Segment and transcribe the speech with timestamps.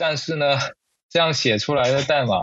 [0.00, 0.56] 但是呢，
[1.10, 2.36] 这样写出来的代码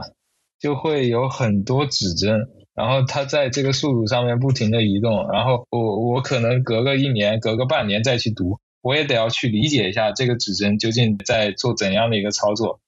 [0.59, 12.79] 就会有很多指针，然后它在这个数组上面不停的移动，然后我我可能隔个一年、隔个半年再去读，我也得要去理解一下这个指针究竟在做怎样的一个操作。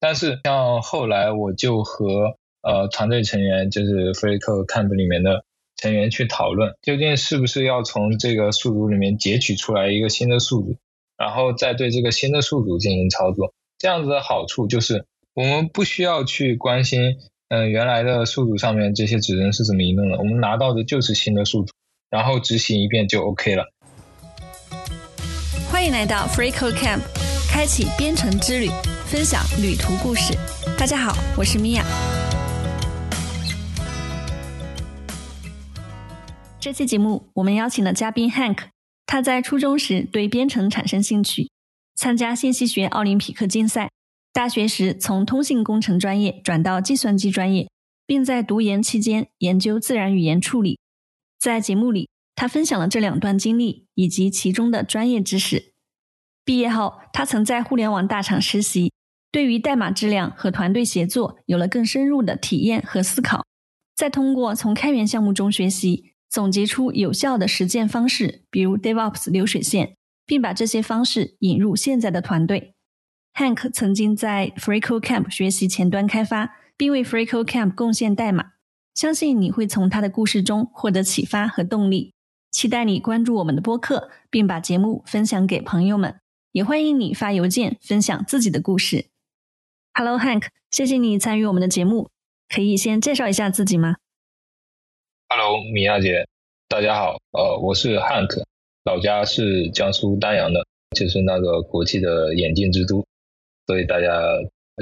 [0.00, 5.44] 但是像后来我就和呃团队成员，就是 FreeCode Camp 里面的
[5.76, 10.76] 成员去讨论，究竟是不是要从这个数组里面截取出来一个新的数组，
[11.18, 13.52] 然后再对这个新的数组进行操作。
[13.78, 17.16] 这样子的好处就是，我们不需要去关心，
[17.48, 21.72] 嗯，原来的数组上面这些指针是怎么移动的，我们拿到的就是新的数组，
[22.08, 23.64] 然后执行一遍就 OK 了。
[25.70, 27.00] 欢迎来到 FreeCode Camp，
[27.50, 28.68] 开启编程之旅，
[29.06, 30.32] 分享旅途故事。
[30.78, 31.84] 大家好，我是米娅。
[36.60, 38.58] 这期节目我们邀请了嘉宾 Hank，
[39.04, 41.50] 他在初中时对编程产生兴趣。
[41.94, 43.90] 参加信息学奥林匹克竞赛，
[44.32, 47.70] 大学时从通信工程专业转到计算机专业，
[48.06, 50.78] 并在读研期间研究自然语言处理。
[51.38, 55.72] 在节目里，他分享了这两段经历以及其中的专业知识。
[56.44, 58.92] 毕业后，他曾在互联网大厂实习，
[59.30, 63.44] 对于代码质量和团队协作有了更深入的体验和思考。
[63.94, 69.94] 再通过从开源项目中学习，总结出有效的实践方式，比如 DevOps 流水线。
[70.26, 72.74] 并把这些方式引入现在的团队。
[73.34, 78.52] Hank 曾经在 FreeCodeCamp 学习前端开发，并为 FreeCodeCamp 贡献代码。
[78.94, 82.14] 相信你会从他的故事中获得启发和动力。
[82.52, 86.20] 期待你关注我们的播客，并把节目分享给朋友们。
[86.52, 89.08] 也欢迎你发邮件分享自己的故事。
[89.92, 92.10] Hello Hank，谢谢你参与我们的节目。
[92.48, 93.96] 可以先介绍一下自己吗
[95.28, 96.28] ？Hello，米娅姐，
[96.68, 97.16] 大家好。
[97.32, 98.44] 呃，我是 Hank。
[98.84, 103.04] 老家是江苏丹阳的，就是那个国际的眼镜之都，
[103.66, 104.08] 所以大家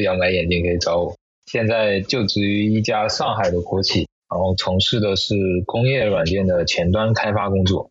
[0.03, 1.17] 要买眼镜可以找我。
[1.47, 5.35] 现在就职于一家上海的国企，然后从事的是
[5.67, 7.91] 工业软件的前端开发工作。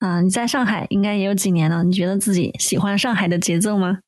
[0.00, 4.00] 啊，你在上海应该也有几年了，你觉得自己喜欢上海的节奏吗？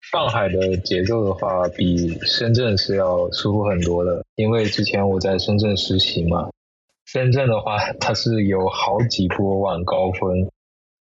[0.00, 6.48] 上海的节奏的话，比深圳是要舒服很多的，因为之前我在深圳实习嘛。
[7.06, 10.50] 深圳的话，它是有好几波晚高峰，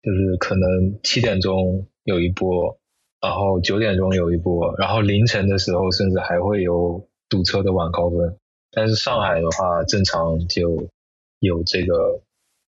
[0.03, 2.77] 就是可能七点钟有一波，
[3.19, 8.37] 然后九点钟有一波，然后凌晨的时候甚至还会有堵车的晚高峰。
[8.71, 10.87] 但是上海的话，正常就
[11.39, 12.21] 有这个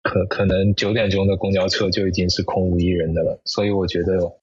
[0.03, 4.33] 可可能九点钟的公交车就已经是空无一人的了，所以我觉得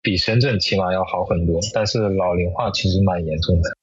[0.00, 1.60] 比深圳起码要好很多。
[1.74, 3.77] 但是老龄化其实蛮严重的。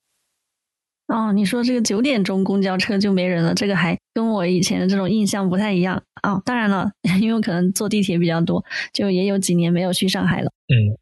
[1.07, 6.41] 哦，你说这个九点钟公交车就没人了，这个还跟我以前的这种印象不太一样哦。
[6.43, 10.51] 当然了， 因为我可能坐地铁比较多，就也有几年没有去上海了。
[10.67, 10.97] 嗯，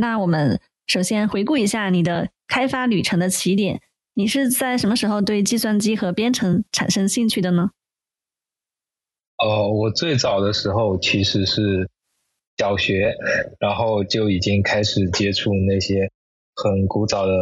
[0.00, 3.82] 那我们首先回顾一下你的开发旅程的起点，
[4.14, 7.70] 你是在什么时候对计算机和编程产生兴趣的呢？
[9.36, 11.90] 哦，我最早的时候其实是
[12.56, 13.14] 小学，
[13.60, 16.10] 然后就已经开始接触那些。
[16.54, 17.32] 很古早的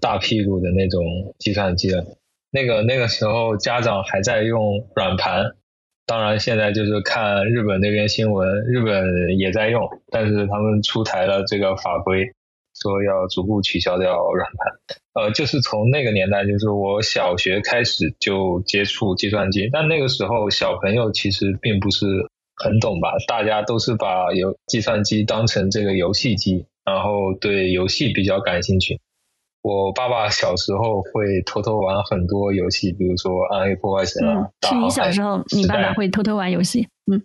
[0.00, 2.04] 大屁股的那种计算机了，
[2.50, 5.56] 那个那个时候家长还在用软盘，
[6.06, 12.32] 当然现在就是看日本那边新闻，日本也在用，但是他们出台了这个法规，
[12.74, 15.24] 说要逐步取消掉软盘。
[15.24, 22.06] 呃，就是从那个年代，就是我小学开始就接触计算机，但那个时候小朋友其实并不是
[22.54, 26.66] 很懂吧，大家都是把游计算机当成这个游戏机。
[26.88, 28.98] 然后对游戏比较感兴趣。
[29.60, 34.48] 我爸爸小时候会偷偷玩很多游戏，比如说《暗黑破坏神》啊。
[34.66, 36.88] 是你小时候，你爸爸会偷偷玩游戏？
[37.12, 37.22] 嗯，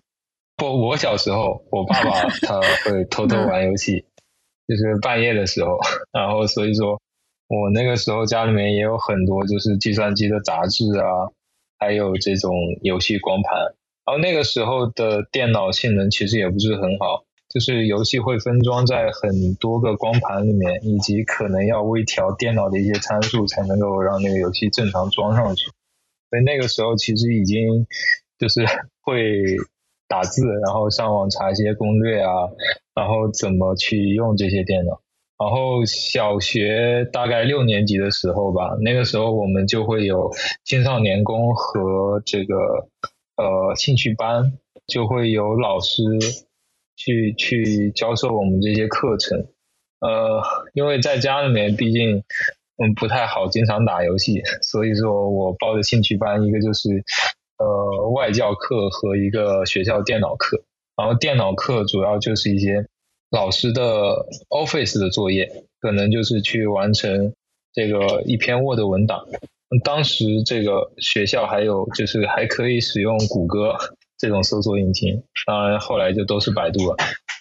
[0.57, 4.03] 不，我小时候，我爸爸他会偷偷玩游戏，
[4.68, 5.78] 就是半夜的时候。
[6.12, 7.00] 然后所以说，
[7.47, 11.31] 我那个时候家里面也有很多就是计算机的杂志啊，
[11.79, 13.57] 还有这种游戏光盘。
[14.06, 17.23] 然后那个时候的电脑性能其实也不是很好。
[17.53, 25.67] 就是游戏会分装在很多个光盘里面，以及可能要微调电脑的一些参数，才能够让那个游戏正常装上去。
[26.32, 27.85] 所以那个时候其实已经
[28.40, 28.66] 就是
[29.05, 29.44] 会
[30.08, 32.32] 打字，然后上网查一些攻略啊，
[32.96, 35.02] 然后怎么去用这些电脑。
[35.38, 40.32] 然后小学大概六年级的时候吧，那个时候我们就会有
[40.64, 42.55] 青少年宫和这个
[43.35, 44.53] 呃兴趣班，
[44.88, 46.02] 就会有老师。
[46.95, 49.47] 去去教授我们这些课程，
[49.99, 50.41] 呃，
[50.73, 52.23] 因为在家里面毕竟
[52.78, 56.90] 嗯不太好经常打游戏，所以说我报的兴趣班一个就是
[57.57, 60.63] 呃外教课和一个学校电脑课，
[60.95, 62.87] 然后电脑课主要就是一些
[63.29, 67.34] 老师的 Office 的作业，可能就是去完成
[67.73, 69.25] 这个一篇 Word 文档。
[69.84, 73.75] 当时这个学校还有就是还可以使用谷歌
[74.23, 76.96] 这种搜索引擎，当然后来就都是百度了。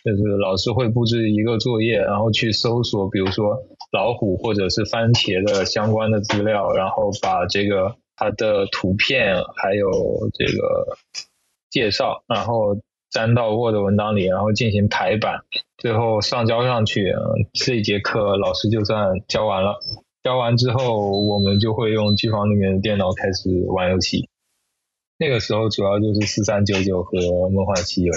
[0.05, 3.57] 就是老师会布置一个作业，然后去搜索，比如说
[3.93, 9.89] 老虎或者是番茄的相关的资料，然后把这个它的图片还有
[10.35, 10.99] 这个
[11.71, 12.79] 介绍，然后
[13.13, 15.43] 粘到 Word 文档里，然后进行排版，
[15.79, 17.15] 最后上交上去。
[17.53, 19.79] 这一节课老师就算教完了。
[20.25, 24.29] 教完之后，我们就会用机房里面的电脑开始玩游戏。
[25.23, 28.13] 那个时候主要就是四三九九和梦幻西游。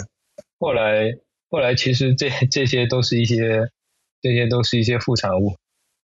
[0.57, 1.16] 后来，
[1.52, 3.69] 后来其实这这些都是一些，
[4.24, 5.56] 这些都是一些副产物。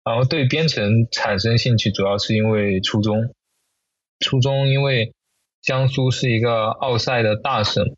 [0.03, 3.33] 然后对编程产生兴趣，主要是因为初中。
[4.19, 5.12] 初中因为
[5.62, 7.95] 江苏是一个奥赛的大省，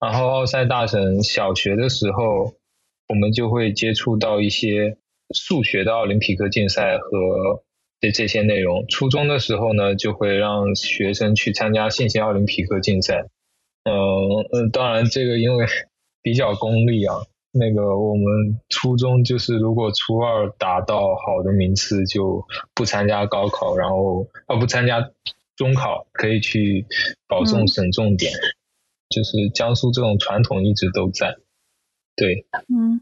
[0.00, 2.54] 然后奥赛大省小学的时候，
[3.08, 4.96] 我们就会接触到一些。
[5.34, 7.62] 数学的奥林匹克竞赛和
[8.00, 13.26] 这这些内容，初中的时候呢，就会让学生去参加信息奥林匹克竞赛。
[13.84, 13.92] 嗯
[14.52, 15.66] 嗯，当然这个因为
[16.22, 17.14] 比较功利啊，
[17.52, 25.10] 那个我们初中就是如果初二达到好的名次，就不参加高考，然后啊不参加
[25.56, 26.86] 中考，可以去
[27.26, 28.32] 保送省重点。
[29.08, 31.36] 就是江苏这种传统一直都在。
[32.14, 33.00] 对，嗯。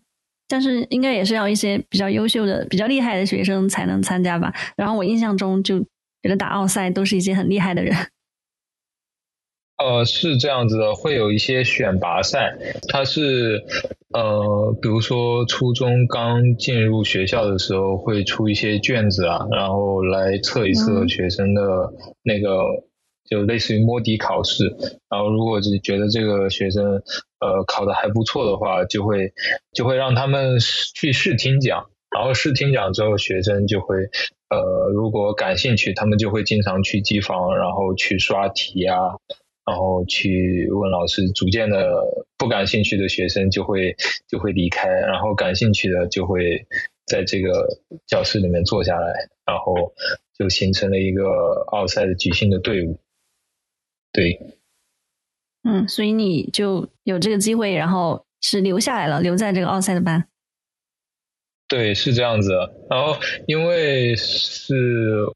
[0.48, 4.52] 但是应该也是要一些比较优秀的、比较厉害的学生才能参加吧。
[4.76, 7.94] 然后我印象中就觉得打奥赛都是一些很厉害的人。
[9.78, 12.56] 呃，是这样子的，会有一些选拔赛，
[12.88, 13.62] 它是
[14.14, 21.62] 呃，比如说初中刚进入学校的时候会出一些卷子啊，然后来测一测学生的
[22.22, 22.64] 那个。
[23.28, 24.66] 就类似于摸底考试，
[25.10, 27.02] 然后如果是觉得这个学生
[27.40, 29.32] 呃考的还不错的话，就会
[29.72, 30.58] 就会让他们
[30.94, 33.96] 去试听讲，然后试听讲之后，学生就会
[34.48, 38.96] 呃如果感兴趣，他们就会经常去机房，然后去刷题啊，
[39.64, 41.30] 然后去问老师。
[41.32, 43.96] 逐渐的不感兴趣的学生就会
[44.28, 46.66] 就会离开，然后感兴趣的就会
[47.06, 49.92] 在这个教室里面坐下来，然后
[50.38, 52.98] 就形成了一个奥赛的集训的队伍。
[54.12, 54.40] 对，
[55.68, 60.28] 嗯，所以你就有这个机会，然后是留下来了，留在这个奥赛的班。
[61.66, 62.52] 对，是这样子。
[62.88, 63.16] 然后
[63.46, 65.26] 因为是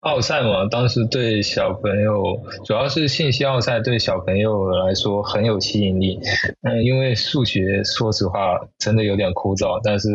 [0.00, 6.20] 奥赛嘛，当时对小朋友，主要是信息奥赛对小朋友来说很有吸引力。
[6.62, 10.08] 嗯，因为数学说实话真的有点枯燥，但是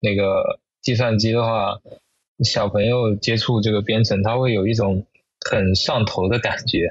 [0.00, 1.80] 那个计算机的话，
[2.44, 5.04] 小朋友接触这个编程，他会有一种。
[5.48, 6.90] 很上头的感觉，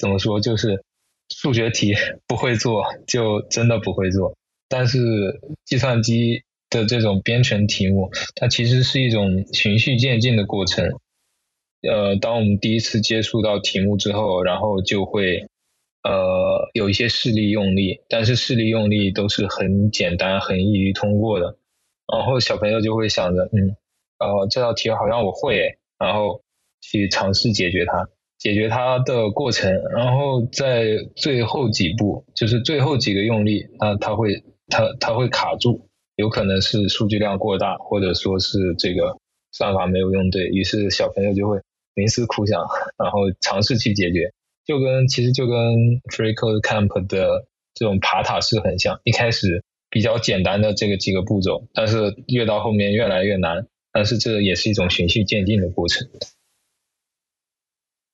[0.00, 0.40] 怎么说？
[0.40, 0.82] 就是
[1.28, 1.94] 数学题
[2.26, 4.34] 不会做，就真的不会做。
[4.68, 4.98] 但是
[5.66, 10.88] 计算机的这种编程题目，它其实是一种循序渐进的过程。
[11.82, 15.46] 呃，当我们第一次接触到题目之后，然后就会
[16.02, 21.56] 呃有一些示例用力，但是示例用力都是很简单、很易于通过的。
[22.12, 23.76] 然后小朋友就会想着，嗯，
[24.18, 26.42] 呃，这道题好像我会，然后。
[26.82, 28.08] 去尝试解决它，
[28.40, 39.18] 解决它的过程，然后在最后几步，就是最后几个用力，那它会它它会卡住，有可能是数据量过大，或者说是这个
[39.52, 41.58] 算法没有用对，于是小朋友就会
[41.94, 42.64] 冥思苦想，
[42.96, 44.32] 然后尝试去解决，
[44.64, 45.56] 就跟其实就跟
[46.10, 56.08] Free Code Camp 的这种爬塔式很像，一开始比较简单的这个几个步骤，但是越到后面越来越难，但是这也是一种循序渐进的过程。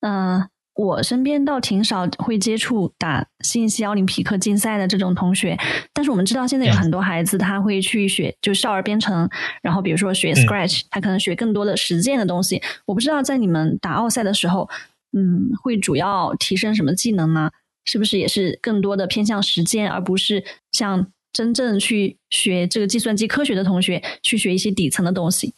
[0.01, 5.57] 嗯，我身边倒挺少会接触打信息奥林匹克竞赛的这种同学，
[5.93, 9.29] 但是我们知道现在有很多孩子他会去学，就少儿编程，
[9.63, 12.61] 然后比如说学 Scratch，他可能学更多的实践的东西。
[12.85, 14.69] 我不知道在你们打奥赛的时候，
[15.17, 17.51] 嗯，会主要提升什么技能呢？
[17.87, 25.55] 是不是也是更多的偏向实践，而不是像真正去学这个计算机科学的同学去学一些底层的东西？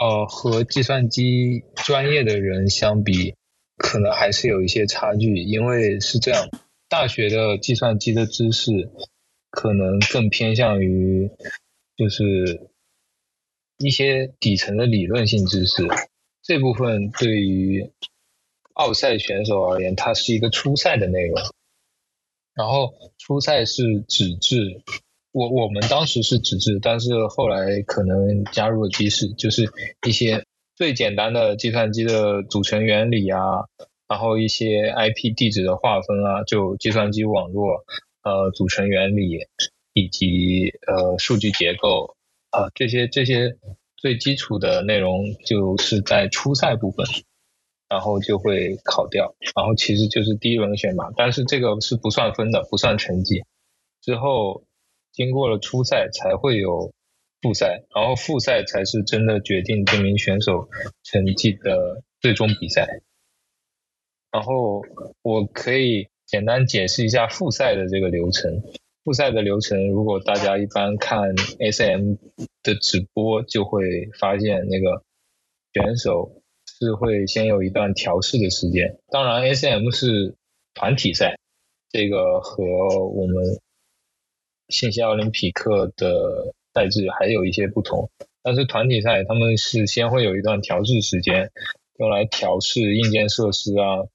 [0.00, 3.34] 呃，和计算机专业的人相比，
[3.76, 5.36] 可能还是有一些差距。
[5.36, 6.48] 因为是这样，
[6.88, 8.90] 大学的计算机的知识
[9.50, 11.30] 可能更偏向于
[11.96, 12.70] 就是
[13.78, 15.86] 一些底层的理论性知识。
[16.42, 17.92] 这部分对于
[18.72, 21.36] 奥赛选手而言，它是一个初赛的内容。
[22.52, 24.82] 然后初赛是纸质。
[25.34, 29.64] 我我们当时是纸质，但是后来可能加入了机式，就是
[30.06, 30.44] 一些
[30.76, 33.66] 最简单的计算机的组成原理啊，
[34.06, 37.84] 然后一些 IP 地址的划分啊，就计算机网络
[38.22, 39.40] 呃组成原理，
[39.92, 42.14] 以及呃数据结构
[42.50, 43.56] 啊这些这些
[43.96, 47.04] 最基础的内容就是在初赛部分，
[47.88, 53.42] 然后就会考掉，然后其实就是第一轮选拔，但是这个是不算分的，不算成绩。
[54.00, 54.62] 之后
[55.14, 56.92] 经过了初赛才会有
[57.40, 60.68] 复赛，然后复赛才是真的决定这名选手
[61.04, 63.00] 成绩的最终比赛。
[64.30, 64.82] 然后
[65.22, 68.62] 我可以简单解释一下复赛的这个流程。
[69.04, 72.14] 复赛的流程，如果大家一般看 SM
[72.62, 75.04] 的直播，就会发现那个
[75.74, 78.98] 选手是会先有一段调试的时间。
[79.10, 80.34] 当然，SM 是
[80.72, 81.36] 团体赛，
[81.90, 83.60] 这个和我们
[84.74, 88.10] 信息奥林匹克的赛制还有一些不同。
[88.42, 91.50] 但是团体赛他们是先会有一段调试时间，
[91.98, 94.08] 用来调试硬件设施啊，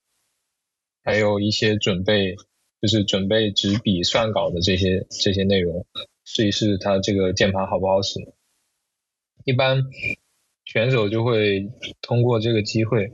[1.03, 2.35] 还有一些准备。
[2.81, 5.85] 就是准备纸笔算稿的这些这些内容，
[6.23, 8.21] 试一试它这个键盘好不好使。
[9.43, 9.83] 一般
[10.63, 11.69] 选手就会
[12.01, 13.11] 通过这个机会，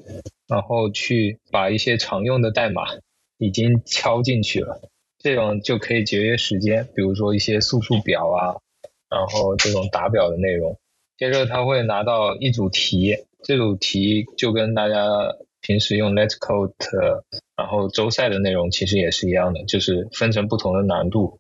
[0.48, 2.84] 然后去把一些常用的代码
[3.40, 4.88] 已经敲进去了，
[5.26, 6.88] 这种就可以节约时间。
[6.94, 8.62] 比如说一些速数表啊，
[9.10, 10.78] 然后这种打表的内容。
[11.18, 15.36] 接着他会拿到一组题，这组题就跟大家。
[15.62, 16.76] 平时用 Let's Code，
[17.58, 21.40] 然后周赛的内容其实也是一样的，就是分成不同的难度，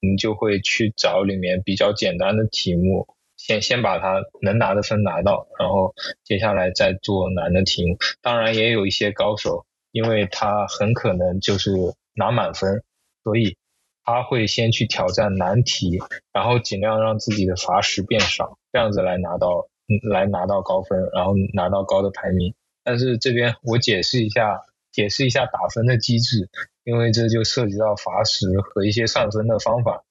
[0.00, 7.96] 你就会去找里面比较简单的题目，先先把它能拿的分拿到，然后接下来再做难的题目。
[8.20, 11.70] 当然也有一些高手，因为他很可能就是
[12.16, 12.82] 拿满分，
[13.24, 13.56] 所以
[14.04, 15.98] 他会先去挑战难题，
[16.32, 19.68] 然后尽量让自己的罚时变少，这样子来拿到
[20.10, 22.54] 来拿到高分，然后拿到高的排名。
[22.84, 24.60] 但是这边我解释一下，
[24.90, 26.48] 解释一下打分的机制，
[26.84, 30.04] 因为这就涉及到罚时和一些算分的方法。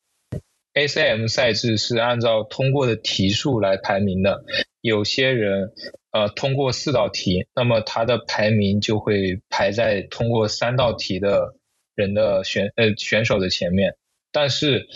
[0.73, 4.45] ACM 赛制是按照通过的题数来排名的，
[4.79, 5.73] 有些人
[6.11, 11.55] 呃通过四道题，那么他的排名就会排在通过三道题的
[11.95, 13.95] 人的选呃选手的前面，
[14.31, 14.88] 但是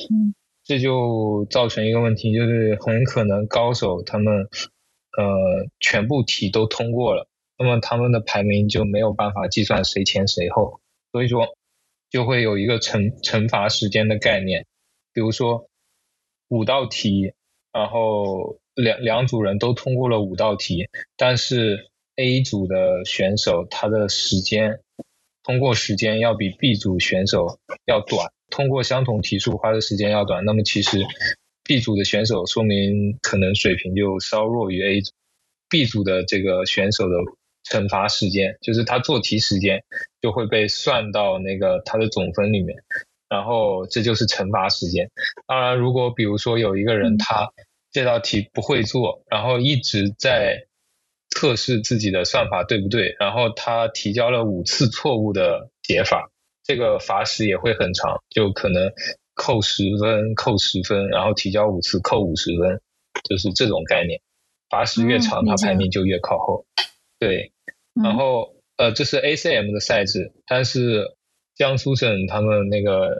[0.64, 4.48] 这就造成一个问题，就是很可能高手他们
[5.18, 7.28] 呃全部题都通过了。
[7.58, 11.56] 那么他们的排名就没有办法计算谁前谁后，所以说
[12.10, 14.66] 就会有一个惩惩罚时间的概念，
[15.14, 15.70] 比如说
[16.50, 17.34] 五道题，
[17.72, 24.82] 然后两两组人都通过了五道题，但是 A 组的选手他的时间
[25.46, 31.00] 通过时间要比 B 组选手要短，通过相同题数花的时间要短，那么其实
[31.64, 35.12] B 组的选手说明可能水平就稍弱于 A 组
[35.70, 37.16] ，B 组的这个选手的。
[37.68, 39.84] 惩罚时间就是他做题时间
[40.22, 42.78] 就会被算到那个他的总分里面，
[43.28, 45.10] 然后这就是惩罚时间。
[45.48, 47.52] 当然，如果比如说有一个人他
[47.92, 50.68] 这道题不会做，然后一直在
[51.36, 56.32] 测试自己的算法对不对，然后他提交了五次错误的解法，
[56.63, 58.92] 这个罚时也会很长，就可能
[59.36, 62.82] 扣十分、扣十分，然后提交五次扣五十分，
[63.30, 64.22] 就是这种概念。
[64.70, 66.65] 罚时越长，他排名就越靠后。
[67.20, 67.51] 对。
[68.01, 71.15] 然后，呃，这是 ACM 的赛制，但是
[71.56, 73.15] 江苏省他们那个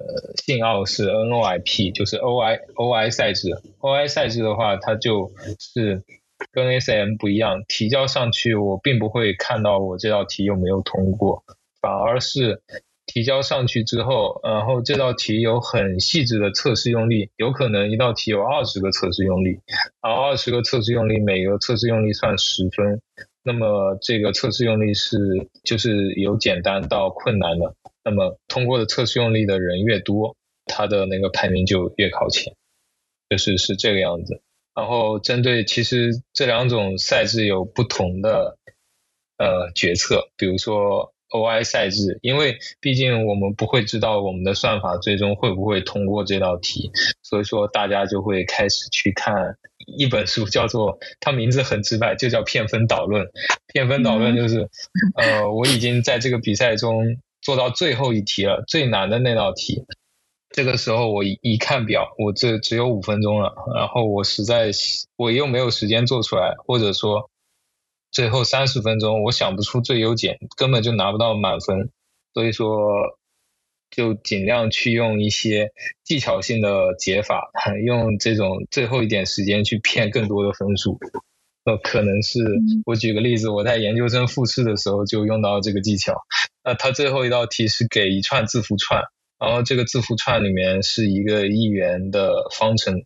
[0.46, 3.50] 信奥是 NOIP，就是 OI OI 赛制。
[3.80, 6.04] OI 赛制的话，它就是
[6.52, 11.44] 跟 ACM 不一样，提交上去我并不会看到我这道题有没有通过，
[11.82, 12.62] 反而是
[13.06, 19.60] 提交上去之后，然后这道题有很细致的测试用力，有可能一道题有二十个测试用力，
[20.02, 23.02] 然后二十个测试用力，每个测试用力算十分。
[23.44, 25.20] 那么这个测试用力是
[25.64, 30.36] 就是由简单到困难的，那么通过的测试用力的人越多，
[30.66, 32.56] 他的那个排名就越靠前，
[33.30, 34.42] 就是是这个样子。
[34.76, 38.58] 然后针对其实这两种赛制有不同的
[39.38, 46.92] 呃决策，比如说 OI 赛制，因为毕竟我们不会知道我们的算法最终会不会通过这道题，
[47.24, 49.58] 所以说大家就会开始去看。
[49.98, 53.28] 一本书叫做，它名字很直白，就叫骗分导论。
[53.68, 54.68] 骗分导论就是，
[55.16, 59.86] 呃，我已经在这个比赛中做到最后一题了，最难的那道题。
[60.56, 64.72] 这个时候我一看表，我这只有五分钟了，然后我实在
[65.18, 67.30] 我又没有时间做出来，或者说
[68.10, 71.90] 最后三十分钟我想不出最优解，根本就拿不到满分，
[72.34, 73.18] 所以说。
[73.92, 75.72] 就尽量去用一些
[76.04, 77.50] 技巧性的解法，
[77.86, 81.00] 用这种最后一点时间去骗更多的分数。
[81.64, 82.40] 呃，可能是
[82.86, 86.14] 我举个例子，我在研究生复试的时候就用到这个技巧。
[86.62, 89.02] 那他最后一道题是给一串字符串，
[89.38, 93.04] 然后这个字符串里面是一个一元的方程，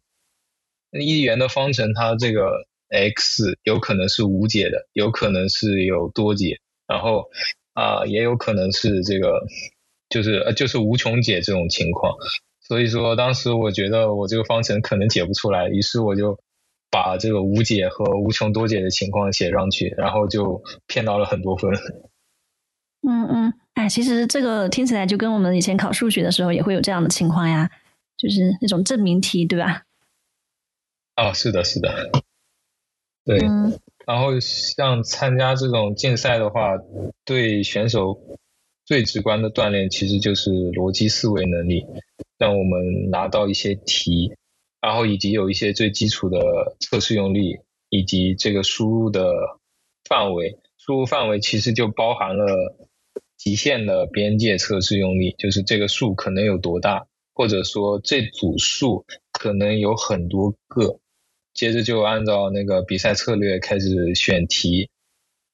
[0.92, 7.30] 一元的方程它这个 x 有可能是无解的，有可能是有多解，然后
[7.74, 9.44] 啊也有可能是这个
[10.10, 12.16] 就是呃就是无穷解这种情况。
[12.62, 16.40] 所以说当时我觉得我这个方程可能解不出来，于是我就
[16.92, 21.72] 把这个无解和无穷多解的情况写上去，然后就骗到了很多分。
[23.02, 23.54] 嗯嗯。
[23.80, 27.72] 哎，其实这个听起来就跟我们以前考数学的时候也会有这样的情况呀，
[28.18, 29.84] 就是那种证明题，对吧？
[31.16, 32.12] 啊，是的，是的，
[33.24, 33.40] 对。
[34.06, 36.72] 然后像参加这种竞赛的话，
[37.24, 38.20] 对选手
[38.84, 41.86] 最直观的锻炼其实就是逻辑思维能力，
[42.38, 44.34] 让我们拿到一些题，
[44.82, 49.32] 然后以及有一些最基础的测试用力，以及这个输入的
[50.04, 52.76] 范围，输入范围其实就包含了。
[53.40, 61.00] 极限的边界测试用力，就是这个数可能有多大，或者说这组数可能有很多个。
[61.54, 64.90] 接着就按照那个比赛策略开始选题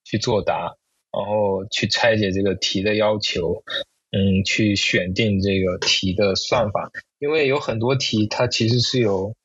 [0.03, 0.75] 去作答，
[1.11, 3.63] 然后去拆解这个题的要求，
[4.09, 6.89] 嗯，去选定这个题的算法。
[7.19, 9.35] 因为有很多题它其实是有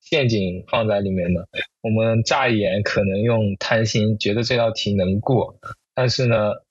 [0.00, 1.48] 陷阱放在里面的。
[1.82, 5.56] 我们乍一眼可能用贪心觉得这道题能过，
[5.94, 6.63] 但是呢。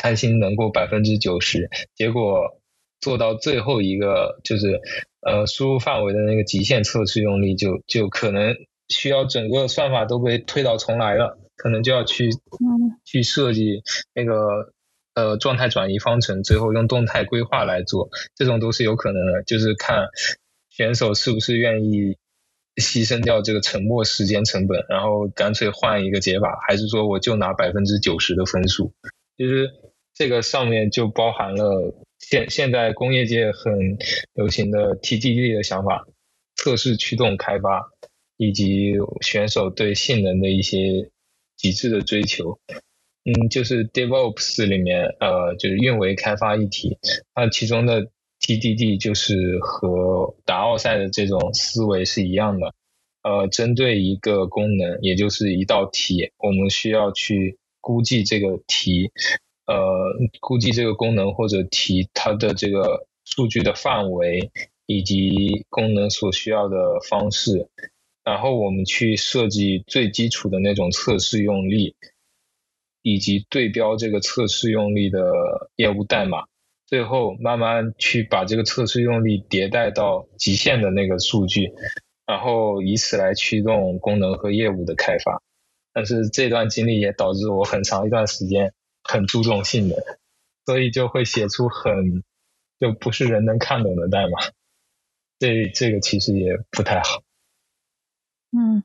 [0.00, 2.60] 开心能够百分之九十，结果
[3.00, 4.80] 做到最后一个就是
[5.22, 8.54] 呃输入范围的那个极限测试用力，就就可能
[8.88, 12.30] 需要整个算法都被推倒重来了，可能就要去
[13.04, 13.82] 去设计
[14.14, 14.72] 那个
[15.14, 20.06] 呃状态转移方程，最后用动态规划来做，这种都是有可能的，就是看
[20.70, 22.16] 选手是不是愿意
[22.76, 28.92] 牺牲掉这个沉默时间成本，然后干脆换一个解法，还是说我就拿百分之九十的分数，
[29.36, 29.70] 其实。
[30.18, 33.96] 这个上面就包含了现现在工业界很
[34.34, 36.08] 流行的 TDD 的想法，
[36.56, 37.88] 测试驱动开发，
[38.36, 41.08] 以及选手对性能的一些
[41.56, 42.58] 极致的追求。
[43.22, 46.98] 嗯，就是 DevOps 里面，呃，就是运维开发一体，
[47.36, 52.74] 那其中的 TDD 就是和打奥赛的这种思维是一样的。
[53.22, 59.12] 呃，针对一个功能，也就是一道题，我们需要去估计这个题。
[59.68, 59.76] 呃，
[60.40, 64.50] 估计这个功能或者提它的这个数据的范围
[64.86, 67.68] 以及功能所需要的方式，
[68.24, 71.94] 然后我们去设计最基础的那种测试用力，
[73.02, 76.46] 以及对标这个测试用力的业务代码，
[76.86, 81.70] 最后慢慢去把这个测试用力迭代到极限的那个数据，
[82.24, 85.42] 然后以此来驱动功能和业务的开发。
[85.92, 88.72] 但是这段经历也导致我很长一段时间。
[89.10, 89.96] 很注重性能，
[90.66, 92.22] 所以就会写出很
[92.78, 94.38] 就不是人能看懂的代码。
[95.38, 97.22] 这这个其实也不太好。
[98.56, 98.82] 嗯，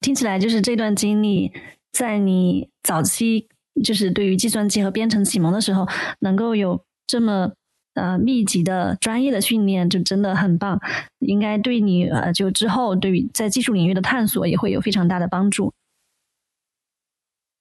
[0.00, 1.52] 听起来就是这段经历
[1.90, 3.48] 在你早期
[3.82, 5.86] 就是对于计算机和编程启蒙的时候，
[6.20, 7.52] 能够有这么
[7.94, 10.80] 呃密集的专业的训练，就真的很棒。
[11.20, 15.72] 应该对你呃就之后对于在技术领域的探索也会有非常大的帮助。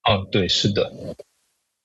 [0.03, 0.91] 哦，对，是的，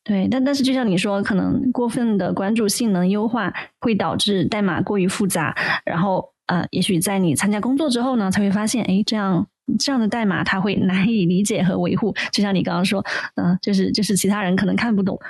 [0.03, 9.47] 对，但但是就像你说，可能过分的关注性能优化会导致代码过于复杂，然后呃，也许在你参加工作之后呢，才会发现，哎，这样
[9.79, 12.15] 这样的代码它会难以理解和维护。
[12.33, 15.21] 就像你刚刚说，嗯，就是就是其他人可能看不懂。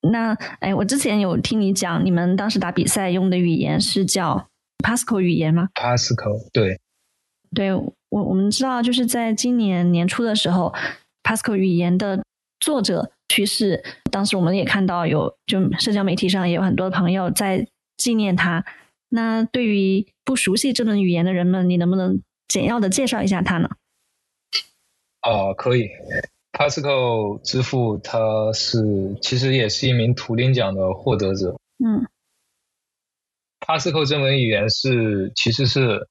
[0.00, 6.80] 那哎，我之前有听你讲，你们当时打比赛用的语言是叫 Pascal 语言吗？Pascal，对，
[7.54, 10.72] 对我我们知道，就是在今年年初的时候。
[11.22, 12.24] Pascal 语言的
[12.58, 18.64] 作者去世，当时我们也看到有，就社交媒体上也有很多的朋友在纪念他。
[19.08, 23.68] 那对于不熟悉这门语言的人们，你能不能简要的介绍一下他呢？
[25.22, 25.88] 哦，可以。
[26.52, 28.18] Pascal 之父他
[28.52, 31.56] 是其实也是一名图灵奖的获得者。
[31.84, 32.06] 嗯。
[33.60, 36.08] Pascal 这门语言是其实是。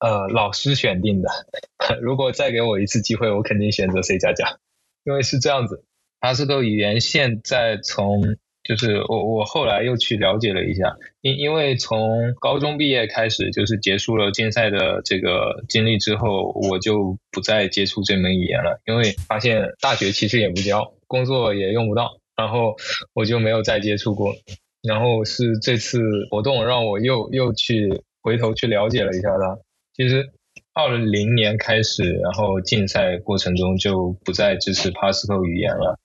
[0.00, 1.28] 呃，老师选定的。
[2.00, 4.58] 如果再给我一次机会，我肯定选择 C 加加，
[5.04, 5.84] 因为是这样子。
[6.20, 22.76] 它这个语言现在从就是我我后来又去了解了一下，因因为从高中毕业开始，就是结束了竞赛的这个经历之后，我就不再接触这门语言了，因为发现大学其实也不教，工作也用不到，然后
[23.14, 24.34] 我就没有再接触过。
[24.82, 29.58] 然后是这次活动让我又又去回头去了解了一下它。
[29.98, 30.30] 其实，
[30.74, 35.98] 二零年开始，然后竞赛过程中就不再支持 Pascal 语言了。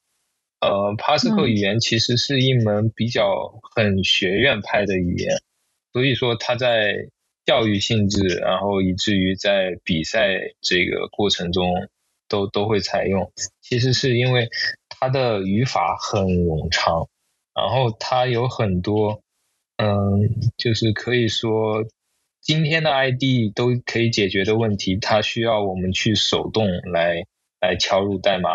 [0.62, 5.38] 呃，Pascal 语言其实是一门比较很学院派的语言，
[5.94, 7.08] 所以说它在
[7.46, 11.88] 教育性质，然后以至于在比赛这个过程中
[12.28, 13.32] 都都会采用。
[13.62, 14.50] 其实是因为
[14.90, 17.08] 它的语法很冗长，
[17.54, 19.22] 然后它有很多，
[19.78, 21.86] 嗯，就是可以说
[22.44, 27.24] 今天的 ID 都可以解决的问题，它需要我们去手动来
[27.62, 28.50] 来敲入代码。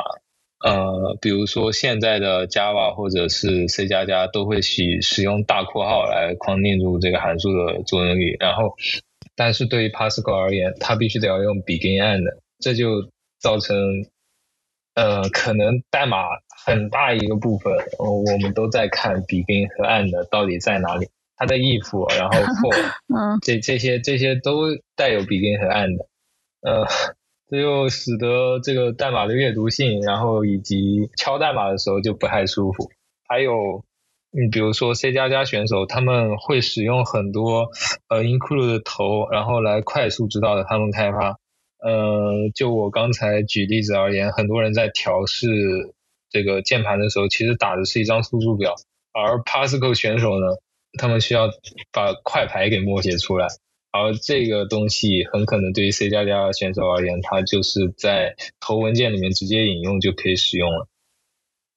[0.62, 8.76] 呃，比如说现在的 Java 或者是 C 加加都会使使用大括号来框定住这个函数的作用语，然后，
[9.34, 12.24] 但是对于 Pascal 而言，它必须得要用 begin and，
[12.58, 13.08] 这就
[13.40, 13.74] 造成，
[14.96, 16.26] 呃，可能代码
[16.66, 22.76] 很大一个部分，我们都在看 begin 和 and 到底在哪里，它的 if，然后 for，
[23.08, 25.96] 嗯这这些这些都带有 begin 和 end，
[26.60, 26.86] 呃。
[27.50, 32.90] 这又使得这个代码的阅读性，然后以及敲代码的时候就不太舒服。
[33.26, 33.86] 还有，
[34.30, 37.70] 你比如说 C 加加选手，他们会使用很多
[38.10, 41.38] 呃 include 的头，然后来快速指导他们开发。
[41.82, 45.46] 呃，就我刚才举例子而言，很多人在调试
[46.28, 48.74] 这个键盘的时候，其实打的是一张输出表，
[49.14, 50.48] 而 Pascal 选手呢，
[50.98, 51.48] 他们需要
[51.90, 53.46] 把快排给默写出来。
[53.90, 60.86] 而这个东西很可能对于 C 加加选手而言，它就是在头文件里面直接引用就可以使用了。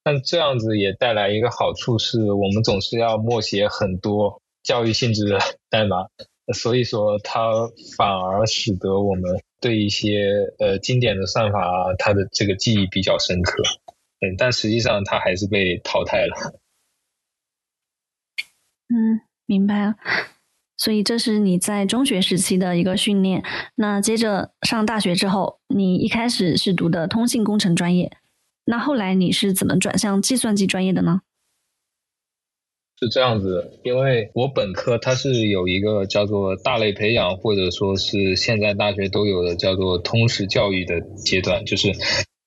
[0.04, 6.08] 但这样子也带来一个好处，是我们总是要默写很多教育性质的代码，
[6.54, 13.64] 所以说它反而使得我们对一些呃经典的算法，它的这个记忆比较深刻。
[14.20, 16.61] 嗯，但实际上它还是被淘汰了。
[18.92, 19.96] 嗯，明白了。
[20.76, 23.44] 所以这是你在中学时期的一个训练。
[23.76, 28.12] 那接着上大学之后，你一开始是读的通信工程专业，
[28.66, 31.22] 那后来你是怎么转向计算机专业的呢？
[33.00, 41.92] 是这样子，因为我本科它是有一个叫做大类培养，或者说是现在大学都有的叫做通识教育的阶段，就是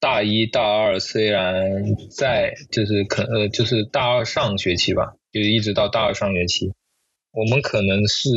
[0.04, 6.74] 大一大二虽然在就是可呃就是大二上学期吧，就一直到大二上学期。
[7.32, 8.28] 我们可能是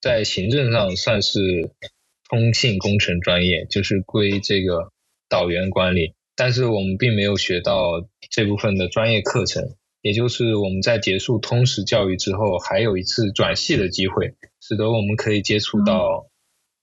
[0.00, 1.70] 在行政上算是
[2.30, 4.90] 通信工程专业，就是归这个
[5.28, 9.76] 导员管理，但是我们并没有学到这部分的专业课程。
[10.00, 16.30] 也就是我们在结束通识教育之后，还有一次转系的机会，使得我们可以接触到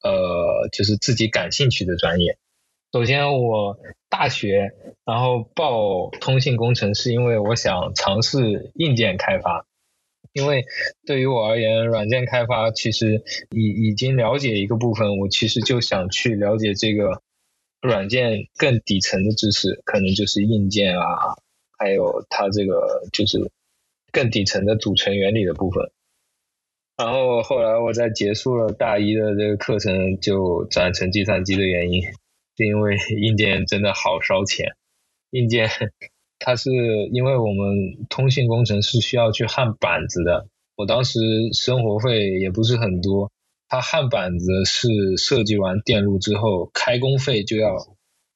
[0.03, 2.37] 呃，就是自己感兴趣的专业。
[2.91, 4.73] 首先，我大学
[5.05, 9.65] 然后报通信工程，是因为我想尝试硬件开发。
[10.33, 10.65] 因为
[11.05, 17.21] 对于我而言，软件开发其实已已经了解一个部分，我其实就想去了解这个
[17.81, 21.35] 软件更底层的知识，可能就是硬件啊，
[21.77, 23.51] 还有它这个就是
[24.11, 25.91] 更底层的组成原理的部分。
[26.97, 32.03] 然后后来我在结束了大一的这个课程，就转成计算机的原因，
[32.57, 34.75] 是因为 硬件真的好烧钱，
[35.31, 35.69] 硬件。
[36.43, 36.71] 它是
[37.13, 41.19] 因为我们通信工程是需要去焊板子的，我当时
[41.53, 43.31] 生活费也不是很多，
[43.69, 47.75] 它焊板子是设计完电路之后开工费就要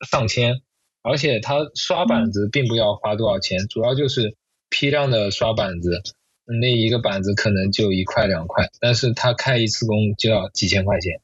[0.07, 0.61] 上千，
[1.01, 4.35] 而且它刷板子并不要花多少钱，主要就是
[4.69, 6.03] 批量的刷板子，
[6.45, 11.21] 那一个板子可能就一块两块，但是它开一次工就要几千块钱。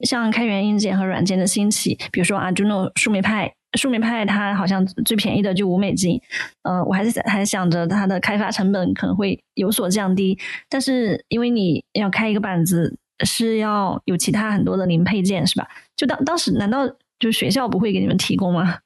[0.00, 3.54] 像开源硬件和软件的兴起，比如说 Arduino 树莓派。
[3.78, 6.18] 树莓派它好像最便宜的就五美金，
[6.62, 10.38] 呃，我还是还想着它的开发成本可能会有所降低，
[10.70, 15.68] 但是因为你要开一个板子是要有其他很多的零配件是吧？
[15.94, 18.78] 就当当时难道就学校不会给你们提供吗？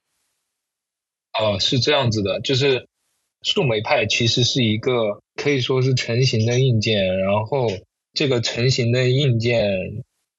[1.40, 2.88] 哦，是这样子的，就是
[3.42, 7.68] 树莓派其实是一个可以说是成型的硬件，然后
[8.14, 9.62] 这个成型的硬件。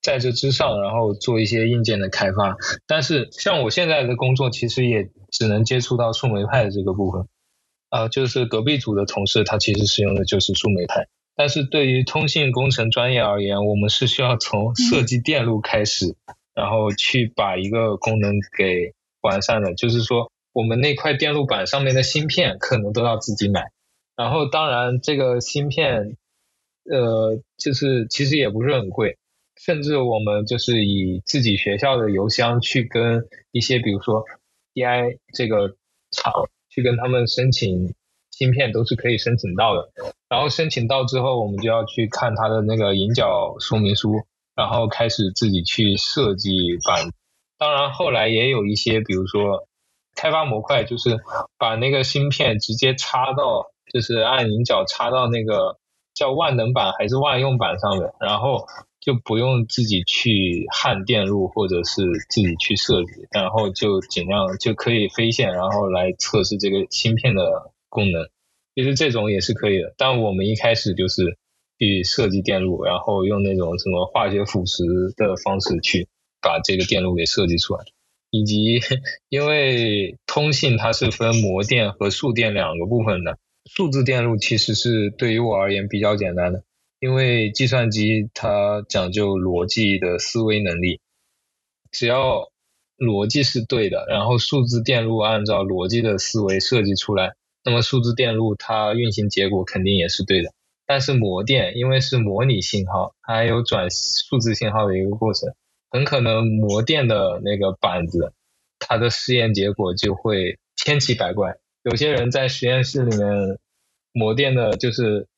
[0.04, 2.58] 在这之上，然后做一些硬件的开发。
[2.86, 7.26] 但是像我现在的工作，其实也只能接触到树莓派的这个部分。
[7.88, 11.06] 啊，就是隔壁组的同事，他其实使用的就是树莓派。
[11.36, 16.14] 但是对于通信工程专业而言，我们是需要从设计电路开始，
[16.54, 19.74] 然后去把一个功能给完善的。
[19.74, 23.70] 就是说，我们那块电路板上面的芯片可能都要自己买。
[24.16, 26.16] 然后，当然这个芯片，
[26.90, 29.16] 呃，就是其实也不是很贵。
[29.56, 34.24] 甚至我们就是以自己学校的邮箱去跟一些，比如说
[34.74, 35.76] DI 这个
[36.10, 36.32] 厂
[36.68, 37.94] 去跟他们申请
[38.30, 39.90] 芯片，都是可以申请到的。
[40.28, 44.24] 然后申请到之后，我们就要去看它的那个引脚说明书，
[44.56, 46.50] 然后开始自己去设计
[46.84, 47.10] 板。
[47.56, 49.68] 当然后来也有一些，比如说
[50.16, 51.20] 开发模块就是
[51.56, 55.78] 把那个芯片直接插到，就是按引脚插到那个
[56.14, 58.66] 叫万能板还是万用板上面，然后
[59.04, 68.26] 就不用自己去焊电路或者是自己去设计，然后就尽量就可以飞线，然后来测试这个芯片的功能。
[68.74, 71.36] 其实这种也是可以的，但我们一开始就是
[71.78, 76.08] 去设计电路，然后用那种什么化学腐蚀的方式去
[76.40, 77.84] 把这个电路给设计出来。
[78.30, 78.80] 以及，
[79.28, 83.38] 因为通信它是分模电和数电两个部分的，
[83.70, 86.64] 数字电路其实是对于我而言比较简单的，
[87.04, 91.02] 因为计算机它讲究逻辑的思维能力，
[91.90, 92.50] 只要
[92.96, 100.54] 逻辑是对的，然后数字电路按照逻辑的思维设计出来，那么数字电路它运行结果肯定也是对的。
[100.86, 105.52] 但是模电因为是模拟信号，它还有转数字信号的一个过程。
[105.90, 108.32] 很可能模电的那个板子，
[108.78, 111.56] 它的试验结果就会千奇百怪。
[111.82, 113.58] 有些人在实验室里面
[114.12, 115.28] 模电的，就是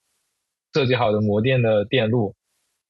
[0.76, 2.34] 设计好的模电的电路，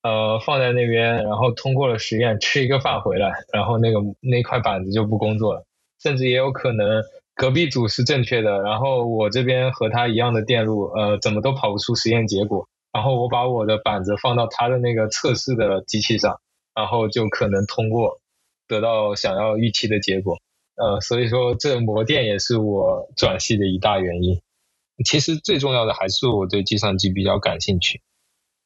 [0.02, 5.64] 呃，放在那边，然后通过了实验，吃一个饭回来，然后那个那块板子就不工作了。
[6.02, 7.04] 甚至也有可能
[7.36, 12.66] 隔壁组是正确的，然后我这边和他一样的电路，呃，怎么都跑不出实验结果。
[12.92, 16.40] 然后我把我的板子放到他的那个测试的机器上。
[16.74, 18.20] 然后就可能通过
[18.68, 20.36] 得到想要预期的结果，
[20.76, 24.42] 呃，所以说这模电也是我转系的一大原因。
[25.04, 28.00] 其实最重要的还是我对计算机比较感兴趣。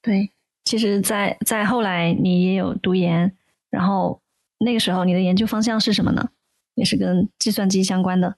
[0.01, 0.31] 对，
[0.65, 3.35] 其实，在在后来你也有读研，
[3.69, 4.21] 然后
[4.57, 6.29] 那个时候你的研究方向是什么呢？
[6.75, 8.37] 也是跟计算机相关的。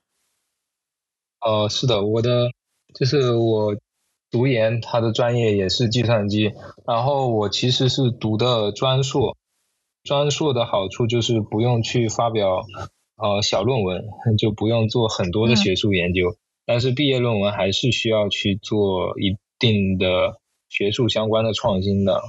[1.40, 2.50] 呃，是的，我的
[2.96, 3.76] 就是我
[4.32, 6.54] 读研，他的专业也是计算机，
[6.88, 9.38] 然后我其实是读的专硕。
[10.04, 12.66] 专硕的好处就是不用去发表
[13.16, 14.04] 呃小论文，
[14.38, 16.36] 就不用做很多的学术研究。
[16.66, 22.22] 但是毕业论文还是需要去做一定的学术相关的创新的。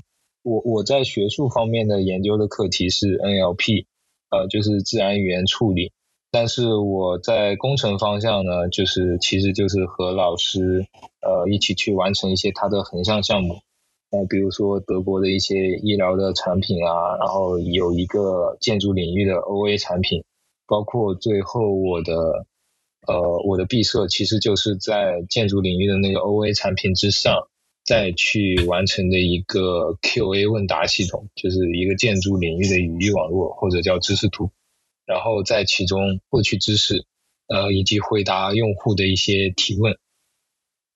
[0.42, 3.86] 我我在学术方面的研究的课题是 NLP，
[4.30, 5.92] 呃，就是自然语言处理。
[6.30, 10.84] 但是我在工程方向呢，就是其实就是和老师
[11.22, 13.60] 呃一起去完成一些他的横向项目。
[14.10, 20.24] 呃，比如说德国的一些医疗的产品啊，然后有一个建筑领域的 OA 产品，
[20.66, 22.46] 包括最后我的
[23.06, 27.48] 呃我的毕设其实就是在建筑领域的那个 OA 产品之上，
[27.84, 34.50] 再去完成的一个 QA 问答系统，就是一个建筑领域的语义网络或者叫知识图，
[35.06, 37.04] 然后在其中获取知识，
[37.48, 39.96] 呃，以及回答用户的一些提问。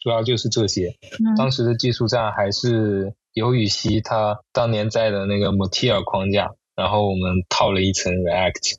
[0.01, 0.97] 主要就是这些。
[1.37, 8.79] 当时的技术站还是尤雨溪他当年在的那个 m o t i r 框架，然后我们套了一层 React。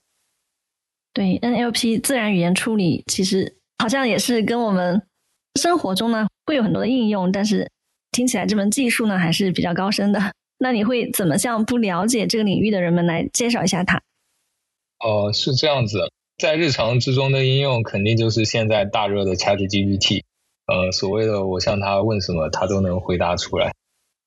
[1.13, 5.01] 对 NLP 自然语言处理，其实好像也是跟我们
[5.59, 7.69] 生活中呢会有很多的应用，但是
[8.11, 10.19] 听起来这门技术呢还是比较高深的。
[10.57, 14.01] 那你会怎么向不了解这个领域的人们来介绍一下它？
[14.99, 20.23] 哦，是这样子，在日常之中的应用肯定就是现在大热的 ChatGPT。
[20.67, 23.73] 呃，所谓的我向他问什么，他都能回答出来。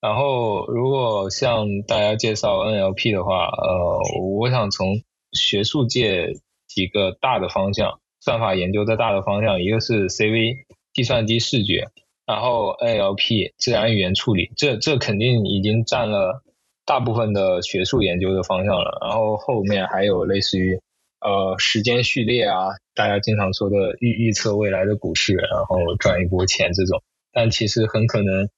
[0.01, 6.27] 然后，如果向大家介绍 NLP 的话，呃，我想从学术界
[6.75, 11.89] 几个大的方向，算法研究的大的方向，一个是 CV 计算机视觉，
[12.27, 16.43] 然后 NLP 自然语言处理，这这肯定已经占了
[16.85, 18.99] 大部分的学术研究的方向了。
[19.03, 20.81] 然后后面还有类似于。
[21.25, 27.01] 呃，时间序列啊，大家经常说的预预测未来的股市，然后赚一波钱这种，
[27.33, 28.49] 但其实很可能，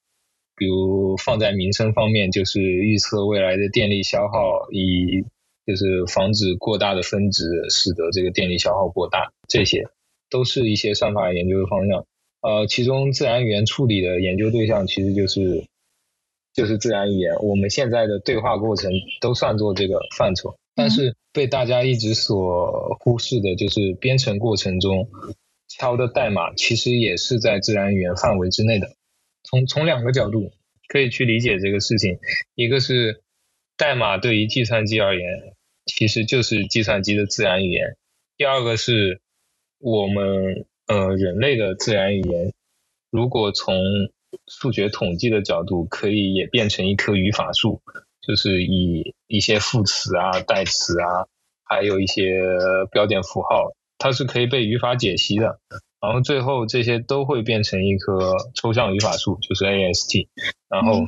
[0.55, 5.23] 比如放在民生方面，就是预测未来的电力消耗，以
[5.65, 9.83] 就是防止过大的分值，使得这个电力消耗过大，这些
[10.29, 12.05] 都是一些算法研究的方向。
[12.41, 15.65] 呃，其中自然语言处理的研究对象其实就是
[16.53, 20.55] 就是自然语言，我们现在的对话过程都算作这个范畴。
[20.75, 25.09] 但是被大家一直所忽视的，就是编程过程中
[25.67, 28.89] 敲的代码，其实也是在自然语言范围之内的。
[29.43, 30.51] 从从两个角度
[30.89, 32.19] 可以去理解这个事情，
[32.55, 33.23] 一个是
[33.77, 35.54] 代码对于计算机而言，
[35.85, 37.95] 其实就是计算机的自然语言；
[38.37, 39.21] 第二个是
[39.79, 42.53] 我们呃人类的自然语言，
[43.09, 43.75] 如果从
[44.47, 47.81] 数学统计的角度，可以也变成一棵语法树。
[48.27, 51.27] 就是以一些副词啊、代词啊，
[51.63, 52.41] 还有一些
[52.91, 55.59] 标点符号，它是可以被语法解析的。
[56.01, 60.27] 然后最后这些都会变成一棵抽象语法树，就是 AST。
[60.67, 61.07] 然后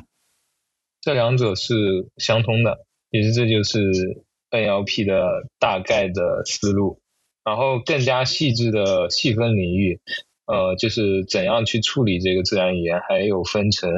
[1.01, 1.73] 这两者是
[2.17, 4.23] 相通的，其实这就是
[4.61, 6.99] NLP 的大概的思路。
[7.43, 10.01] 然后更加细致的细分领域，
[10.47, 13.89] 呃，就是怎样去处理这个自然语言，还有分成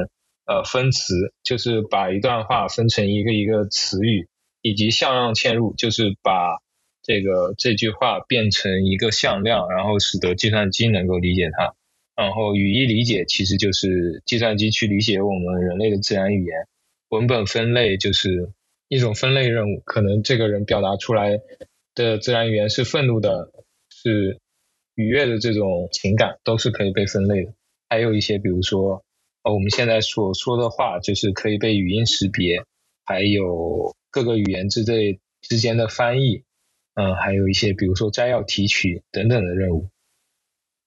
[0.46, 4.28] 呃分词，就是把一段话分成一个一个词语，
[4.62, 6.58] 以及向量嵌入，就是把
[7.02, 11.74] 这个这句话变成一个向量，然后使得计算机能够理解它。
[12.14, 16.54] 然后语义理解其实就是计算机去理解我们人类的自然语言。
[17.08, 18.52] 文本分类就是
[18.90, 21.40] 一种分类任务，可能这个人表达出来
[21.94, 23.52] 的自然语言是愤怒的，
[23.88, 24.40] 是
[24.96, 27.54] 愉悦的这种情感都是可以被分类的。
[27.88, 29.04] 还有一些比如说，
[29.44, 32.64] 呃，我们现在所说的话就是可以被语音识别，
[33.04, 36.42] 还有各个语言之类之间的翻译，
[36.94, 39.88] 嗯，还有一些比如说摘要提取等等的任务。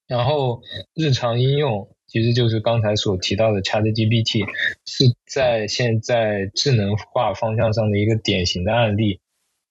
[0.08, 0.62] 然后
[0.94, 1.93] 日常应用。
[2.14, 4.46] 其实就是刚才所提到的 ChatGPT，
[4.86, 9.20] 是在现在智能化方向上的一个典型的案例。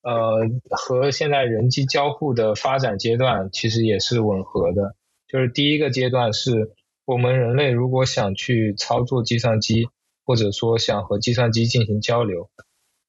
[0.03, 4.97] 呃，和现在人机交互的发展阶段其实也是吻合的。
[5.29, 6.73] 就是第一个阶段是
[7.05, 9.87] 我们人类如果想去操作计算机，
[10.25, 12.51] 或者说想和计算机进行交流，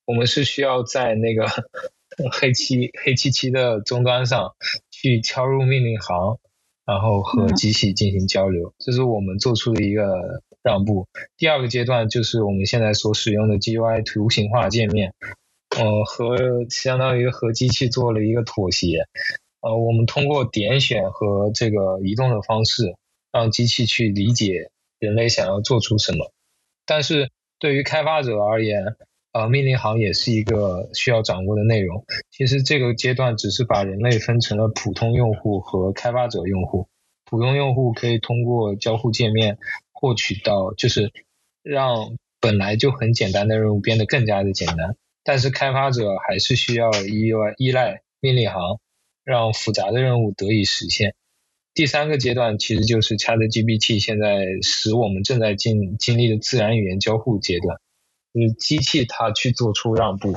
[0.06, 1.48] 我们是需要在那个
[2.32, 4.54] 黑漆黑漆漆的终端上
[4.92, 6.38] 去敲入命令行。
[6.86, 11.08] 然后和机器进行交流，这是我们做出的一个让步。
[11.38, 15.14] 第二个阶段就是我们现在所使用的 GUI 图形化界面，
[15.78, 16.38] 呃，和
[16.70, 19.08] 相当于和机器做了一个妥协。
[19.62, 22.96] 呃，我们通过点选和这个移动的方式，
[23.32, 24.70] 让机器去理解
[25.00, 26.34] 人类想要做出什么。
[26.86, 28.98] 但是对于开发者而言，
[29.34, 32.06] 呃，命令行也是一个需要掌握的内容。
[32.30, 36.88] 其实这个阶段只是把人类分成了普通用户和开发者用户。
[37.26, 39.58] 普通用户可以通过交互界面
[39.92, 41.12] 获取到，就是
[41.64, 44.96] 让本来就很简单的任务变得更加的简单。
[45.24, 48.80] 但是开发者还是需要依赖依赖命令行，
[49.24, 51.16] 让复杂的任务得以实现。
[51.74, 57.80] 第三个阶段其实就是 ChatGPT 现在使我们正在经经历的自然语言交互阶段。
[58.34, 60.36] 就是机器它去做出让步，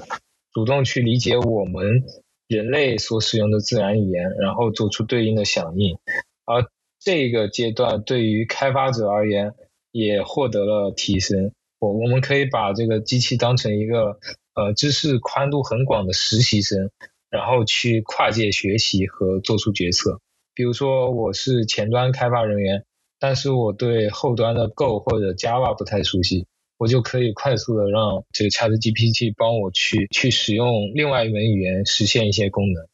[0.53, 2.05] 主动去理解我们
[2.47, 5.99] 人类所使用的自然语言，然后做出对应的响应。
[6.45, 6.67] 而
[7.01, 9.55] 这个阶段对于开发者而言
[9.93, 11.53] 也获得了提升。
[11.79, 14.19] 我我们可以把这个机器当成一个
[14.55, 16.91] 呃知识宽度很广的实习生，
[17.31, 20.21] 然后去跨界学习和做出决策。
[20.55, 22.85] 比如说我是前端开发人员，
[23.19, 26.47] 但是我对后端的 Go 或者 Java 不太熟悉。
[26.79, 32.87] 我就可以快速的让这个 ChatGPT 帮我去去使用另外一门语言实现一些功能，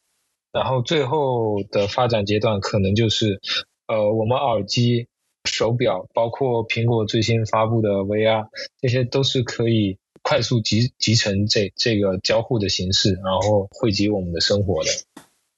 [0.53, 3.41] 然后最后的发展阶段可能就是，
[3.87, 5.07] 呃，我们耳机、
[5.43, 8.47] 手表，包括苹果最新发布的 VR，
[8.79, 14.89] 这些都是可以快速集集成这这个交互的形式，然后汇集我们的生活的。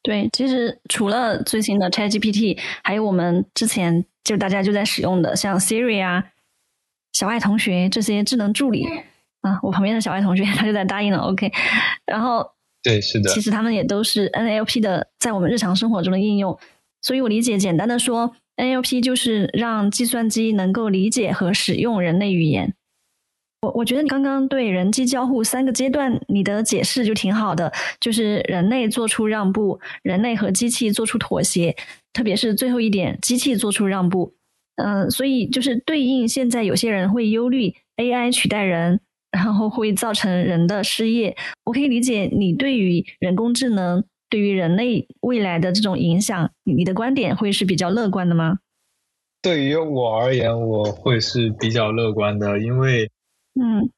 [0.02, 6.32] 对，其实除了最新的 ChatGPT，还有我们之前就大家就在使用的像 Siri 啊。
[7.16, 8.86] 小爱同学这些智能助理
[9.40, 11.50] 啊，我旁边的小爱同学 他就在答应了，OK。
[12.06, 12.46] 然后
[12.84, 16.60] 对，是的，其实他们也都是 NLP 的在我们日常生活中的应用。
[17.02, 22.74] 所以我理解，简单的说，NLP 就是让计算机能够理解和使用人类语言。
[23.62, 31.74] 我我觉得你刚刚对人机交互三个阶段你的解释就挺好的，就是人类做出让步，人类和机器做出妥协，
[32.12, 34.34] 特别是最后一点，机器做出让步。
[34.76, 39.00] 嗯，所以就是对应现在有些人会忧虑 AI 取代人，
[39.32, 41.36] 然后会造成人的失业。
[41.64, 48.60] 我可以理解你对于人工智能对于人类未来的这种影响，你的观点会是比较乐观的吗？
[49.42, 53.10] 对于我而言，我会是比较乐观的，因为，
[53.54, 53.90] 嗯，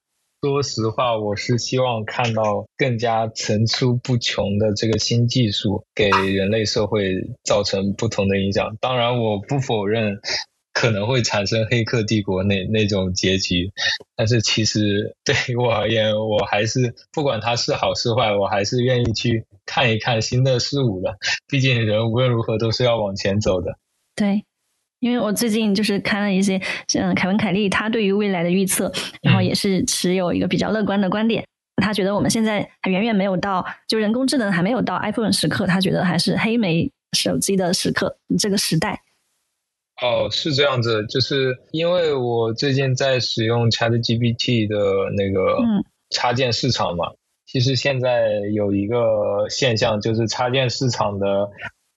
[0.43, 8.75] 说实话，我是希望看到更加层出不穷的这个新技术给人类社会造成不同的影响。
[8.79, 10.19] 当然，我不否认。
[10.77, 13.71] 可能会产生黑客帝国那那种结局，
[14.15, 21.17] 但是其实 对于我而言，我还是不管它是好是坏，我还是愿意去看一看新的事物的。
[21.47, 23.75] 毕竟人无论如何都是要往前走的。
[24.15, 24.45] 对，
[24.99, 28.91] 因为我最近就是看了一些，像凯文凯利他对于未来的预测，
[29.23, 31.43] 然后也是持有一个比较乐观的观点。
[31.81, 39.01] 他觉得我们现在还远远没有到，就人工智能还没有到 iPhone 时刻，他觉得还是黑莓手机的时刻这个时代。
[40.01, 45.57] 哦，是这样子，就是因为我最近在使用 ChatGPT 的那个
[46.11, 47.13] 插件市场嘛，
[47.45, 51.49] 其实现在有一个现象，就是插件市场的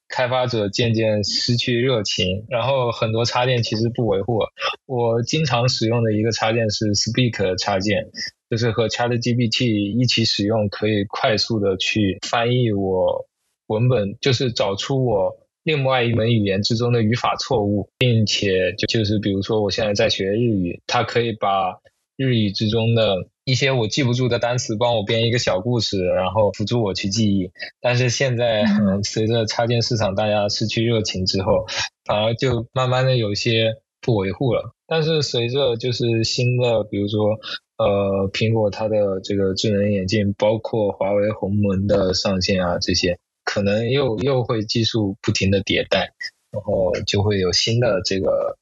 [0.09, 4.41] 开发者渐渐失去热情，然后很多插件其实不维护。
[4.87, 8.11] 我经常使用的一个插件是 Speak 插件，
[8.49, 13.27] 就是和 ChatGPT 一起使用，可以快速的去翻译我。
[13.67, 21.79] 文本，就是找出我另外一门语言之中的语法错误，并且就就是比如说我现在在学日语，它可以把
[22.17, 27.51] 日语之中的一些我记不住的单词帮我编一个小故事，然后辅助我去记忆。
[27.81, 31.67] 但是现在，嗯，随着插件市场大家失去热情之后，
[32.05, 34.75] 反而就慢慢的有些不维护了。
[34.87, 37.39] 但是随着就是新的，比如说。
[37.81, 46.13] 呃，苹果它的这个智能眼镜，包括华为鸿蒙的上线啊，这些可能又又会技术不停的迭代，
[46.51, 48.57] 然后就会有新的这个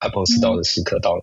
[0.00, 1.22] Apple Store 的时刻到来。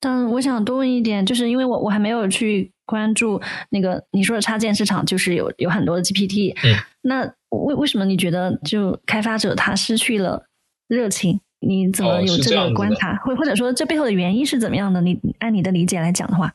[0.00, 10.46] 但我想多问一点，就是因为我我还没有去关注那个你说的插件市场，就是有有很多的 GPT，嗯，那为为什么你觉得就开发者他失去了
[10.88, 11.40] 热情？
[11.58, 13.16] 你怎么有这个观察？
[13.24, 15.00] 或或者说，这背后的原因是怎么样的？
[15.00, 16.54] 你按你的理解来讲的话，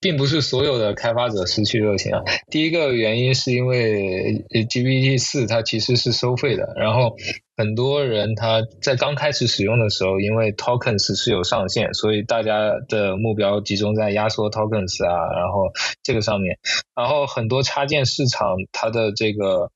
[0.00, 2.22] 并不是所有的开发者失去热情啊。
[2.50, 7.16] 第一个原因是因为 GPT 四它其实是收费的，然后
[7.56, 15.72] 很多人他在刚开始使用的时候，因为 tokens 是有上限，所以大家的目标集中在压缩 tokens 啊，然后
[16.02, 16.58] 这个上面，
[16.96, 19.70] 然后很多插件市场它的这个。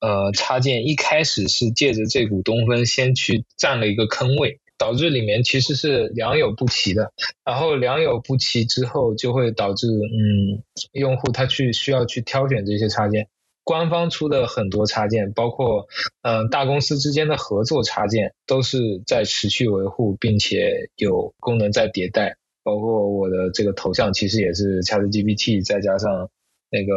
[0.00, 7.12] 呃，插件一开始是借着这股东风先去占了一个坑位，导致里面其实是良莠不齐的。
[7.44, 10.62] 然后良莠不齐之后，就会导致嗯，
[10.92, 13.28] 用户他去需要去挑选这些插件。
[13.64, 15.88] 官方出的很多插件，包括
[16.22, 22.36] 嗯大公司之间的合作插件，都是在持续维护，并且有功能在迭代。
[22.62, 26.30] 包括我的这个头像，其实也是 ChatGPT 再加上。
[26.70, 26.92] 那个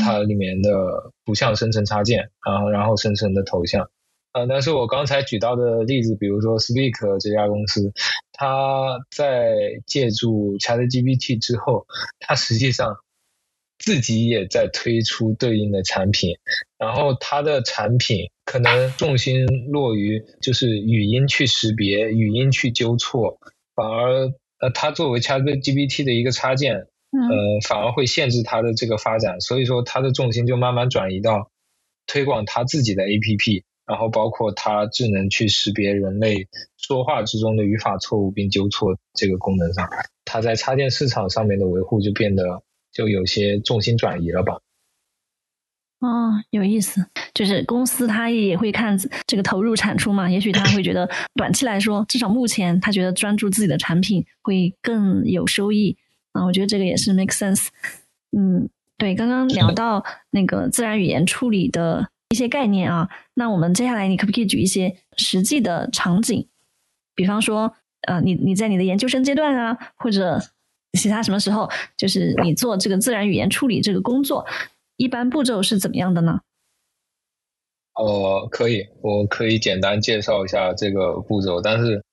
[0.00, 3.88] 它里面的图像生成插件，然后然后生成的头像，
[4.32, 7.92] 呃，但是我刚才举到的例子，比如说 Speak 这家公司，
[8.32, 9.52] 它在
[9.86, 11.86] 借助 ChatGPT 之后，
[12.20, 12.96] 它实际上
[13.78, 16.36] 自己也在推出对应的产品，
[16.78, 23.38] 然后它的产品可能重心落于就是语音去识别、语音去纠错，
[23.74, 26.86] 反而呃，它作为 ChatGPT 的一个插件。
[27.10, 31.50] 呃，反而会限制它的这个发展，所以说它的重心就慢慢转移到
[32.06, 39.88] 推广它自己的 APP，然后包括它智能去识别人类说话之中的语法错误并纠错这个功能上，
[40.26, 42.62] 它在插件市场上面的维护就变得
[42.92, 44.58] 就有些重心转移了吧？
[46.00, 55.96] 哦，有意思，就是公司它也会看这个投入产出嘛，也许他会觉得 短期来说，至少目前他觉得专注自己的产品会更有收益。
[56.32, 57.68] 啊，我觉得这个也是 make sense。
[58.36, 66.46] 嗯，对，刚刚聊到那个自然语言处理的一些概念啊，那我们接下来你可不可以举一些实际的场景？
[67.14, 67.74] 比方说，
[68.06, 70.38] 呃，你你在你的研究生阶段啊，或者
[70.92, 74.46] 其他什么时候，就是你做这个自然语言处理这个工作，
[74.96, 76.40] 一般步骤是怎么样的呢？
[77.94, 82.04] 哦，可以，我可以简单介绍一下这个步骤，但是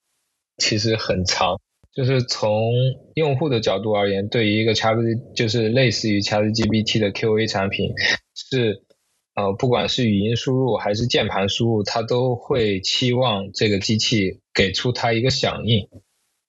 [0.58, 1.60] 其实很长。
[1.94, 2.74] 就是从
[3.14, 4.98] 用户的角度而言，对于一个 Chat
[5.34, 7.94] 就是类似于 ChatGPT 的 QA 产品，
[8.34, 8.84] 是
[9.36, 15.88] 呃不管是语音输入还是键盘输入，它都会期望这个机器给出它一个响应。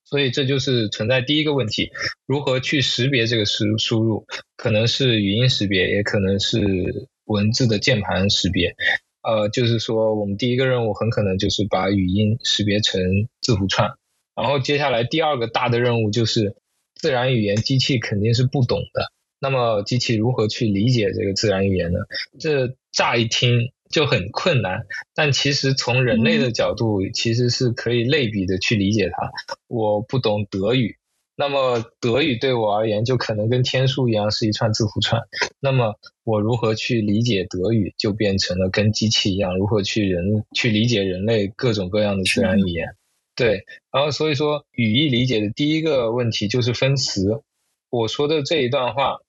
[0.04, 1.90] 所以这就是存在第一个问题：
[2.26, 4.24] 如何去识别这个输输入？
[4.56, 8.76] 可能是语音识别，也可能是文字的键盘识别。
[9.22, 13.02] 呃，就是说我们第一个任务很可能就是把语音识别成
[13.40, 13.90] 字符串。
[14.36, 16.54] 然后接下来第二个大的任务就是
[16.94, 21.98] 自然语言机器肯定是不懂的，那么机器如何去理解这个自然语言呢？
[22.40, 29.30] 这乍一听就很困难，但其实从人类的角度其实是可以类比的去理解它。
[29.68, 30.96] 我不懂德语，
[31.36, 35.20] 那么德语对我而言就可能跟天书一样是一串字符串，
[35.60, 42.96] 那么我如何去理解德语就变成了跟机器一样如何去人去理解人类各种各样的自然语言。
[43.34, 47.42] 对，然后所以说语义理解的第一个问题就是分词。
[47.90, 49.20] 我说的这一段话，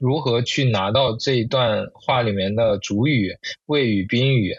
[0.00, 4.56] 如何去拿到这一段话里面的主语、谓语、宾语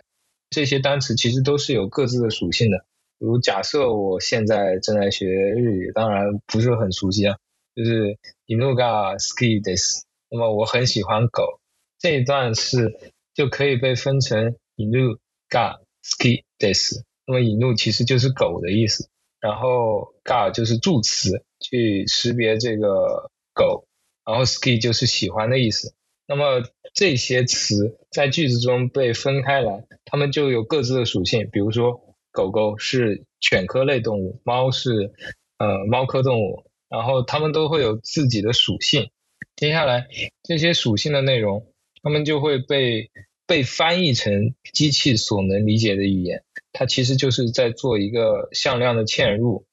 [0.49, 2.85] 这些单词，其实都是有各自的属性的。
[3.17, 7.37] 比如假设我现在正在学日语，当然不是很熟悉啊，
[7.73, 11.59] 就是 inu ga ski des，那么我很喜欢狗，
[11.97, 15.17] 这一段是就可以被分成 inu
[15.49, 17.01] ga ski des。
[17.25, 19.09] 那么引入其实就是狗的意思，
[19.39, 23.87] 然后 ga 就是助词去识别这个狗，
[24.23, 25.95] 然后 ski 就是喜欢的意思。
[26.27, 26.63] 那么
[26.93, 31.49] 这些词在句子中被分开来，它们就有各自的属性。
[31.51, 35.11] 比如说，狗狗是犬科类动物，猫是
[35.57, 39.09] 呃猫科动物，然后它们都会有自己的属性。
[39.55, 40.07] 接下来
[40.43, 41.65] 这些属性的内容
[42.03, 43.09] 他们就会被
[43.47, 46.43] 被翻译成机器所能理解的语言。
[46.73, 49.65] 它其实就是在做一个向量的嵌入，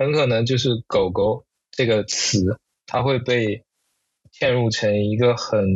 [0.00, 3.64] 很可能就是“狗狗”这个词，它会被
[4.32, 5.68] 嵌入成一个很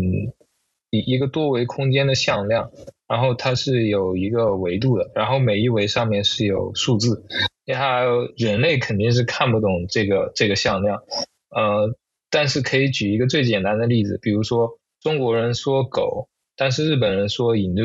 [0.89, 2.71] 一一个多维空间的向量，
[3.07, 7.27] 然后它是有一个维度的，然后每一维上面是有数字。
[7.67, 11.03] 然后人类肯定是看不懂这个这个向量，
[11.51, 11.95] 呃，
[12.31, 17.83] 但是可以举一个最简单的例子，比如说中国人说“狗”，但是日本人说“引”，就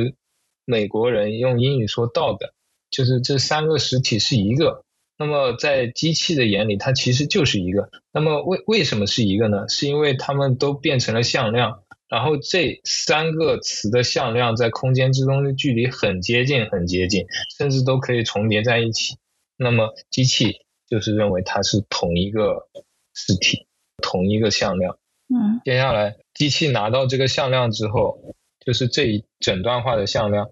[0.64, 2.38] 美国人用英语说 “dog”。
[2.90, 4.84] 就是这三个实体是一个，
[5.20, 7.90] 那么在机器的眼里，它其实就是一个。
[8.14, 9.68] 那么为为什么是一个呢？
[9.68, 17.26] 是因为它们都变成了向量，然后这三个词的向量在空间之中的距离很接近，很接近，
[17.58, 19.18] 甚至都可以重叠在一起。
[19.58, 22.70] 那么机器就是认为它是同一个
[23.14, 23.68] 实体，
[24.02, 24.98] 同一个向量。
[25.28, 25.60] 嗯。
[25.66, 30.50] 接下来，机器拿到这个向量之后，就是这一整段话的向量，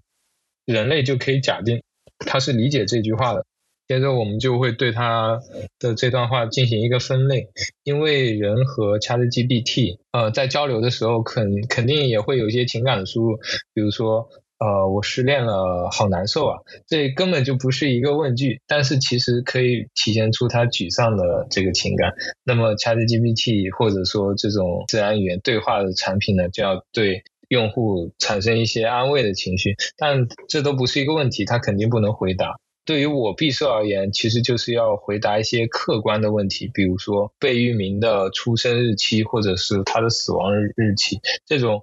[0.66, 1.82] 人类就可以假定。
[2.18, 3.46] 它是理解这句话的，
[3.88, 5.40] 接着我们就会对他
[5.78, 7.48] 的这段话进行一个分类，
[7.84, 13.38] 因为人和 ChatGPT 呃在交流的时候，肯肯定也会有一些情感的输入，
[13.72, 14.28] 比如说
[14.58, 22.12] 呃我失恋了，好难受啊，这根本就不是一个问句，但是其实可以体现出他沮丧的这个情感。
[22.44, 27.22] 那么 ChatGPT 或者说这种自然语言对话的产品呢，就要对。
[27.48, 32.58] 用户产生一些安慰的情绪，但这都不是一个问题，他肯定不能回答。
[32.88, 41.82] 对于我毕设而言，其实就是要回答一些客观的问题，比如说被域名的出生日期或者是他的死亡日日期这种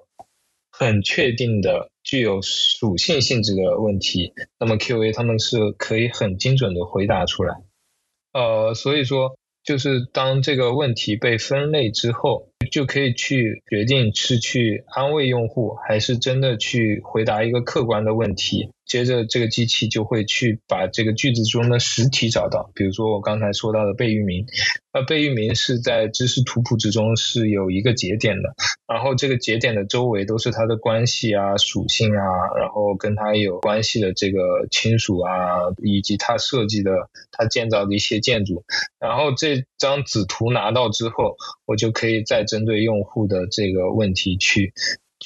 [0.72, 7.56] 很确定的、具有属性性质的问题，那么 Q&A 他们是可以很精准的回答出来。
[8.34, 9.38] 呃，所以说。
[9.66, 18.70] 就是当这个问题被分类之后，就可以去决定是去安慰用户，还是真的去回答一个客观的问题。
[18.86, 24.46] 接着，这个机器就会去把这个句子中的实体找到，比如说我刚才说到的贝聿铭。
[24.94, 28.56] 那贝聿铭是在知识图谱之中是有一个节点的，
[28.88, 32.24] 然后这个节点的周围都是它的关系啊、属性啊，
[32.58, 38.64] 然后跟它有关系的这个亲属啊，以及它设计的、它建造的一些建筑。
[38.98, 44.72] 然后这张子图拿到之后，我就可以再针对用户的这个问题去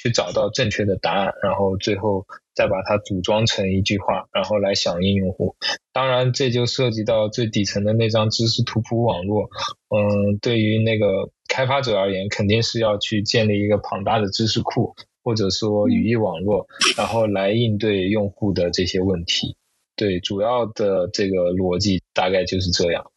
[0.01, 2.25] 去找到正确的答案，然后最后。
[2.55, 5.55] 再把它组装成一句话，然后来响应用户。
[5.93, 9.49] 当然，这就涉及到最底层的那张知识图谱网络。
[9.87, 14.93] 嗯，对于那个开发者而言，肯定是要去建立一个庞大的知识库，
[15.23, 19.55] 或者说语义网络，然后来应对用户的这些问题。
[19.95, 23.09] 对，主要的这个逻辑大概就是这样。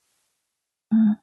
[0.90, 1.18] 嗯，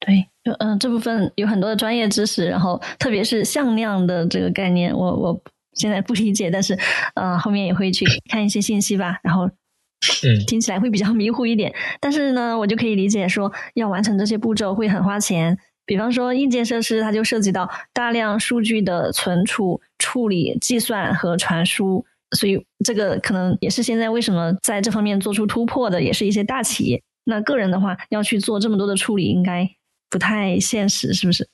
[0.00, 5.42] 对，就嗯这部分有很多的专业知识，然后特别是向量的这个概念，我我。
[5.74, 6.76] 现在不理解，但是，
[7.14, 9.20] 呃，后面也会去看一些信息吧。
[9.22, 11.72] 然后，嗯，听起来会比较迷糊一点。
[12.00, 15.56] 但是呢，我就可以理解说，要完成这些步骤会很花钱。
[15.86, 22.04] 比方说，硬件设施它就涉及到大量数据的存储、处理、计算和传输。
[22.36, 27.00] 所以，这个可能也是现在为什么在这方面做出突破的，也是一些大企业。
[27.22, 29.70] 那个人的话，要去做这么多的处理，应该
[30.10, 31.48] 不太现实，是不是？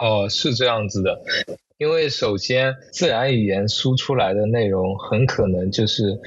[0.00, 1.22] 哦，是这样子的。
[1.76, 6.20] 因为首先，自然语言输出来的内容很可能就是，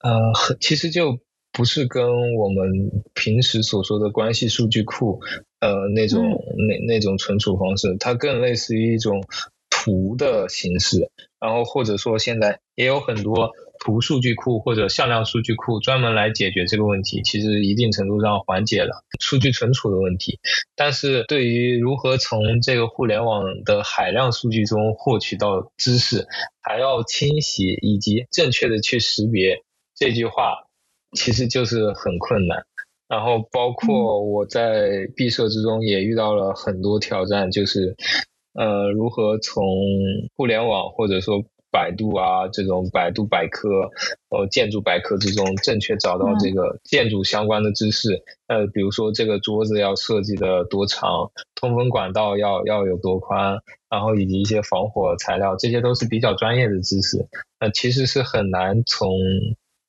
[0.00, 1.18] 呃，其实就
[1.52, 5.20] 不是跟我们平时所说的关系数据库，
[5.60, 6.22] 呃，那种
[6.56, 9.24] 那那种存储方式，它更类似于一种
[9.70, 13.52] 图的形式，然后或者说现在也有很多。
[13.80, 20.38] 图数据库或者向量数据库专门来解决这个问题，其实一定程度上缓解了数据存储的问题。
[20.76, 26.26] 但是对于如何从这个互联网的海量数据中获取到知识，
[26.60, 29.62] 还要清洗以及正确的去识别
[29.96, 30.66] 这句话，
[31.16, 32.64] 其实就是很困难。
[33.08, 37.96] 然后包括我在毕设之中也遇到了很多挑战，就是
[38.54, 39.64] 呃如何从
[40.36, 41.44] 互联网或者说。
[41.70, 43.90] 百度啊，这种百度百科，
[44.30, 48.22] 呃，建筑百科之中，正确找到这个建筑相关的知识。
[48.46, 53.58] 呃，比如说这个桌子要设计的多长，通风管道要要有多宽，
[53.90, 57.26] 然后以及一些防火材料，这些都是比较专业的知识。
[57.58, 59.10] 呃，其实是很难从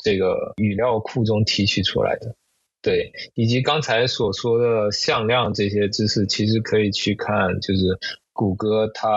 [0.03, 2.35] 这个语料库中提取出来的。
[2.81, 7.97] 对，以及刚才所说的向量这些知识，其实可以去看，就是。
[8.39, 9.09] 谷歌它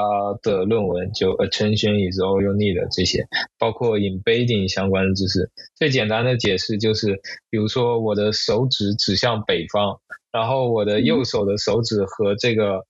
[0.43, 5.49] 的论文就 attention is all you need 这些，包括 embedding 相关的知识。
[5.77, 10.01] 最简单的解释就是，比如说我的手指指向北方，
[10.33, 12.85] 然后我的右手的手指和这个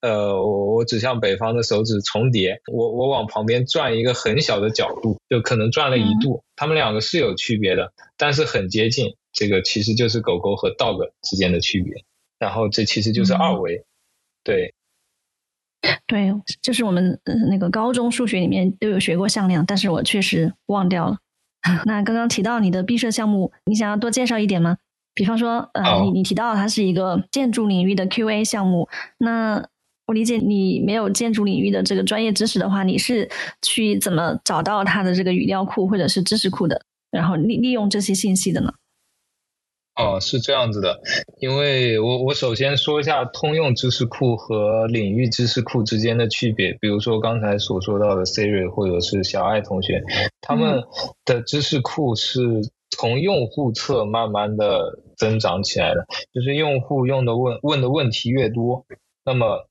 [0.00, 9.14] 呃，我我指向北方的手指重叠，我我往旁边转一个很小的角度，就可能转了一度，它们两个是有区别的，但是很接近。
[9.30, 12.02] 这个其实就是狗狗和 dog 之间的区别，
[12.38, 13.84] 然后这其实就是二维，
[14.42, 14.72] 对。
[16.06, 17.18] 对，就是我们
[17.50, 21.18] 那个高中数学里面都有学过向量，但是我确实忘掉了。
[21.84, 24.76] 那刚刚提到你的毕设项目，你想要多介绍一点吗？
[25.14, 29.64] 比方说，呃，你你提到它是一个建筑领域的 QA 项目，那
[30.06, 33.28] 我理解你没有建筑领域的这个专业知识的话，你是
[33.62, 38.72] 去怎么找到它的这个语料库或者是知识库的，然后利利用这些信息的呢？
[39.96, 41.00] 哦，是这样子的，
[41.40, 46.76] 因为我我首先说一下通用知识库和领域知识库之间的区别。
[46.82, 50.04] 比如说刚才所说到的 Siri 或者是小爱同学，
[50.42, 50.84] 他们
[51.24, 52.42] 的知识库是
[52.90, 58.84] 从用户侧慢慢的增长起来的，就是用户用的问问的问题越多，
[59.24, 59.66] 那么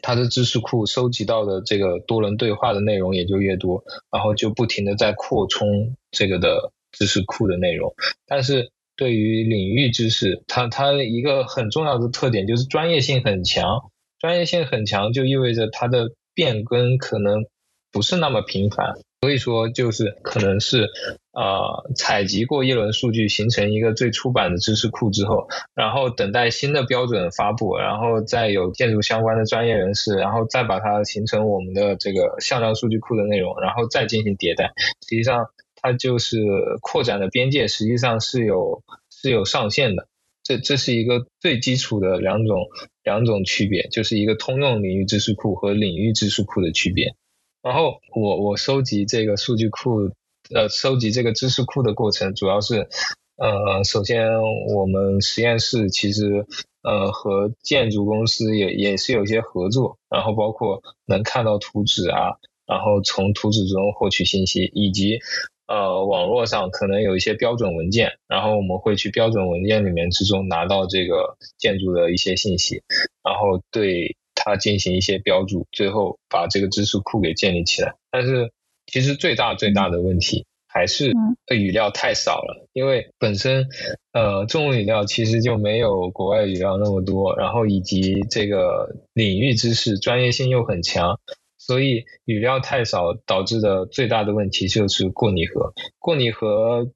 [0.00, 7.94] 他的知识库收集到的这个多轮对话的内容也就越多，然后就不停的在扩充这个的知识库的内容，
[8.26, 8.70] 但是。
[8.96, 13.90] 对于领域知识，它它一个很重要的特点就是专业性很强。
[14.18, 17.44] 专业性很强就意味着它的变更可能
[17.92, 18.94] 不是那么频繁。
[19.20, 20.88] 所以说，就是可能是
[21.32, 34.72] 呃采集过一轮数据，形成一个最初版的知识库之后，然后等待新的标准发布，然后再有建筑相关的专业人士，然后再把它形成我们的这个向量数据库的内容，然后再进行迭代。
[35.02, 35.46] 实际上。
[35.86, 36.36] 它就是
[36.80, 40.08] 扩展的边界，实际上是有是有上限的。
[40.42, 42.66] 这这是一个最基础的两种
[43.04, 47.14] 两种区别，就是一个通用领域知识库和领域知识库的区别。
[47.62, 50.10] 然后我我收集这个数据库，
[50.52, 52.88] 呃，收集这个知识库的过程，主要是，
[53.36, 54.26] 呃，首先
[54.74, 56.46] 我们实验室其实
[56.82, 65.20] 呃和建筑公司也也是有些合作，然后包括能看到图纸啊，然后从图纸中获取信息，以及。
[65.66, 72.82] 呃，网络上可能有一些标准文件，然后我们会去标准文件里面之中拿到这个建筑的一些信息，
[73.24, 77.94] 然后对它进行一些标注，最后把这个知识库给建立起来。
[78.10, 78.52] 但是
[78.86, 81.12] 其实最大最大的问题还是
[81.52, 83.66] 语料太少了，因为本身
[84.12, 91.18] 呃中文语料其实就没有国外语料那么多，然后以及这个领域知识专业性又很强。
[91.66, 95.72] 所以语料太少导致的最大的问题就是过拟合。
[95.98, 96.88] 过拟合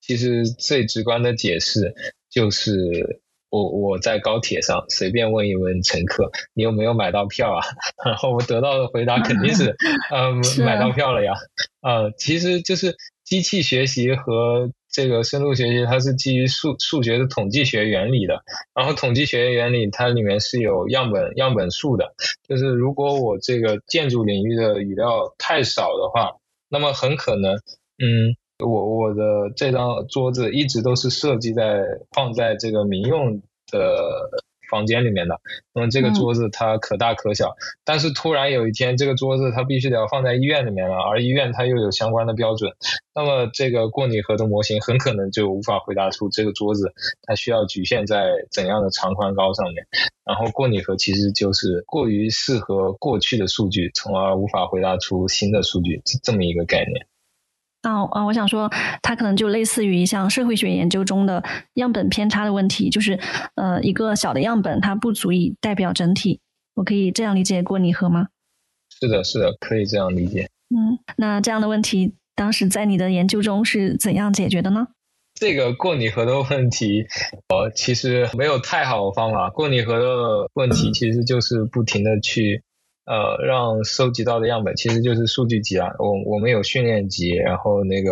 [0.00, 1.92] 其实最直观的解释
[2.30, 7.66] 就是我我在高铁上随便问一问乘客你有没有买到票啊？
[8.06, 9.74] 然后我得到的回答肯定是
[10.14, 11.32] 嗯买到票了呀。
[11.80, 12.94] 呃，其实就是
[13.24, 14.70] 机器学习和。
[14.90, 18.42] 这个深度学习它是基于数数学的统计学原理的，
[18.74, 22.14] 然后统计学原理它里面是有样本样本数的，
[22.48, 26.36] 就是如果我这个建筑领域的语料太少的话，
[26.68, 27.54] 那么很可能，
[27.98, 29.22] 嗯，我我的
[29.56, 31.82] 这张桌子一直都是设计在
[32.12, 34.30] 放在这个民用的。
[34.70, 35.40] 房间里面的，
[35.74, 37.54] 那么这个桌子它可大可小，
[37.84, 42.72] 但是突然有一天这个桌子它必须得要放在医院里面了，而医院它又有相关的标准，
[43.14, 46.92] 那么这个过拟合的模型很可能就无法回答出这个桌子
[47.22, 49.86] 它需要局限在怎样的长宽高上面，
[50.24, 57.06] 然后过拟合其实就是过于适合过去的数据，从而无法回答出新的数据这么一个概念。
[57.86, 58.24] 啊啊！
[58.24, 58.68] 我想说，
[59.00, 61.42] 它可能就类似于像社会学研究中的
[61.74, 63.18] 样本偏差的问题，就是
[63.54, 66.40] 呃，一个小的样本它不足以代表整体。
[66.74, 68.28] 我可以这样理解过拟合吗？
[69.00, 70.48] 是的，是的，可以这样理解。
[70.74, 74.88] 嗯，那这样的问题，当时在你的研究中是怎样解决的呢？
[75.34, 77.06] 这个过拟合的问题，
[77.48, 79.48] 呃，其实没有太好的方法。
[79.50, 82.62] 过拟合的问题其实就是不停的去。
[83.06, 85.92] 呃，让收集到的样本其实就是数据集啊。
[86.00, 88.10] 我我们有训练集，然后那个，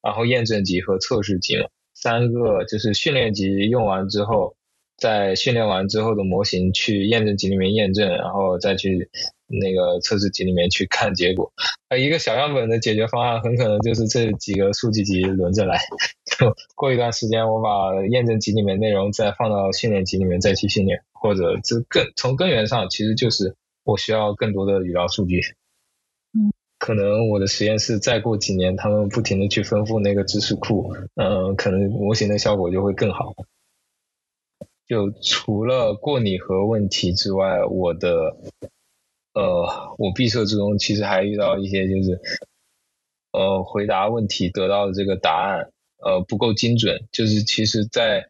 [0.00, 4.54] 然后验证集和测试集嘛，三个就是训练集用完之后，
[4.96, 9.10] 在训练完之后的模型去验证集里面验证，然后再去
[9.48, 11.52] 那个测试集里面去看结果。
[11.88, 15.80] 呃，一个小样本的解决方案很可能就是这几个数据集轮着来，
[16.38, 23.56] 就过一段时间我把验证集里面内容再放到训练集里面再去训练，或者这根从根源上其实就是。
[23.88, 25.40] 我需要更多的语料数据，
[26.34, 33.34] 嗯，可能我的实验室再过几年，他们不停的去丰富那个知识库，嗯，可能模型的效果就会更好。
[34.86, 38.36] 就除了过拟合问题之外，我的，
[39.32, 42.20] 呃，我毕设之中其实还遇到一些就是，
[43.32, 45.70] 呃，回答问题得到的这个答案，
[46.04, 48.28] 呃，不够精准，就是其实在。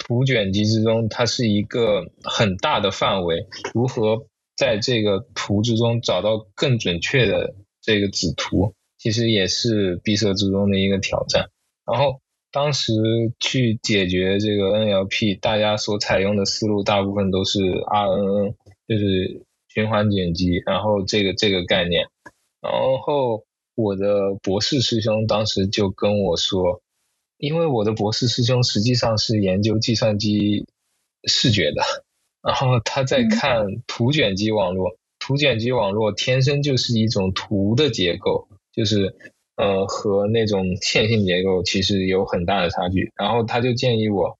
[0.00, 4.27] 图卷集之中，它是一个很大的范围，如何
[4.58, 11.48] 在这个图之中找到更准确的这个子图，其实也是闭塞之中的一个挑战。
[11.86, 12.92] 然后当时
[13.38, 18.54] 去解决这个 NLP，大家所采用的思路大部分都是 RNN，
[18.88, 22.08] 就是循环剪辑，然后这个这个概念。
[22.60, 22.72] 然
[23.06, 23.44] 后
[23.76, 26.82] 我的博士师兄当时就跟我说。
[27.40, 30.66] 因为我的博士师兄实际上是研究计算机
[31.22, 31.82] 视觉的，
[32.48, 39.14] 然后他在看图卷积网络，图卷积网络天生就是一种图的结构，就是
[39.56, 43.12] 呃和那种线性结构其实有很大的差距。
[43.16, 44.38] 然后他就建议我，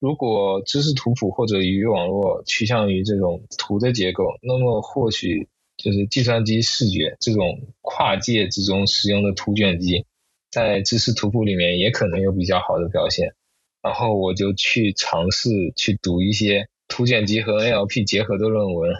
[0.00, 5.46] 如果知识图谱或者语义网络趋向于这种图的结构，那么或许
[5.76, 10.04] 就是计算机视觉这种跨界之中使用的图卷积。
[10.50, 13.32] 在知识图谱里面也可能有比较好的表现，
[13.80, 18.92] 然后我就去尝试去读一些图卷积和 NLP 结合的论文，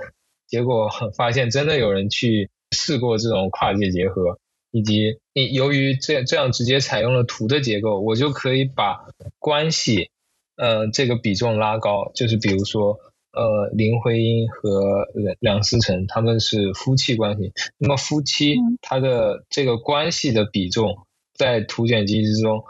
[0.48, 4.40] 结果发现真的有人去试过这种跨界结合，
[4.72, 9.06] 以及你由于这这样直接采用了图的结构，我就可以把
[9.38, 10.10] 关系，
[10.56, 12.98] 呃，这个比重拉高，就是比如说，
[13.30, 15.06] 呃，林徽因和
[15.38, 21.06] 梁思成他们是夫妻关系，那么夫妻他的这个关系的比重。
[21.36, 22.62] 在图卷积之中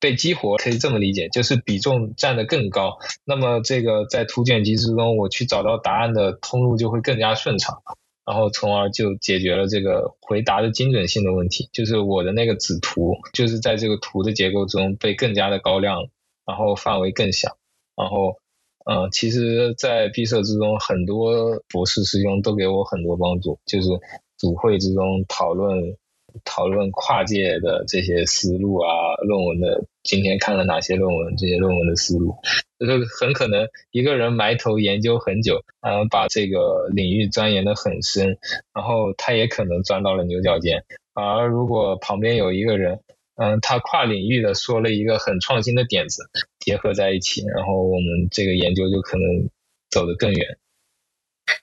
[0.00, 2.98] 被激活，可以这么理解，就是比重占得更高。
[3.24, 7.82] 那么这个在图卷积之中，我去找到答案的通路就会更加顺畅，
[8.24, 11.68] 然后从而就解决了这个回答的精准性的问题。
[11.72, 16.08] 就是我的那个子图，就是在这个图的结构中被更加的高亮，
[16.46, 17.56] 然后范围更小。
[17.96, 18.36] 然后，
[18.84, 23.88] 嗯，其实，在毕设之中，很多博士师兄都给我很多帮助，就是
[24.36, 25.96] 组会之中讨论。
[26.44, 31.36] 讨论跨界的这些思路啊，论文的今天看了哪些论文？
[31.36, 32.34] 这些论文的思路，
[32.78, 38.38] 就是很可能一个人埋头研究很久，嗯，把这个领域钻研的很深，
[38.74, 40.84] 然后他也可能钻到了牛角尖。
[41.14, 43.00] 而如果旁边有一个人，
[43.36, 46.22] 嗯，他跨领域的说了一个很创新的点子，
[46.60, 49.48] 结合在一起，然后我们这个研究就可能
[49.90, 50.58] 走得更远。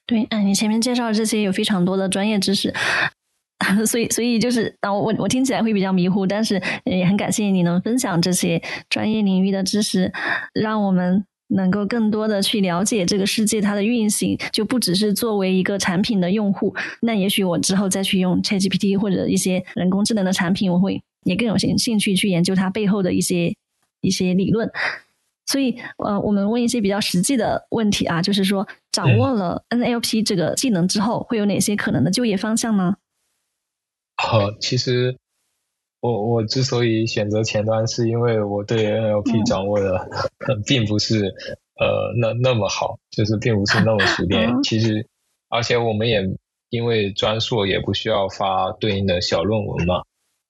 [0.05, 2.74] 对，嗯，你前面介绍的这些有非常多的专业知识。
[3.86, 10.12] 所以，所以就是，啊，我我听起来会比较迷糊，但是也很感谢你能分享这些专业领域的知识，
[10.53, 16.76] 让我们能够更多的去了解这个世界它的运行，就不只是作为一个产品的用户。
[17.01, 23.56] 那也许我之后再去用 ChatGPT 或者一些人工智能的产品，我会也更有兴兴趣去研究它背后的一些
[24.01, 24.70] 一些理论。
[25.47, 32.95] 所以，呃，我们问一些比较实际的问题啊，就是说，掌握了 NLP 这个技能之后，会有哪些可能的就业方向呢？
[34.26, 35.15] 好，其实
[36.01, 40.09] 我我之所以选择前端，是因为我对 NLP 掌握的
[40.65, 41.28] 并不是
[41.80, 44.63] 呃那那么好，就是并不是那么熟练。
[44.63, 45.07] 其实，
[45.47, 46.23] 而且我们也
[46.69, 50.01] 因为专硕也不需要发对应的小论文嘛。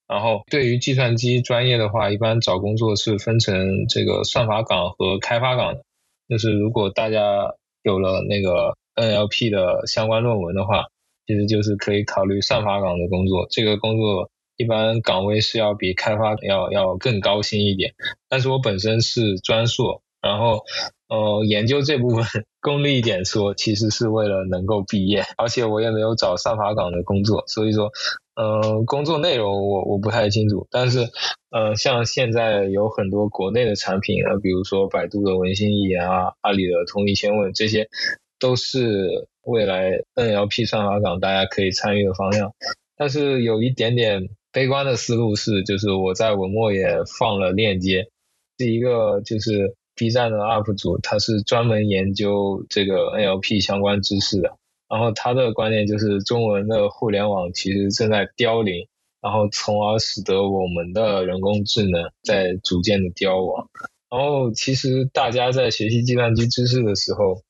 [0.08, 5.82] 然后，对于计算机专业的话，一般找工作是分成这个算法岗和开发岗的。
[6.30, 10.86] 就是如果大家有了那个 NLP 的相关论文的话。
[11.26, 17.94] 其实就是可以考虑算法岗的工作，这个工作一般岗位是要比开发要要更高薪一点。
[18.28, 20.62] 但是我本身是专硕，然后
[21.08, 22.24] 呃研究这部分
[22.60, 27.90] 功利一点说，其实是为了能够毕业，而且我也没有找算法岗的工作，所以说
[28.36, 30.68] 呃工作内容我我不太清楚。
[30.70, 31.00] 但是
[31.50, 37.88] 呃像现在有很多国内的产品啊，比如说百度的文心一言啊，阿里的同义千问这些。
[38.38, 42.52] 都是未来 NLP 算法岗大家可以参与的方向，
[42.96, 46.86] 但是有一点点悲观的思路是，就是我在文末也
[47.18, 48.08] 放了链接，
[48.58, 54.56] 是一个就是 B 站的 UP 主，他是专门研究这个 NLP 相关知识的，
[54.88, 58.86] 然后他的观点就是中文的互联网其实正在凋零，
[59.22, 63.68] 然后从而使得我们的人工智能在逐渐的凋亡，
[64.10, 67.42] 然后其实大家在学习计算机知识的时候。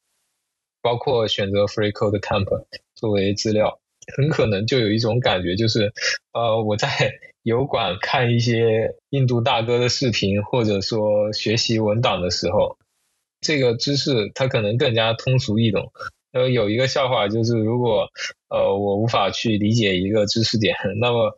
[0.87, 2.47] 包括选择 Free Code Camp
[2.95, 3.81] 作为资料，
[4.17, 5.93] 很可能就有一种感觉，就是
[6.33, 6.87] 呃，我在
[7.43, 12.79] 油管看一些印度大哥的视频，或者说学习文档的时候，
[13.41, 15.91] 这个知识它可能更加通俗易懂。
[16.33, 18.07] 呃，有一个笑话就是，如果
[18.49, 21.33] 呃我无法去理解一个知识点， 那么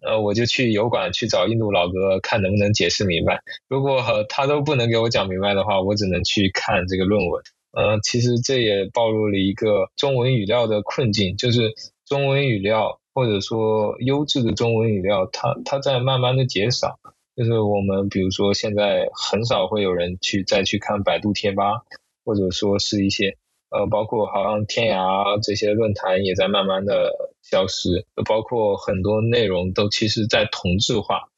[0.00, 3.42] 呃我就去油管去找印度老哥看能不能解释明白。
[3.68, 7.42] 如果他都不能给我讲明白的话，我只能去看这个论文。
[7.76, 11.74] 呃，其实这也暴露了一个中文语料的困境，就是
[12.06, 16.98] 中文语料或者说优质的中文语料，它它在慢慢的减少。
[17.36, 21.82] 就是我们比如说现在很少会有人去再去看百度贴吧，
[22.24, 23.36] 或者说是一些
[23.70, 27.10] 呃，包括好像天涯这些论坛也在慢慢的
[27.42, 31.28] 消失，包括很多内容都其实在同质化，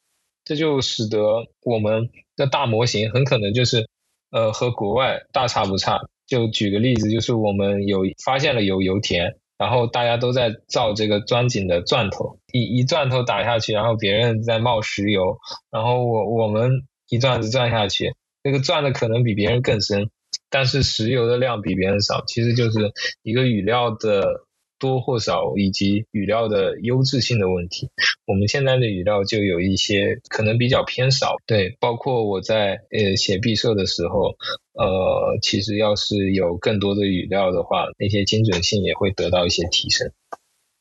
[0.45, 3.89] 这就使得我们的大模型很可能就是
[4.31, 5.99] 呃和国外大差不差。
[6.27, 9.37] 就举个例子，就是我们有发现了有油田。
[9.59, 15.39] 然后大家都在造这个钻井的钻头，一一钻头打下去，然后别人在冒石油，
[15.71, 18.15] 然后我我们一钻子钻下去，
[18.45, 20.11] 那个钻的可能比别人更深，
[20.51, 24.46] 但是石油的量比别人少，其实就是一个语料的。
[24.79, 27.89] 多或少以及语料的优质性的问题，
[28.27, 31.37] 我们现在的语料就有一些可能比较偏少。
[31.47, 34.37] 对，包括我在呃写毕设的时候，
[34.75, 40.13] 呃，其实要是有更多的语料的话，那些精准性也会得到一些提升。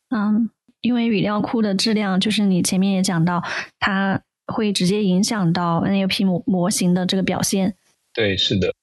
[0.10, 0.50] 嗯，
[0.82, 3.44] 因为语料库的质量，就是你前面也讲到，
[3.80, 7.76] 它会直接影响到 NLP 模模型的这个表现。
[8.14, 8.74] 对，是的。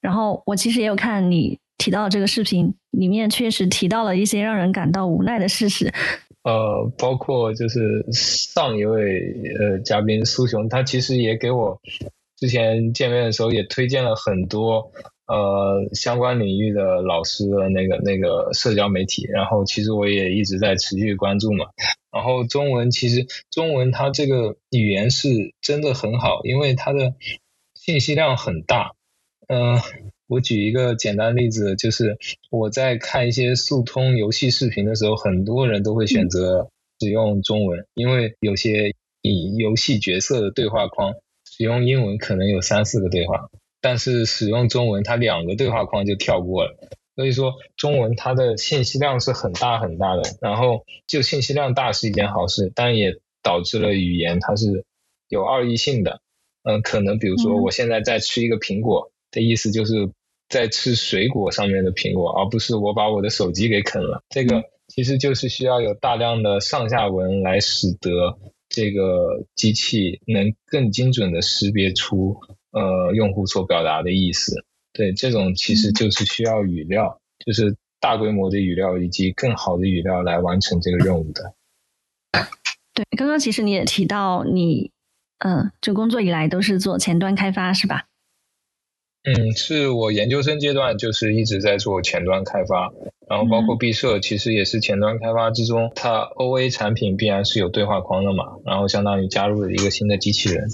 [0.00, 1.58] 然后我其实也有看你。
[1.86, 5.92] 提到这个视频里面，确实提到了一些让人感到无奈的事实。
[6.42, 9.20] 呃，包括就是上一位
[9.60, 11.80] 呃嘉宾苏雄，他其实也给我
[12.36, 14.90] 之前见面的时候也推荐了很多
[15.28, 21.66] 呃相关领域的老师的那个那个社交媒体，然后其实我也一直在持续关注嘛。
[22.10, 25.28] 然后中文其实中文它这个语言是
[25.60, 27.14] 真的很好，因为它的
[27.76, 28.94] 信息量很大，
[29.46, 29.80] 嗯。
[30.28, 32.18] 我举一个简单例子，就是
[32.50, 36.68] 我在看一些速通游戏视频的时候，很多人都会选择
[36.98, 41.14] 使用中文，因为有些以游戏角色的对话框
[41.44, 43.48] 使用英文可能有三四个对话，
[43.80, 46.76] 但是使用中文，它两个对话框就跳过了。
[47.14, 54.84] 所以说，中文它的信息量是很大很大的，然后就信息量大是一件好事，但也导致了语言它是
[55.28, 56.20] 有二义性的。
[56.64, 59.12] 嗯，可能比如说我现在在吃一个苹果。
[59.36, 60.10] 的意思就是
[60.48, 64.22] 在吃水果上面的苹果，而不是我把我的手机给啃了。
[64.30, 68.38] 这个其实就是需要有大量的上下文来使得
[68.70, 74.64] 这个机器能更精准的识别出呃用户所表达的意思。
[74.94, 81.52] 对，这种其实就是需要语料，就是大规模的语料以及更好的语料来完成这个任务的。
[82.94, 84.90] 对，刚刚其实你也提到你
[85.40, 88.06] 嗯，就工作以来都是做前端开发是吧？
[89.26, 92.92] 嗯，是我研究生阶段就是一直在做前端开发，
[93.28, 100.68] 然后包括毕设，其实也是前端开发之中，它 OA 产品必然是有对话框的嘛，然后相当于加入了一个新的机器人。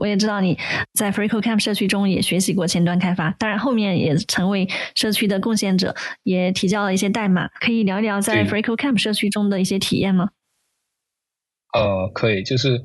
[0.00, 0.56] 我也知道你
[0.94, 10.30] 在 FreeCodeCamp 社区中也学习过前端开发，当然后面也成为社区的贡献者，也提交了一些代码，可以聊一聊在 FreeCodeCamp 社区中的一些体验吗？
[11.72, 12.82] 呃，可以，就是，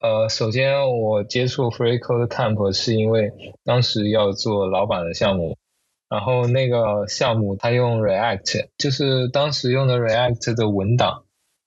[0.00, 3.30] 呃，首先我接触 FreeCodeCamp 是因为
[3.64, 5.56] 当时要做老板的项目，
[6.08, 11.24] 然后那个项目他用 React，就是当时用的 React 的文档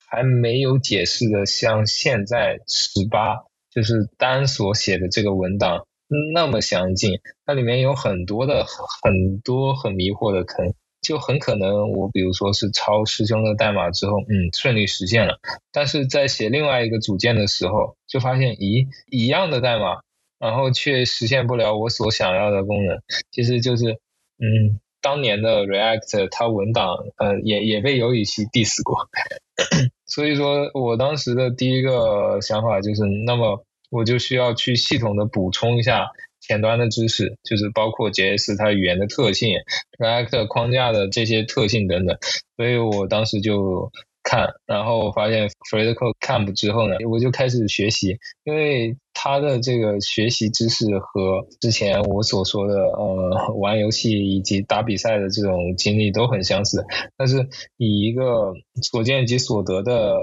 [0.09, 5.88] 还没有解释的像现在十八，就是单所写的这个文档
[6.34, 8.65] 那么详尽，它里面有很多的
[9.01, 10.74] 很多很迷惑的坑。
[11.08, 15.39] 就很可能，我比如说是抄师兄的代码之后，嗯，顺利实现了。
[15.72, 20.01] 但是在写另外一个组件的时候，就发现，咦，一样的代码，
[20.38, 22.99] 然后却实现不了我所想要的功能。
[23.32, 23.86] 其实就是，
[24.38, 29.08] 嗯，当年的 React 它文档，呃，也也被尤雨溪 diss 过。
[30.08, 36.10] 所以说我当时的第一个想法就是，那么我就需要去系统的补充一下。
[36.47, 39.49] 前端的知识就是包括 JS 它语言的特性
[39.99, 42.17] ，React 框架的这些特性等等，
[42.55, 43.91] 所以我当时就
[44.23, 56.85] 看，然后发现 FreeCodeCamp 之后呢，我就开始学习，因为他的这个学习知识和之前我所说的呃玩游戏以及打比赛的这种经历都很相似，
[57.17, 60.17] 但是以一个所见即所得的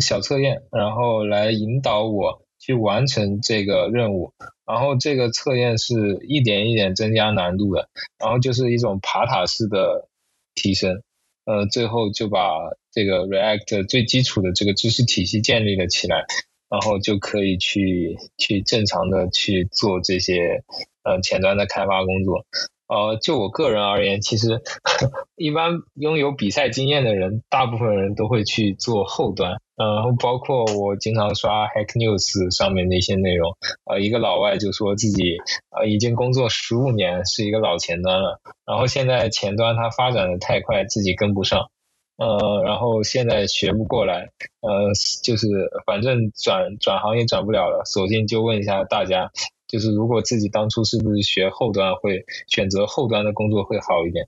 [0.00, 2.42] 小测验，然后来引导我。
[2.68, 4.34] 去完成这个任务，
[4.66, 7.88] 然后这个测验是一点一点增加难度的，
[8.18, 10.06] 然后就是一种爬塔式的
[10.54, 11.02] 提升，
[11.46, 12.50] 呃，最后就把
[12.92, 16.26] 这个 React 最基础的这个知识体系建立了起来，
[16.68, 20.62] 然后就可以去去正常的去做这些
[21.04, 22.44] 呃前端的开发工作。
[22.88, 24.60] 呃，就我个人而言，其实
[25.36, 29.60] 一般拥有比赛经验的人，大部分人都会去做后端。
[29.76, 35.36] 然后包括我经常刷 Hack News 上面的一些内容，呃，一个老外就说自己
[35.70, 38.40] 呃已经工作十五年，是一个老前端了。
[38.66, 41.70] 然后现在前端它发展的太快，自己跟不上。
[42.16, 44.30] 呃，然后现在学不过来，
[44.60, 44.90] 呃，
[45.22, 45.46] 就是
[45.86, 49.30] 反正转转行也转不了了，索性就问一下大家，
[49.68, 54.26] 就是如果自己当初是不是学后端会选择后端的工作会好一点？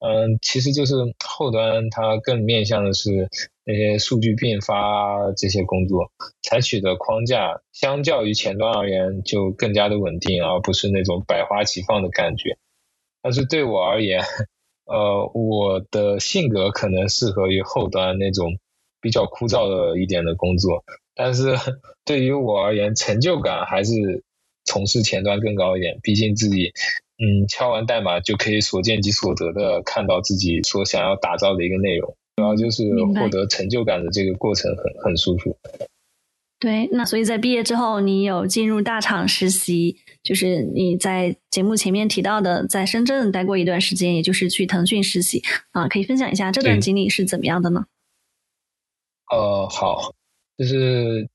[0.00, 3.28] 嗯，其实就是后端它更面向的是
[3.64, 12.56] 那些数据并发这些工作，采取的框架相较于前端而言就更加的稳定，而不是那种百花齐放的感觉。
[13.20, 14.22] 但是对我而言，
[14.86, 18.56] 呃，我的性格可能适合于后端那种
[19.00, 20.84] 比较枯燥的一点的工作，
[21.16, 21.56] 但是
[22.06, 24.22] 对于我而言，成就感还是
[24.68, 25.98] 从事前端更高一点。
[26.02, 26.72] 毕竟自己，
[27.18, 35.56] 嗯，敲完代码就可以所见即所得的看到自己所想要打造的一个内容，主要就是获得成就感的这个过程很很舒服。
[36.60, 45.40] 对，那所以在毕业之后，你有进入大厂实习，就是你在节目前面提到的，在深圳待过一段时间，也就是去腾讯实习
[45.70, 47.86] 啊，可以分享一下这段经历是怎么样的呢？
[49.30, 50.12] 呃，好，
[50.56, 51.28] 就是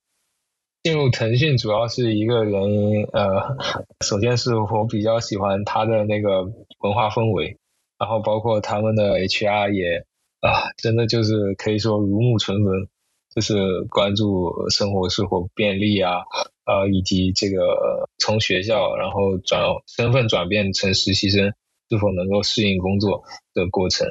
[0.84, 3.58] 进入腾讯主要是一个原因，呃，
[4.02, 6.44] 首先是我比较喜欢他的那个
[6.80, 7.58] 文化氛围，
[7.98, 10.06] 然后包括他们的 HR 也
[10.42, 12.88] 啊，真的就是可以说如沐春风。
[13.36, 16.20] 就是关注生活是否便利啊，
[16.66, 21.52] 呃，以及这个从学校然后转身份转变成实习生
[21.90, 23.24] 是否能够适应工作
[23.56, 24.08] 的过程，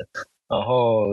[0.49, 1.07] 然后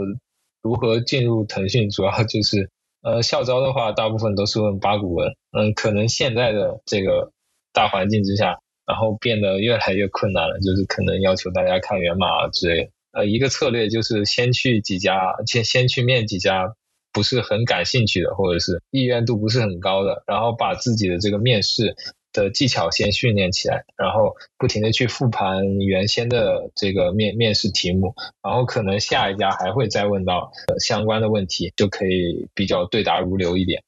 [0.64, 2.72] 如何进入腾讯，主要就是
[3.02, 7.32] 呃校招的话，大部分都是问八股文，嗯，可能现在的这个
[7.74, 16.74] 大环境之下，然后变得越来越困难了，就是可能要求大家看源码之类，呃，一个策略就是先去几家，先先去面几家。
[17.12, 21.96] 不是很感兴趣的，或者是意愿度不是很高的，然后把自己的这个面试
[22.34, 28.14] 的技巧先训练起来，然后不停的去复盘原先的这个面面试题目，
[28.44, 33.84] 然后可能下一家还会再问到相关的问题，就可以比较对答如流一点。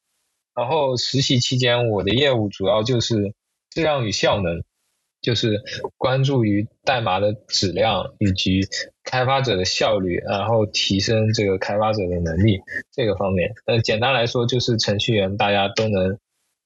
[0.56, 3.34] 然后实习期间，我的业务主要就是
[3.70, 4.64] 质量与效能。
[5.22, 5.62] 就是
[6.00, 8.62] 关注于代码的质量以及
[9.04, 12.60] 开发者的效率，然后提升这个开发者的能力
[12.92, 13.54] 这个方面。
[13.66, 16.18] 呃，简单来说就是程序员大家都能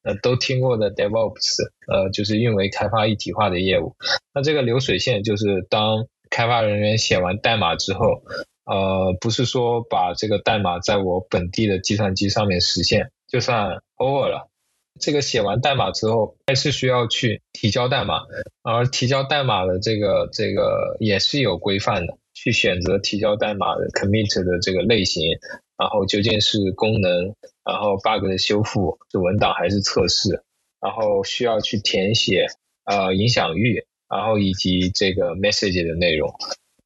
[0.05, 3.95] 呃都听过的 DevOps，呃，就是运维开发一体化的业务。
[4.33, 8.23] 那这个流水线就是当开发人员写完代码之后，
[8.65, 14.49] 呃，不是说把这个代码在我本地的计算机上面实现就算 over 了。
[14.97, 18.21] 这个写完代码之后，还是需要去提交代码，
[18.63, 25.37] 而提交代码的这个这个也是有规范的，去选择提交代码的 commit 的这个类型，
[25.77, 27.35] 然后究竟是功能，
[27.65, 30.43] 然后 bug 的修复是文档还是测试，
[30.79, 32.45] 然后需要去填写
[32.85, 36.33] 呃影响域，然后以及这个 message 的内容。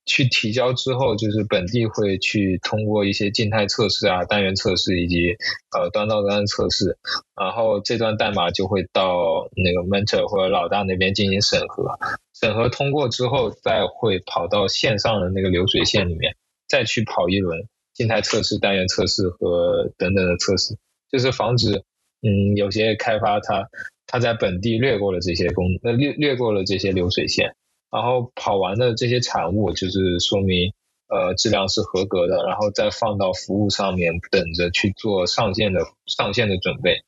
[0.05, 5.35] 去提交之后，就是本地会去通过一些静态测试啊、单元测试以及
[5.77, 6.97] 呃端到端测试，
[7.35, 11.99] 然后这段代码就会到那个 mentor 或者老大那边进行审核，
[12.33, 16.35] 审核通过之后，再会跑到线上的那个流水线里面，
[16.67, 17.67] 再去跑一轮
[17.99, 20.77] 静态测试、单元测试和等等的测试，
[21.11, 21.83] 就是防止
[22.21, 23.67] 嗯有些开发他
[24.07, 27.53] 他在本地略过了这些工，那略略过了这些流水线。
[27.91, 30.71] 然后跑完的这些产物，就是说明
[31.09, 37.01] 呃质量是合格的，然后再放到服务上面，等着去做上线的上线的准备。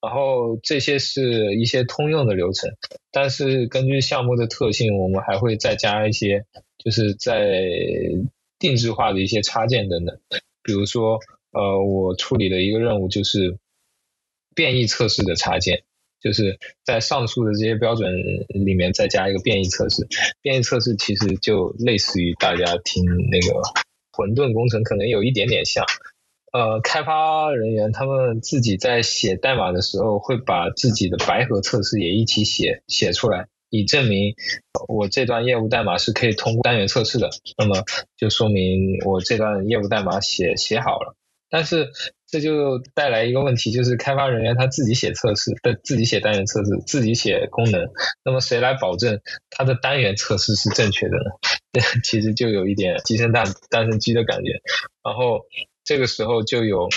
[0.00, 2.70] 然后这些是一些通用的流程，
[3.12, 6.44] 但是根据项目的特性，我们还会再加一些，
[6.78, 7.60] 就是在
[8.58, 10.18] 定制化的一些插件等等。
[10.62, 11.20] 比如说，
[11.52, 13.58] 呃，我处理的一个任务就是
[14.54, 15.84] 变异测试的插件。
[16.20, 18.12] 就是在上述的这些标准
[18.48, 20.08] 里面再加一个变异测试，
[20.42, 23.62] 变异测试其实就类似于大家听那个
[24.10, 25.86] 混沌工程可能有一点点像，
[26.52, 34.34] 呃，开发人员他们自己在写代码的时候会把自己的白盒测试也一起写写出来，以证明
[34.88, 37.82] 我这段业务代码是可以通过单元测试的，那么
[38.16, 41.14] 就说明我这段业务代码写写好了，
[41.50, 41.90] 但是。
[42.30, 47.88] 这就带来一个问题，就是开发人员他自己写测试，的自己写单元测试，自己写功能，
[48.22, 51.80] 那么谁来保证他的单元测试是正确的呢？
[52.04, 54.60] 其实就有一点鸡生蛋，蛋生鸡的感觉。
[55.02, 55.46] 然后
[55.84, 56.90] 这个时候就有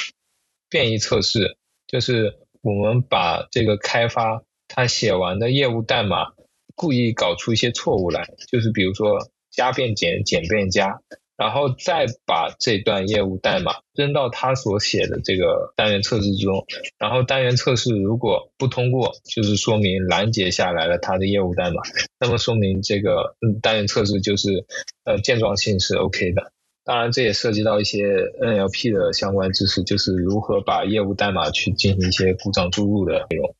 [0.69, 1.55] 变异测试，
[1.87, 6.33] 就是我们把这个开发他写完的业务代码，
[6.81, 9.19] 故意搞出一些错误来，就是比如说
[9.51, 10.99] 加变减，减变加。
[11.37, 16.65] 然后再把这段业务代码扔到他所写的这个单元测试之中，
[16.99, 21.81] 然后单元测试如果不通过，就是说明拦截下来了他的业务代码，
[22.19, 24.65] 那么说明这个单元测试就是
[25.03, 26.51] 呃健壮性是 OK 的。
[26.83, 28.03] 当然，这也涉及到一些
[28.39, 33.55] NLP 的相关知识，就是如何把业务代码去进行一些故障注入的内容。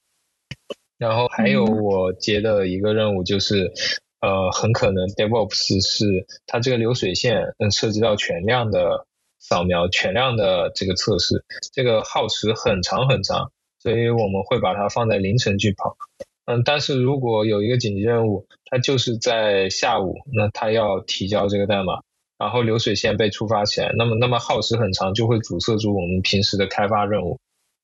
[1.02, 3.74] 然后还有我接的一个任务就是，
[4.20, 9.08] 呃，很可能 DevOps 是它这个流水线，嗯，涉及到全量的
[9.40, 11.44] 扫描、全量的这个测试，
[11.74, 15.98] 这个耗时很长很长，所以我们会把它放在凌晨去跑。
[16.46, 22.02] 嗯，但是如果有一个紧急任务，它就是在下午，那它要提交这个代码，
[22.38, 27.40] 然后流水线被触发起来，那么那么耗时很长，就会阻塞住我们平时的开发任务。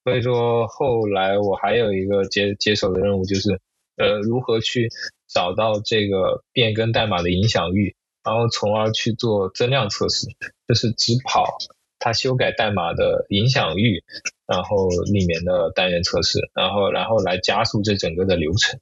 [0.08, 3.60] 所以说，后来我还有一个接接手的任务，就是
[3.98, 4.88] 呃，如何去
[5.28, 7.94] 找到这个变更代码的影响域，
[8.24, 10.28] 然后从而去做增量测试，
[10.66, 11.58] 就是只跑
[12.00, 14.02] 它修改代码的影响域，
[14.46, 18.80] 然后里面的单元测试，然后然后来加速这整个的流程。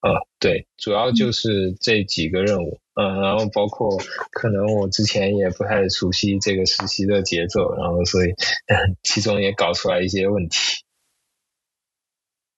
[0.00, 3.96] 啊，对，主要就是这几个任务，嗯，然后包括
[4.30, 8.32] 可能我之前也不太熟悉这个实习的节奏，然后所以
[9.02, 10.58] 其中也搞出来一些问题。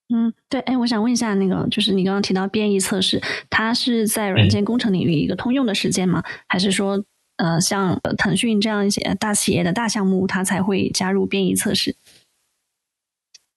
[0.09, 3.21] 嗯，对，哎，我想问一下，那个就是你刚刚提到变异测试，
[3.51, 6.23] 它是在软件工程领域一个通用的实践吗？
[6.47, 7.03] 还是说，
[7.39, 11.97] 呃，像腾讯这样一些大企业的大项目，它才会加入变异测试？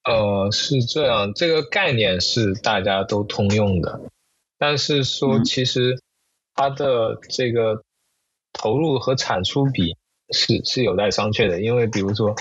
[0.05, 4.01] 呃，是这样，这个概念是大家都通用的，
[4.57, 5.99] 但是说其实
[6.59, 7.81] 它的这个
[8.51, 9.95] 投入和产出比
[10.31, 12.35] 是是有待商榷的，因为比如说，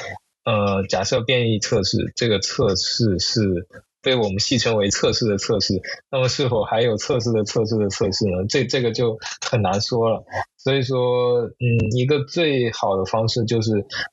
[0.45, 3.69] 呃，假设变异测试这个测试是。
[4.01, 5.75] 被我们戏称为测试的测试，
[6.09, 8.47] 那么是否还有测试的测试的测试呢？
[8.49, 10.23] 这这个就很难说了。
[10.57, 11.67] 所以说，嗯，
[11.97, 13.73] 一个最好的方式就是，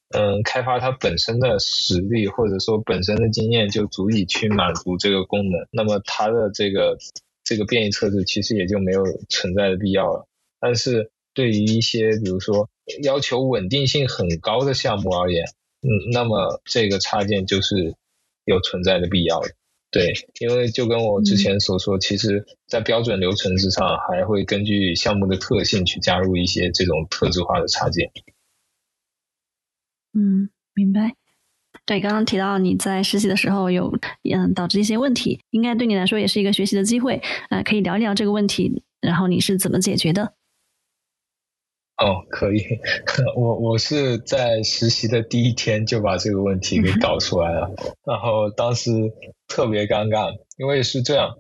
[0.10, 6.98] 嗯，开发它本身的实力或者说本身的经验就足以去满足这个功能，那么它的这个
[7.46, 10.28] 这个变异测试其实也就没有存在的必要了。
[10.60, 12.70] 但是对于一些比如说
[13.04, 15.46] 要求稳定性很高的项目而言，
[15.82, 17.96] 嗯，那么这个插件就是
[18.44, 19.52] 有存在的必要的。
[19.92, 28.12] 对，因为就跟我之前所说，其实，在标准流程之上，还会根据项目的特性去加入一些这种特质化的插件。
[30.12, 31.16] 嗯，明白。
[31.86, 37.22] 对，刚刚提到你在实习的时候有嗯导致一些问题，应该对你来说也是一个学习的机会。
[37.50, 40.34] 呃，可以聊一聊这个问题，然后你是怎么解决的？
[41.98, 42.62] 哦，可以。
[43.38, 47.70] 我我是在实习的第一天就把这个问题给搞出来了，
[48.04, 48.92] 然后当时
[49.48, 51.38] 特别尴尬，因为是这样。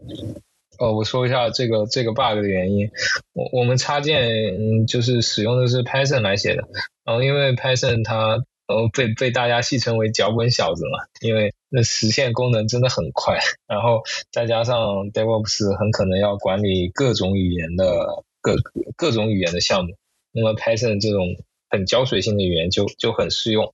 [0.77, 2.89] 哦，我说一下这个这个 bug 的原因。
[3.33, 4.29] 我我们插件
[4.59, 6.67] 嗯就是使用的是 Python 来写的，
[7.03, 13.37] 然后因为 Python 它然后被被大家戏称为脚本小子嘛，因为那实现功能真的很快，
[13.67, 18.55] 然后再加上 DevOps 很可能要管理各种语言的各
[18.95, 19.95] 各种语言的项目。
[20.31, 21.35] 那么 Python 这种
[21.69, 23.73] 很胶水性的语言就就很适用，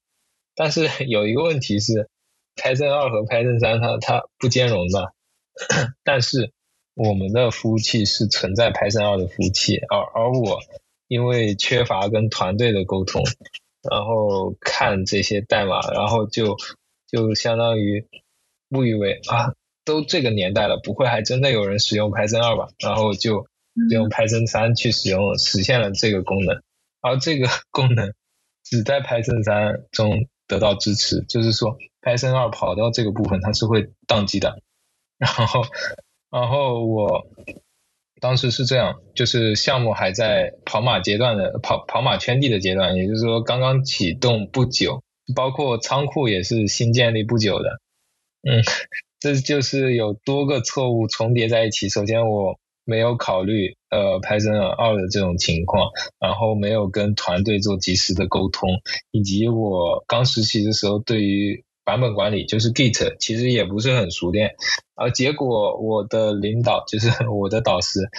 [0.56, 2.10] 但是有一个问题是
[2.56, 5.14] ，Python 二和 Python 三它它不兼容的，
[6.04, 6.52] 但是
[6.94, 10.60] 我们的服务器是存在 Python 二的服务器，而而我
[11.08, 13.24] 因为缺乏跟团队的沟通，
[13.90, 16.58] 然后看这些代码，然后就
[17.08, 18.08] 就相当于
[18.70, 19.54] 误以为啊，
[19.86, 22.70] 都这个年代了，不会还真的有人使用 Python 二吧？
[22.80, 23.48] 然后就。
[23.90, 26.62] 用 Python 三去使用，实现了这个功能，
[27.00, 28.14] 而这个 功能
[28.66, 34.62] 只在 Python 三中得到支持，就是说 Python 二跑到这个部分它是会宕机的。
[35.18, 35.62] 然后，
[36.30, 37.26] 然后我
[38.22, 45.04] 当时是这样，就是项目还在跑马阶段的跑跑马圈地的阶段，也就是说刚刚启动不久，
[45.36, 47.82] 包括仓库也是新建立不久的。
[48.50, 48.62] 嗯，
[49.20, 51.90] 这就是有多个错误重叠在一起。
[51.90, 52.58] 首先我。
[52.84, 58.82] 没有考虑呃 Python 二的这种情况，然后没有跟团队做及时的沟通，
[59.12, 64.56] 以及我刚实习的时候对于版本管理就是 Git 其实也不是很熟练，
[64.96, 68.10] 而结果我的领导就是 我的导师，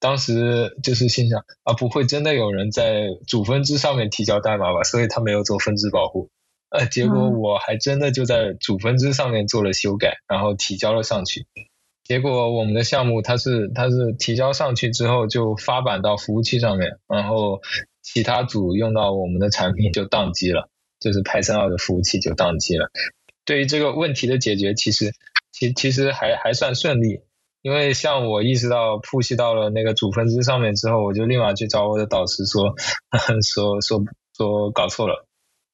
[0.00, 6.30] 当时就是心想啊不会真的有人在主分支上面提交代码吧，所以他没有做分支保护，
[6.70, 11.46] 呃结果我还真的就在主分支上面做了修改，然后提交了上去。
[12.02, 17.60] 结果我们的项目它是它是提交上去之后就发版到服务器上面，然后
[18.02, 20.69] 其他组用到我们的产品就宕机了，
[21.00, 22.90] 就是 Python 二的服务器就宕机了。
[23.44, 25.12] 对于这个问题的解决，其实
[25.50, 27.20] 其其实还还算顺利，
[27.62, 32.74] 因为像我意识到铺袭到了那个主分支上面之后，我就立马去找我的导师说
[33.42, 34.04] 说说
[34.36, 35.26] 说搞错了，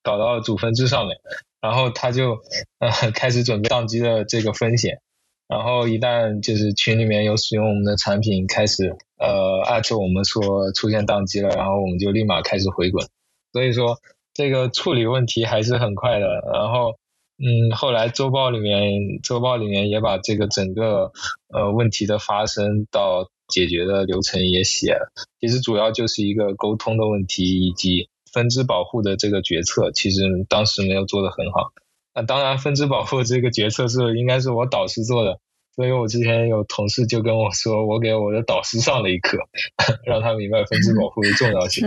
[0.02, 1.18] 搞到了主分支上面，
[1.60, 2.38] 然后他就
[2.78, 5.00] 呃开始准备宕机的这个风险。
[5.48, 13.06] 然后一旦就是群里面有使用我们的产品，开始呃艾特我们说出现宕机了，然后我们就立马开始回滚。
[13.52, 13.96] 所以说
[14.36, 16.26] 这个处理问题还是很快的。
[16.52, 16.98] 然后，
[17.38, 18.92] 嗯，后来周报里面，
[19.22, 21.10] 周报里面也把这个整个
[21.48, 25.10] 呃问题的发生到解决的流程也写了。
[25.40, 31.72] 其实主要就是一个沟通的问题，以及分支保护的这个决策，其实当时没有做得很好。
[32.14, 35.38] 那当然，分支保护这个决策是应该是我导师做的。
[35.74, 39.38] 所以我之前有同事就跟我说，我给我的导师上了一课，
[40.04, 41.86] 让他明白分支保护的重要性。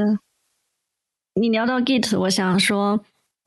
[1.39, 1.41] 是。
[1.41, 2.99] 你聊到 Git，我想说，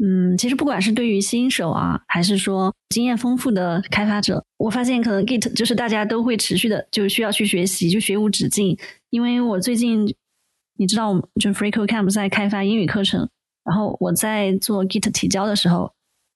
[0.02, 8.77] 嗯，其实不管是对于新手啊，还是说经验丰富的开发者，我发现可能 Git 就是大家都会持续的就需要去学习，就学无止境。
[9.10, 10.14] 因为我最近，
[10.78, 13.28] 你知道，就 FreeCodeCamp 在开发英语课程，
[13.64, 15.93] 然后我在做 Git 提交的时候。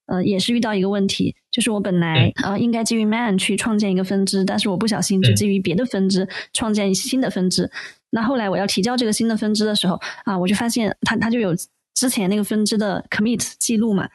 [0.09, 7.69] 呃，也是遇到一个问题，就是我本来呃应该基于 man 去创建一个分支，但是我不小心就基于别的分支创建新的分支。
[8.11, 11.55] 那后来我要提交这个新的分支的时候啊，我就发现它它就有
[11.95, 14.09] 之前那个分支的 commit 记录嘛，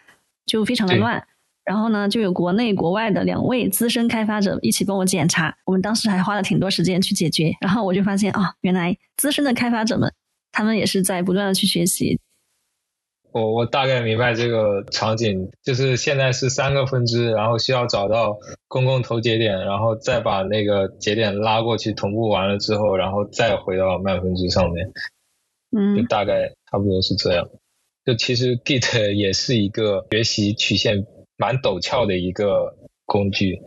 [0.46, 1.24] 就非常的乱。
[1.64, 7.56] 然后呢，就有国内国外的两位资深开发者一起帮我检查，我们当时还花了挺多时间去解决。
[7.62, 10.12] 然后我就发现啊，原来资深的开发者们
[10.52, 12.20] 他们也是在不断的去学习。
[13.34, 18.38] 我我大概明白这个场景，就是现在是三个分支，然后需要找到
[18.68, 24.92] 公共头节点，然后再把那个节点拉过去同步完了之后，然后再回到慢分支上面，
[25.72, 27.48] 嗯，就大概差不多是这样。
[28.04, 31.06] 就其实 Git 也是一个学习曲线
[31.38, 32.76] 蛮陡峭的一个
[33.06, 33.62] 工具，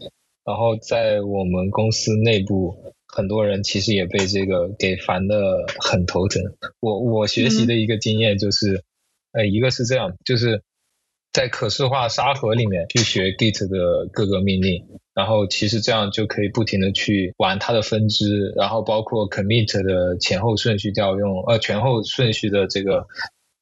[0.45, 6.43] 然后在我们公司内部，很多人其实也被这个给烦的很头疼。
[6.81, 8.85] 我我学习的一个经验就是。
[9.35, 10.63] 呃，一个是这样，就是
[11.33, 23.09] 在可视化沙盒里面去学 Git 的各个命令，然后其实这样就可以不停的去玩它的分支，然后包括 commit 的前后顺序调用，呃，前后顺序的这个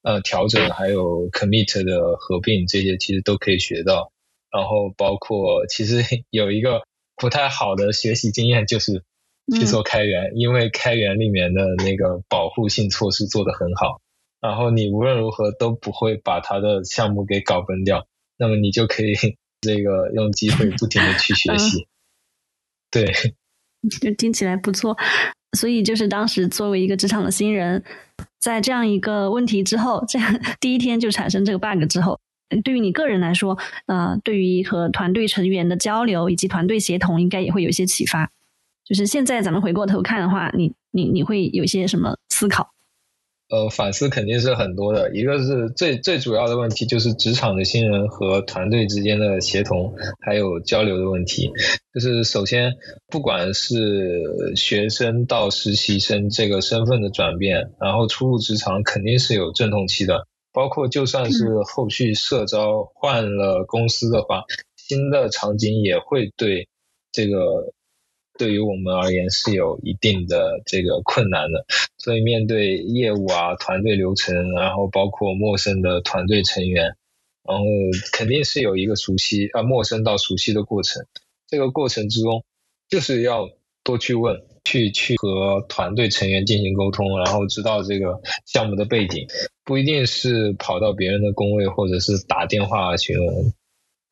[0.02, 4.12] 呃调整，还有 commit 的合并，这些其实都可以学到。
[4.50, 6.82] 然后包括其实有一个
[7.16, 9.02] 不太好的学习经验，就是
[9.58, 14.02] 去做开源，因为开源里面的那个保护性措施做得很好。
[14.42, 18.06] 然后你无论如何都不会把他的项目给搞崩掉，
[18.36, 19.14] 那么你就可以
[19.62, 21.86] 这个用机会不停的去学习。
[22.90, 23.06] 对，
[24.00, 24.96] 就听起来不错。
[25.56, 27.84] 所以就是当时作为一个职场的新人，
[28.40, 32.18] 在这样一个问题之后，这样 第一天就产生这个 bug 之后，
[32.64, 33.56] 对于你个人来说，
[33.86, 38.30] 呃，对于和团队成员的交流以及团队协同，应该也会有一些启发。
[38.84, 42.72] 就是现在咱们回过头看的话，你你你会有些什么思考？
[43.52, 45.14] 呃，反思肯定是很多的。
[45.14, 51.50] 一个是最最主要的问题，就是职场的新人和团队之间的协同还有交流的问题。
[51.92, 52.72] 就是首先，
[53.08, 60.26] 不管是学生到实习生这个身份的转变，然后初入职场肯定是有阵痛期的。
[60.54, 64.44] 包括就算是后续社招换了公司的话，
[64.76, 66.68] 新的场景也会对
[67.12, 67.74] 这个。
[68.42, 71.64] 对于我们而言是有一定的这个困难的，
[71.96, 76.96] 所以面对业务啊、团队流程，然后包括陌生的团队成员，
[77.44, 77.64] 然后
[78.12, 81.06] 肯定是有一个熟悉啊陌生到熟悉的过程。
[81.46, 82.44] 这个过程之中，
[82.88, 83.48] 就是要
[83.84, 89.28] 多去问，去去和团队成员进行沟通，然后知道这个项目的背景，
[89.64, 93.52] 不一定是跑到别人的工位或者是打电话询问。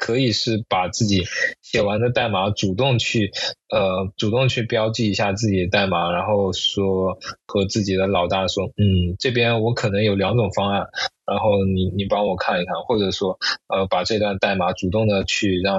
[0.00, 1.24] 可以是把自己
[1.60, 3.30] 写完的代码主动去
[3.68, 10.86] 呃主动去标记一下自己的代码，然后说和自己的老大说，嗯，这边我可能有两种方案，
[11.26, 15.78] 然后你你帮我看一看，或者说呃把这段代码主动的去让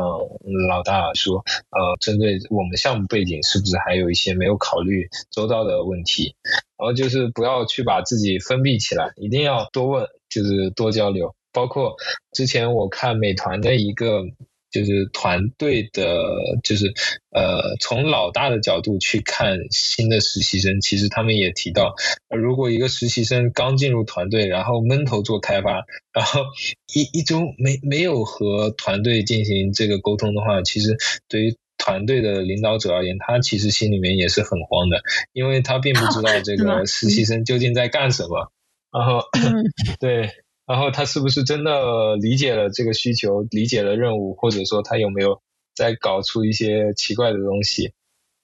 [0.70, 1.38] 老大说，
[1.72, 6.36] 呃针对我们项目背景是不是还有一些没有考虑周到的问题，
[6.78, 11.34] 然后就是不要去把自己封闭起来，一定要多问，就是多交流。
[11.54, 11.96] 包括
[12.34, 14.24] 之前我看美团的一个
[14.72, 16.24] 就是团队的，
[16.64, 16.94] 就是
[17.32, 21.94] 呃从老大的角度去看新的实习生，其实他们也提到，
[22.34, 26.46] 如果一个实习生刚进入团队，然后闷头做开发，然后
[26.94, 30.96] 一一周没没有和团队进行这个沟通的话，其实
[31.28, 35.02] 对于团队的领导者而言，他其实心里面也是很慌的，
[35.34, 38.54] 因为他并不知道 这个实习生究竟在干什么，
[38.90, 39.26] 然后
[40.00, 40.30] 对。
[40.72, 45.42] 然后他是不是真的理解了这个需求，理解了任务，或者说他有没有
[45.76, 47.92] 在搞出一些奇怪的东西？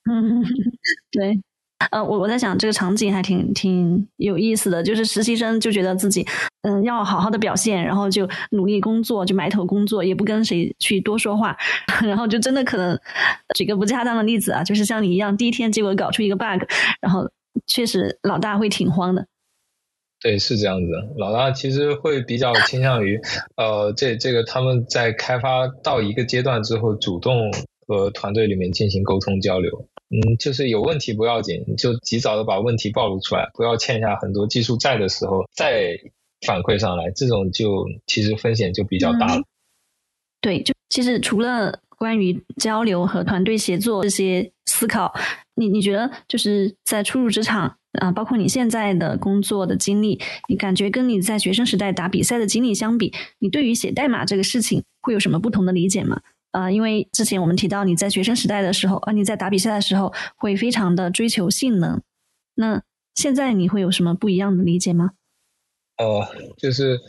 [0.09, 0.43] 嗯，
[1.09, 1.39] 对，
[1.91, 6.25] 呃，我我在想这个场景还挺挺有意思的，就是实习生就觉得自己
[6.63, 11.55] 嗯要好好的表现，然后就努力工作，就埋头工作，也不跟谁去多说话，
[12.03, 12.99] 然后就真的可能
[13.55, 16.61] 举个不恰当的例子啊，就是像你一样，第一天结果搞出一个 bug，
[16.99, 17.29] 然后
[17.67, 19.25] 确实老大会挺慌的。
[20.19, 20.91] 对，是这样子。
[21.15, 23.19] 老大其实会比较倾向于，
[23.56, 27.52] 呃，这这个他们在开发到一个阶段之后，主动
[27.85, 29.88] 和团队里面进行沟通交流。
[30.10, 35.95] 嗯，就是有问题不要紧，就及早的把问题暴露出来，不要欠下很多技术债的时候再
[36.45, 39.44] 反馈上来，这种就其实风险就比较大了。
[40.41, 45.14] 对，就其实除了关于交流和团队协作这些思考，
[45.56, 56.21] 你你觉得就是在初入职场啊，包括你现在的工作的经历，你感觉跟你在学生时代打比赛的经历相比，你对于写代码这个事情会有什么不同的理解吗？
[56.51, 62.01] 啊，因为之前我们提到你在学生时代的时候，啊，你在打比赛的时候会非常的追求性能，
[62.55, 62.81] 那
[63.13, 65.11] 现在你会有什么不一样的理解吗？
[65.97, 66.99] 呃，就是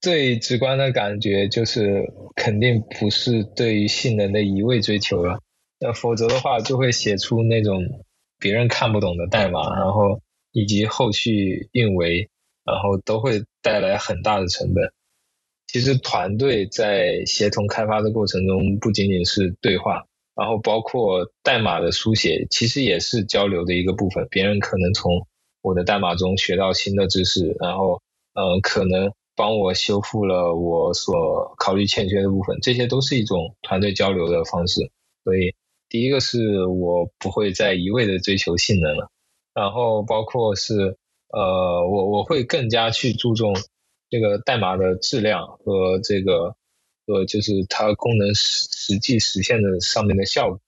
[0.00, 5.38] 最直观的感觉就是，肯定不是对于性能的一味追求了，
[5.78, 8.04] 那否则的话就会写出那种
[8.42, 10.20] 别人看不懂的代码，然后
[10.50, 12.28] 以及后续运维，
[12.64, 14.92] 然后都会带来很大的成本。
[15.68, 20.04] 其实团队在协同开发的过程中，不仅仅是对话，
[20.34, 24.26] 然后包括代码的书写，其实也是交流的一个部分。
[24.30, 25.26] 别人可能从
[25.62, 28.02] 我的代码中学到新的知识，然后。
[28.34, 34.90] 嗯，可能帮我修复了我所考虑欠缺的部分，这些都是一种团队交流的方式。
[35.22, 35.54] 所以，
[35.92, 39.10] 第一个是我不会再一味的追求性能了，
[39.52, 40.96] 然后包括是
[41.28, 43.54] 呃，我我会更加去注重
[44.08, 46.56] 这个代码的质量和这个
[47.04, 50.60] 呃，就是它功能实实际实现的上面的效果。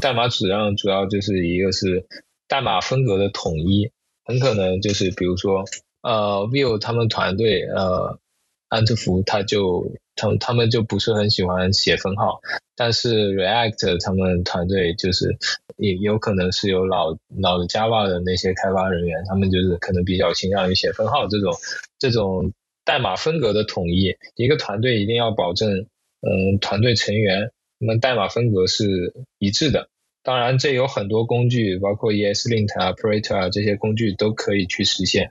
[0.00, 2.08] 代码质量主要就是一个是
[2.48, 3.92] 代码风格的统一，
[4.24, 5.64] 很可能就是比如说。
[6.02, 8.18] 呃，Vue 他们团队，呃，
[8.66, 12.40] 安特福他就他们他们就不是很喜欢写分号，
[12.76, 15.36] 但是 React 他们团队就是
[15.76, 21.54] 也有可能是有老老的 Java 的那些开发人员，他们就是可能比较倾向于写分号这种
[21.98, 22.52] 这种
[22.84, 24.16] 代码风格的统一。
[24.36, 25.86] 一个团队一定要保证，
[26.20, 29.88] 嗯，团队成员他们代码风格是一致的。
[30.24, 35.30] 当然，这有很多工具，包括 ESLint 啊、Parator 啊这些工具都可以去实现。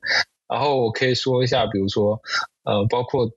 [0.49, 2.21] 然后我可以说一下，比如说，
[2.65, 3.31] 呃，包括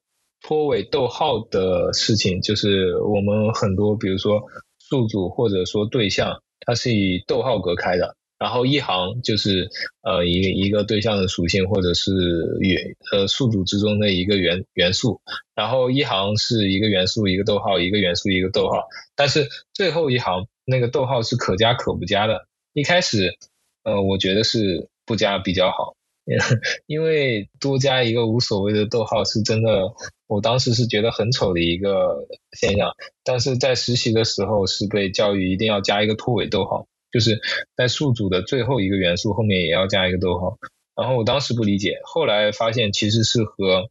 [0.46, 4.42] 拖尾逗号的事情，就是我们很多，比如说
[4.78, 9.70] 宿主或者说对象，它是以逗号隔开的，然后一行就是
[10.02, 12.12] 呃一一个对象的属性或者是
[12.60, 15.22] 元呃宿主之中的一个元元素，
[15.54, 23.34] 然后一行是一个元素一个逗号，一个元素一个逗号，但是最后一行那个逗号是可加可不加的，一开始
[23.82, 25.96] 呃我觉得是不加比较好。
[26.86, 29.92] 因为多加一个无所谓的逗号是真的，
[30.26, 32.92] 我当时是觉得很丑的一个现象。
[33.22, 37.40] 但是在实习的时候是被教育一定要加一个拖尾逗号，就是
[37.76, 40.56] 在数组的最后一个元素后面也要加一个逗号。
[40.96, 43.90] 然后我当时不理解，后来发现其实是和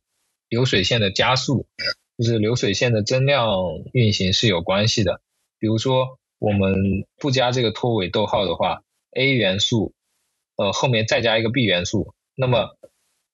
[0.50, 1.68] 流水线的加速，
[2.18, 3.48] 就是流水线的增量
[3.92, 5.22] 运行是有关系的。
[5.60, 8.82] 比如说我们不加这个拖尾逗号的话
[9.12, 9.94] ，A 元素
[10.56, 12.16] 呃后面再加一个 B 元素。
[12.36, 12.78] 那么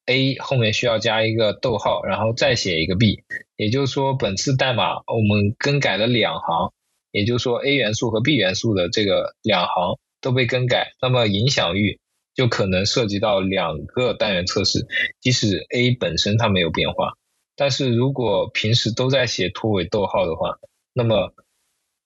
[0.05, 3.23] ，A 后面需要加一个逗号，然后再写一个 B，
[3.55, 6.73] 也就是说，本次代码我们更改了两行，
[7.11, 11.99] 也就是说，A 元素和 B 元素的这个两行都被更改，那么影响域
[12.33, 14.85] 就可能涉及到两个单元测试，
[15.21, 17.13] 即使 A 本身它没有变化，
[17.55, 20.57] 但是如果平时都在写拖尾逗号的话，
[20.93, 21.33] 那么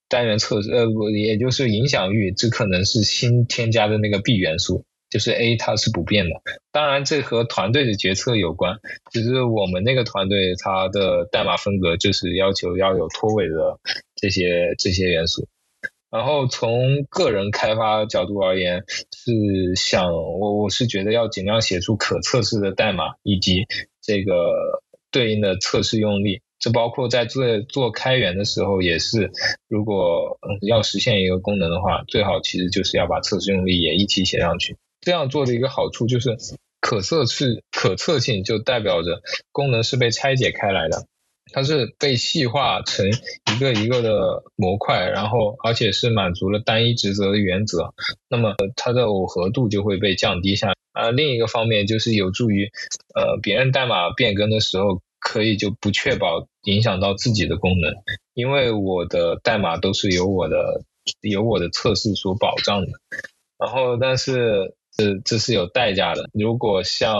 [0.08, 4.84] 单元测试呃不，也就是影响域只可能是新添加的那个 B 元素。
[5.14, 6.32] 就是 A 它是不变的，
[6.72, 8.80] 当然这和团队的决策有关。
[9.12, 13.78] 只是我们那个团队它的代码风格就是要求要有拖尾的
[14.16, 15.46] 这些这些元素。
[16.10, 18.82] 然后从个人开发角度而言，
[19.12, 23.68] 是想我我是觉得要尽量写出可测试的代码，以及
[24.02, 24.82] 这个
[25.12, 26.40] 对应的测试用例。
[26.58, 29.30] 这包括在做做开源的时候也是，
[29.68, 34.76] 如果要实现一个功能的话，最好其实就是要把测试用例也一起写上去。
[35.04, 36.36] 这样做的一个好处就是，
[36.80, 39.22] 可测是可测性，就代表着
[39.52, 41.06] 功能是被拆解开来的，
[41.52, 43.06] 它是被细化成
[43.54, 47.94] 一个一个的模块，然后而且是满足了单一职责的原则，
[48.28, 50.74] 那么它的耦合度就会被降低下。
[50.92, 52.70] 啊，另一个方面就是有助于，
[53.14, 57.92] 呃，别人代码变更的时候，可以就不确保影响到自己的功能，
[58.32, 60.82] 因为我的代码都是由我的
[61.20, 62.92] 由我的测试所保障的，
[63.58, 64.74] 然后但是。
[64.96, 66.28] 这这是有代价的。
[66.32, 67.16] 如果像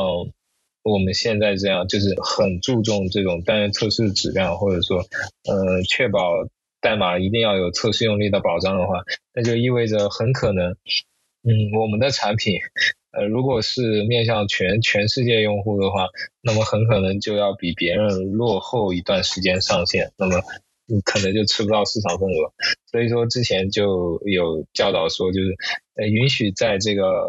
[0.83, 6.47] 我们现在这样，就是很注重这种单元测试质量，或者说，呃，确保
[6.81, 9.03] 代码一定要有测试用例的保障的话，
[9.33, 10.73] 那就意味着很可能，
[11.43, 12.59] 嗯，我们的产品，
[13.13, 16.09] 呃，如果是面向全全世界用户的话，
[16.43, 20.43] 那么很可能就要比别人落后一段时间上线，那么
[21.05, 22.53] 可能就吃不到市场份额。
[22.91, 25.55] 所以说之前就有教导说，就是
[25.97, 27.29] 呃允许在这个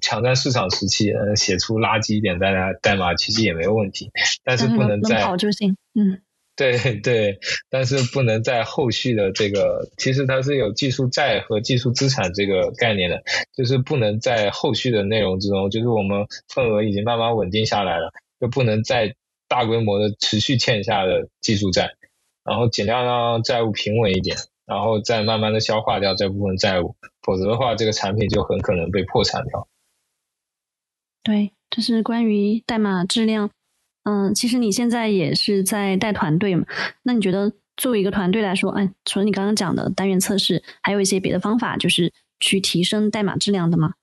[0.00, 2.52] 抢占市场时期，呃写出垃圾一点代
[2.82, 4.10] 代码，其实也没有问题，
[4.44, 6.22] 但是不能在跑就行，嗯。
[6.56, 13.22] 对对，但是不能在后续的这个，其实它是有技术债和技术资产这个概念的，
[13.54, 18.10] 就是不能在后续的内容之中，就是我们份额已经慢慢稳定下来了，
[18.40, 19.14] 就不能再
[19.48, 21.90] 大规模的持续欠下的技术债，
[22.46, 29.68] 然后尽量让债务平稳一点，然后再慢慢的消化掉这部分债务，否则的话，这个产品就很可能被破产掉。
[31.24, 33.50] 对，这是关于代码质量。
[34.04, 36.64] 嗯，其实你现在也是在带团队嘛？
[37.02, 43.94] 那你觉得作为一个团队来说，哎，除了你刚刚讲的单元测试，还有一些别的方法，就是去提升代码质量的吗？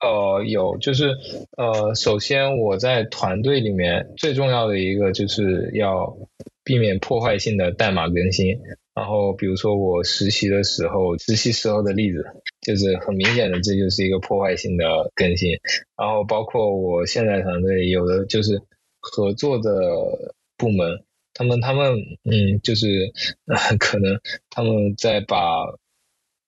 [0.00, 1.14] 呃，有，就是
[1.58, 6.16] 呃，首先我在团队里面最重要的一个就是要
[6.70, 8.60] 避免破坏性的代码更新。
[8.94, 12.24] 然后，比如说我实习的时候，实习时候的例子，
[12.60, 15.50] 就是很明显的，这就是一个破坏性的更新。
[15.96, 18.62] 然后，包括我现在团队有的就是
[19.00, 19.72] 合作的
[20.56, 21.02] 部门，
[21.34, 21.92] 他们他们
[22.22, 23.12] 嗯，就是
[23.80, 25.64] 可能他们在把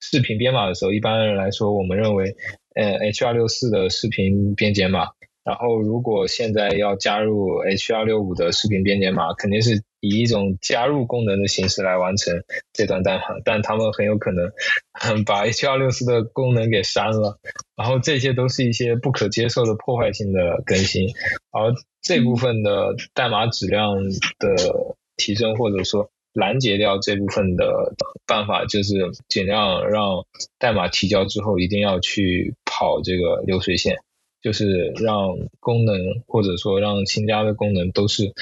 [0.00, 2.36] 视频编码的时候，一般来说，我们认为，
[2.76, 5.08] 呃，H 二六四的视频编解码。
[5.42, 12.42] 然后，如果现在要加入 H 二六五的视频编解码，肯定是以一种加入功能的形式来完成
[12.72, 14.50] 这段代码，但他们很有可能
[15.24, 17.38] 把 H264 的功能给删了。
[17.76, 21.08] 然后这些都是一些不可接受的破坏性的更新，
[21.52, 21.72] 而
[22.02, 23.94] 这部分的代码质量
[24.40, 27.94] 的提升，或者说拦截掉这部分的
[28.26, 30.26] 办法，就是尽量让
[30.58, 33.98] 代码提交之后一定要去跑这个流水线。
[34.42, 35.96] 就是让功能
[36.26, 38.32] 或者说让新加的功能都是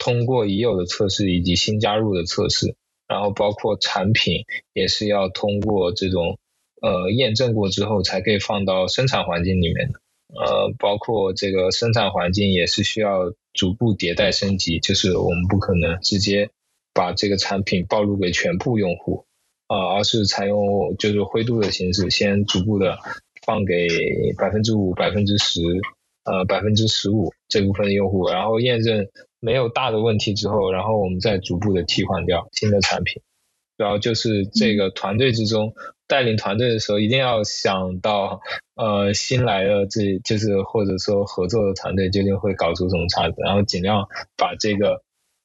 [0.00, 2.74] 通过已有的测试以及新加入的测试，
[3.06, 6.36] 然后包括产品也是要通过这种
[6.82, 10.00] 呃验证过之后才可以放到生产环境里面的，
[10.34, 16.50] 呃，包括这个生产环境也是需要逐步迭代升级，就是我们不可能直接
[16.92, 19.24] 把这个产品暴露给全部用户
[19.68, 22.98] 啊，而是采用就是灰度的形式，先逐步的。
[23.46, 23.88] 放给
[24.36, 25.62] 百分之五、百分之十、
[26.24, 29.08] 呃百分之十五这部分的用户，然后验证
[29.40, 33.22] 没有大的问题之后，然后我们再逐步的替换掉新的产品。
[33.76, 35.74] 主要就是这个团队之中
[36.06, 38.40] 带领团队的时候，一定要想到
[38.76, 44.06] 呃新来的这就是或者说合作的团队究竟会搞出什么差子，然后尽量
[44.36, 45.02] 把这个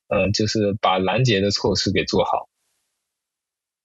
[0.09, 2.47] 呃就是把拦截的措施给做好。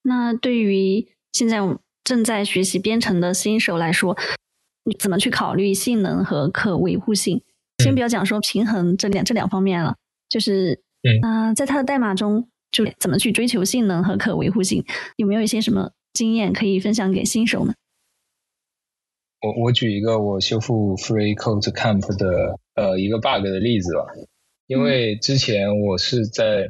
[0.02, 1.60] 那对于现在。
[2.02, 4.16] 正在学习编程的新手来说，
[4.84, 7.42] 你怎么去考虑性能和可维护性？
[7.82, 9.96] 先不要讲说平衡这两这两方面了，
[10.28, 10.82] 就是
[11.22, 14.84] 嗯，在它的代码中，就怎么去追求性能和可维护性？
[15.16, 17.74] 有没有一些什么经验可以分享给新手呢？
[19.40, 24.04] 我我举一个我修复 Free Code Camp 的呃一个 bug 的例子吧，
[24.66, 26.68] 因为之前我是在。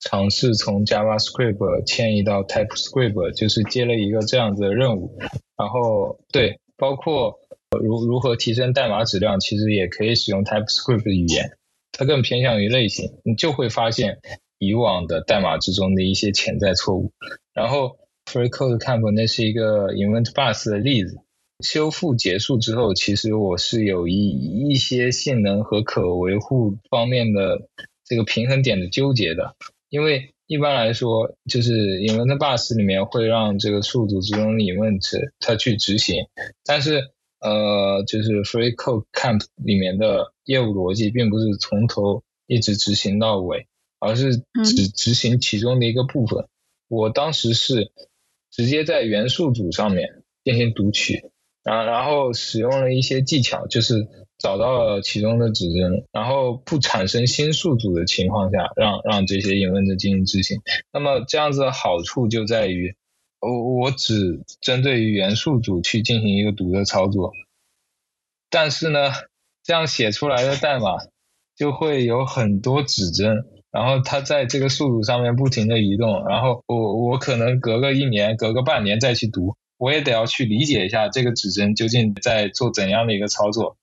[0.00, 5.18] 尝试从 JavaScript 迁移到 TypeScript，就是接了一个这样子的任务。
[5.56, 7.36] 然后，对，包括
[7.76, 11.58] 如如何提升代码质量，其实也可以使用 TypeScript 语言，
[11.92, 14.18] 它更偏向于类型，你就会发现
[14.58, 17.12] 以往的代码之中的一些潜在错误。
[17.52, 21.18] 然后，FreeCodeCamp 那是一个 Event Bus 的例子，
[21.62, 24.28] 修复结束之后，其实我是有一
[24.70, 27.68] 一些性能和可维护方面的
[28.04, 29.54] 这个平衡点的纠结的。
[29.90, 36.26] 因为一般来说，就是 event bus 里面会让这个数组之中的 event 它去执行，
[36.64, 43.66] 但是呃，就是 free code camp 里面的业务逻辑并不是从头一直执行到尾，
[43.98, 46.46] 而是只执行其中的一个部分。
[46.88, 47.92] 我当时是
[48.50, 51.30] 直接在元素组上面进行读取，
[51.62, 54.08] 然然后使用了一些技巧，就是。
[54.38, 60.60] 找到了其中的指针，然后不产生新数组的情况下，让让这些引问的进行执行。
[60.92, 62.94] 那么这样子的好处就在于，
[63.40, 67.32] 我我只针对于元素组去进行一个读的操作，
[68.50, 69.12] 但是呢，
[69.62, 70.96] 这样写出来的代码
[71.56, 83.76] 就会有很多指针，然后它在这个数组上面不停的移动，然后我我可能隔个一年、隔个半年再去读，我也得要去理解一下这个指针究竟在做怎样的一个操作。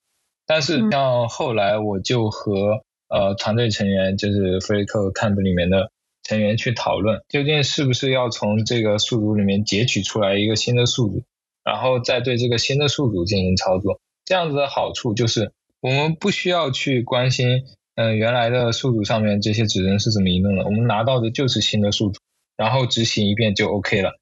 [0.46, 5.92] 但是像后来我就和呃团队成员，就是 FreeCode Camp 里面的
[6.26, 11.24] 成员去讨论，究竟是不是要从这个数组里面截取出来一个新的数组，
[11.64, 14.02] 然后再对这个新的宿主进行操作。
[14.26, 22.20] 这样子的好处就是，我们不需要去关心，嗯，原来的宿主上面这些指针是怎么移动的，我们拿到的就是新的宿主，
[22.58, 24.20] 然后执行一遍就 OK 了。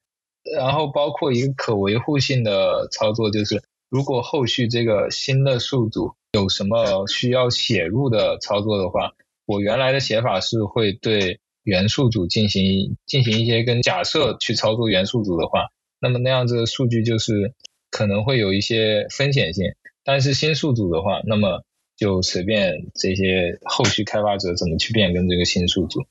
[0.57, 9.13] 然后包括一个可维护性的操作，就是如果后续这个新的宿主有什么需要写入的操作的话，
[9.45, 15.69] 我原来的写法是会对原宿主进行进行一些跟假设去操作元素组的话，
[15.99, 17.53] 那么那样子的数据就是
[17.89, 19.65] 可能会有一些风险性。
[20.03, 21.63] 但是新数组的话，那么
[21.95, 26.01] 就随便这些后续开发者怎么去变更这个新数组，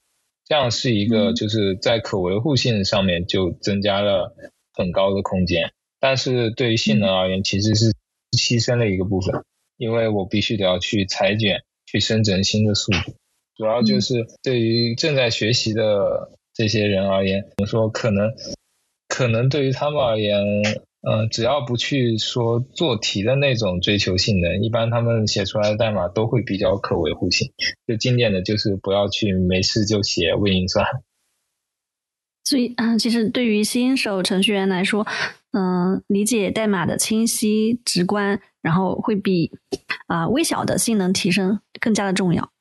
[0.46, 4.34] 这样是一个就是在可维护性上面就增加了
[4.72, 5.72] 很高的空间。
[6.00, 7.92] 但是对于性能而言，其实是
[8.32, 9.44] 牺牲了一个部分，
[9.76, 13.14] 因为我必须得要去裁剪、去生成新的宿主。
[13.62, 18.32] 主要就是对于正在学习的这些人而言，我说可能
[19.06, 20.42] 可能对于他们而言。
[21.04, 27.52] 嗯，只要不去说做题的那种追求性能，一般他们写出来的代码都会比较可维护性。
[27.86, 30.86] 最经典的就是不要去没事就写微运算。
[32.44, 35.04] 所以，嗯，其实对于新手程序员来说，
[35.52, 39.50] 嗯，理解代码的清晰直观，然后会比
[40.06, 42.51] 啊微小的性能提升更加的重要。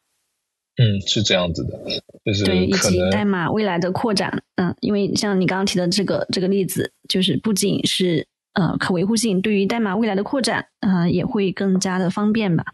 [0.78, 1.80] 嗯，是这样子的，
[2.26, 4.44] 就是对以及代码未来的扩展。
[4.56, 8.28] 嗯，因为像你刚刚提的这个这个例子，就是不仅是。
[8.54, 12.66] 呃，可维护性对于代码未来的扩展，呃，也会更加的方便吧。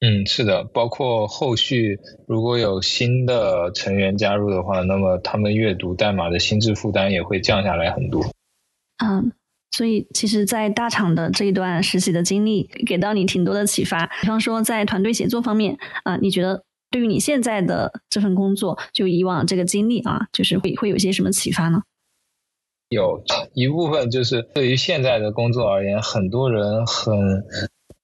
[0.00, 8.24] 嗯，是的，包括后续如果有新的成员加入的话，那么他们阅读代码的心智负担也会降下来很多。
[9.04, 9.32] 嗯，
[9.70, 14.06] 所以其实，在大厂的这一段实习的经历，给到你挺多的启发。
[14.22, 21.82] 比方说，在团队协作方面，啊，你觉得对于你现在的这份工作，就以往这个经历啊，就是会会有些什么启发呢？
[22.88, 23.22] 有
[23.52, 27.44] 一部分就是对于现在的工作而言，很多人很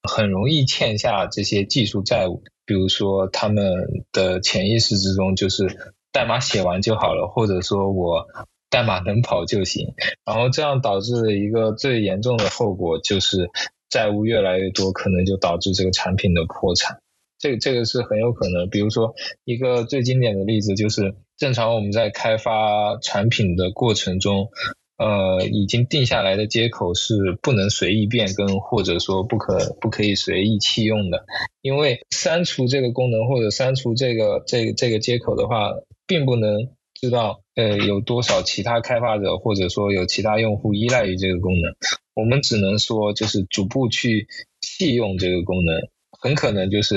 [0.02, 2.42] 很容易欠下这些技术债务。
[2.64, 3.64] 比如说，他们
[4.12, 8.26] 的潜意识之中就是代码写完就好了，或者说我
[8.70, 9.94] 代码能跑就行。
[10.24, 13.50] 然后这样导致一个最严重的后果就是
[13.88, 17.00] 债务越来越多，可能就导致这个产品的破产。
[17.42, 18.70] 这这个是很有可能。
[18.70, 19.14] 比如说，
[19.44, 21.14] 一个最经典的例子就是。
[21.38, 24.50] 正常我们在开发产品的过程中，
[24.96, 31.24] 呃，已经定下来的接口是不能随意变更，或者说不可不可以随意弃用的。
[31.60, 35.72] 因为删除这个功能或者删除这个这个这个接口的话，
[36.06, 41.74] 并不能知道呃有多少其他开发者或者说有其他用户依赖于这个功能。
[42.14, 44.28] 我们只能说就是逐步去
[44.60, 45.74] 弃用这个功能，
[46.22, 46.96] 很可能就是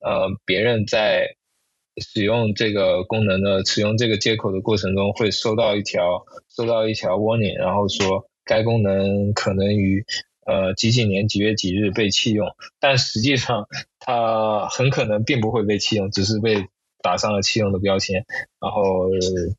[0.00, 1.36] 呃别人在。
[2.00, 10.02] 使用这个功能的使用这个接口的过程中，会收到一条收到一条 warning，然后说该功能可能于
[10.46, 12.48] 呃几几年几月几日被弃用，
[12.80, 13.68] 但实际上
[13.98, 16.66] 它很可能并不会被弃用，只是被
[17.02, 18.24] 打上了弃用的标签，
[18.58, 19.10] 然后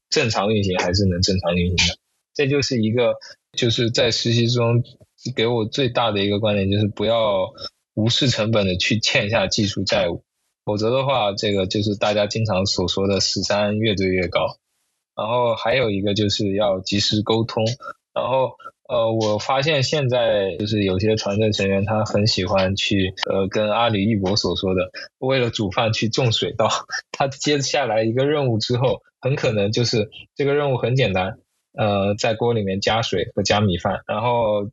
[0.10, 2.00] 正常运行还是能正常运行的。
[2.34, 3.14] 这就是一个
[3.56, 4.84] 就是在实习中
[5.36, 7.54] 给我最大的一个观点，就是不要
[7.94, 10.24] 无视成本的去欠下技术债务。
[10.66, 14.58] 否则的话，这个就是大家经常所说的“十三越堆越高”。
[15.14, 17.66] 然后还有一个就是要及时沟通。
[18.14, 18.52] 然后
[18.88, 24.90] 呃，我发现现在就是有些团队成员他很喜欢去呃跟阿里一博所说的，
[25.20, 26.70] 为了煮饭去种水稻。
[27.12, 31.40] 他接下来一个任务之后，很可能就是这个任务很简单，
[31.78, 34.70] 呃，在锅里面加水和加米饭，然后。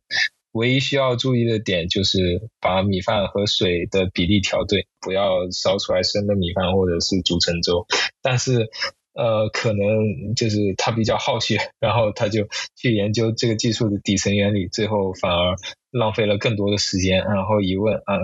[0.52, 7.86] 唯一需要注意的点就是把米饭和水的比例调对，不要烧出来生的米饭或者是煮成粥。
[8.20, 8.68] 但是，
[9.14, 15.54] 呃，可能就是他比较好学，然后他就去研究这个技术的底层原理，最后反而
[15.92, 17.18] 浪费了更多的时间。
[17.24, 18.18] 然后一问，啊，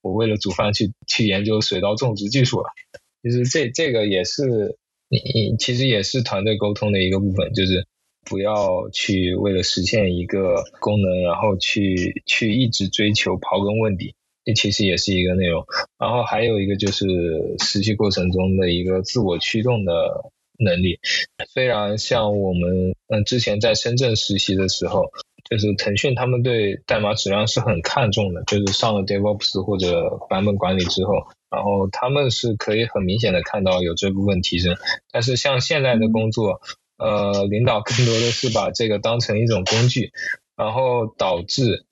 [0.00, 2.70] 我为了煮饭去去研究水稻种植技术了。
[3.22, 4.78] 其实这这个也是
[5.08, 7.86] 你其实也是团队沟通的一个部分，就是。
[8.28, 14.14] 不要去为了实现一个功能，然后去去一直追求刨根问底，
[14.44, 15.64] 这其实也是一个内容。
[15.98, 17.06] 然后还有一个就是
[17.58, 19.92] 实习过程中的一个自我驱动的
[20.58, 20.98] 能力。
[21.52, 25.04] 虽然像我们嗯之前在深圳实习的时候，
[25.48, 31.14] 就是腾讯他们对代码质量是很看重的，就是上了 DevOps 或者版本管理之后，
[31.50, 34.76] 然后他们是可以很明显的看到有这部分提升。
[35.10, 36.60] 但是像现在的工作，
[36.98, 40.10] 呃，领导更多的是把这个当成一种工具，
[40.56, 41.86] 然后导致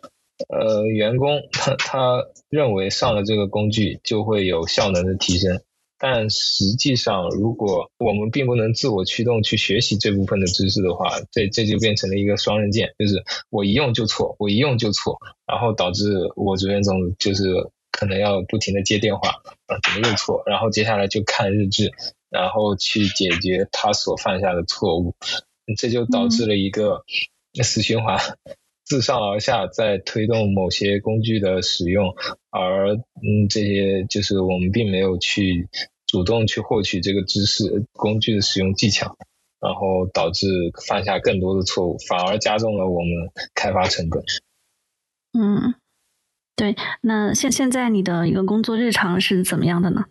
[0.49, 5.61] 呃员工他他认为上了这个工具就会有效能的提升，
[5.99, 17.45] 但实际上，如果我们并不能自我驱动去学习这部分的知识的话，这这就变成了一个双刃剑，就是我一用就错，我一用就错，然后导致我主任总就是
[17.91, 19.31] 可能要不停的接电话，
[19.67, 20.43] 啊，怎么又错？
[20.47, 21.93] 然后接下来就看日志，
[22.31, 25.15] 然后去解决他所犯下的错误，
[25.77, 27.05] 这就导致了一个
[27.63, 28.19] 死循环。
[28.85, 32.15] 自上而下在推动某些工具的使用，
[32.51, 35.69] 而嗯，这些就是我们并没有去
[36.07, 39.17] 主动去获取这个知识工具的使用技巧，
[39.59, 40.47] 然后导致
[40.87, 43.11] 犯下更多的错误，反而加重了我们
[43.57, 44.23] 开发成本。
[45.33, 45.75] 嗯，
[46.55, 46.77] 对。
[47.01, 50.05] 那现现在你的一个工作日常是怎么样的呢？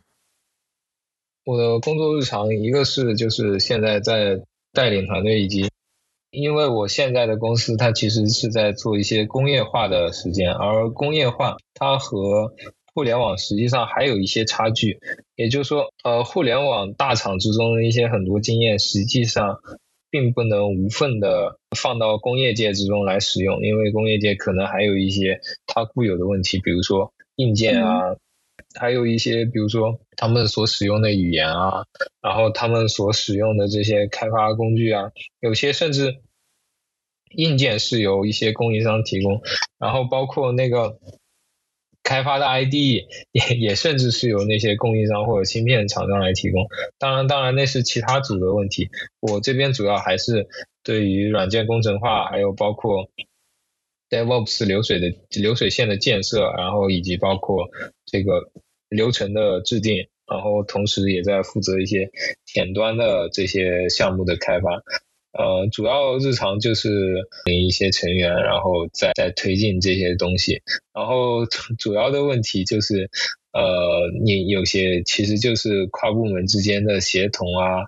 [1.45, 4.41] 我的工作日常，一个是就是现在在
[4.73, 5.69] 带领团队以及。
[6.31, 12.51] 因为我现在的公司，它其实是在做一些工业化的时间，而工业化它和
[12.93, 14.99] 互联网实际上还有一些差距。
[15.37, 19.59] 也就是说，呃，互联网大厂之中的一些很多经验，实际上
[20.09, 28.17] 并不能无缝的放到工业界之中来使用，因为工业界可能还有一些它固有的问题，比如说硬件啊，
[28.79, 31.85] 还有一些比如说他们所使用的语言啊，
[32.21, 36.21] 然后他们所使用的这些开发工具啊，有些甚至。
[37.31, 39.41] 硬件是由一些供应商提供，
[39.77, 40.99] 然后包括那个
[42.01, 42.73] 开发的 ID
[43.33, 46.65] 也也甚至是由那些供应商或者芯片厂商来提供。
[46.97, 48.89] 当然，当然那是其他组的问题。
[49.19, 50.47] 我这边主要还是
[50.81, 53.09] 对于软件工程化，还有包括
[54.09, 57.67] DevOps 流水的流水线的建设，然后以及包括
[58.05, 58.49] 这个
[58.89, 62.11] 流程的制定，然后同时也在负责一些
[62.45, 64.83] 前端的这些项目的开发。
[65.31, 66.89] 呃，主要日常就是
[67.45, 70.61] 领一些成员，然后再再推进这些东西。
[70.93, 71.45] 然后
[71.77, 73.09] 主要的问题就是，
[73.51, 77.81] 呃，你有些其实就是跨部门之间的协同啊，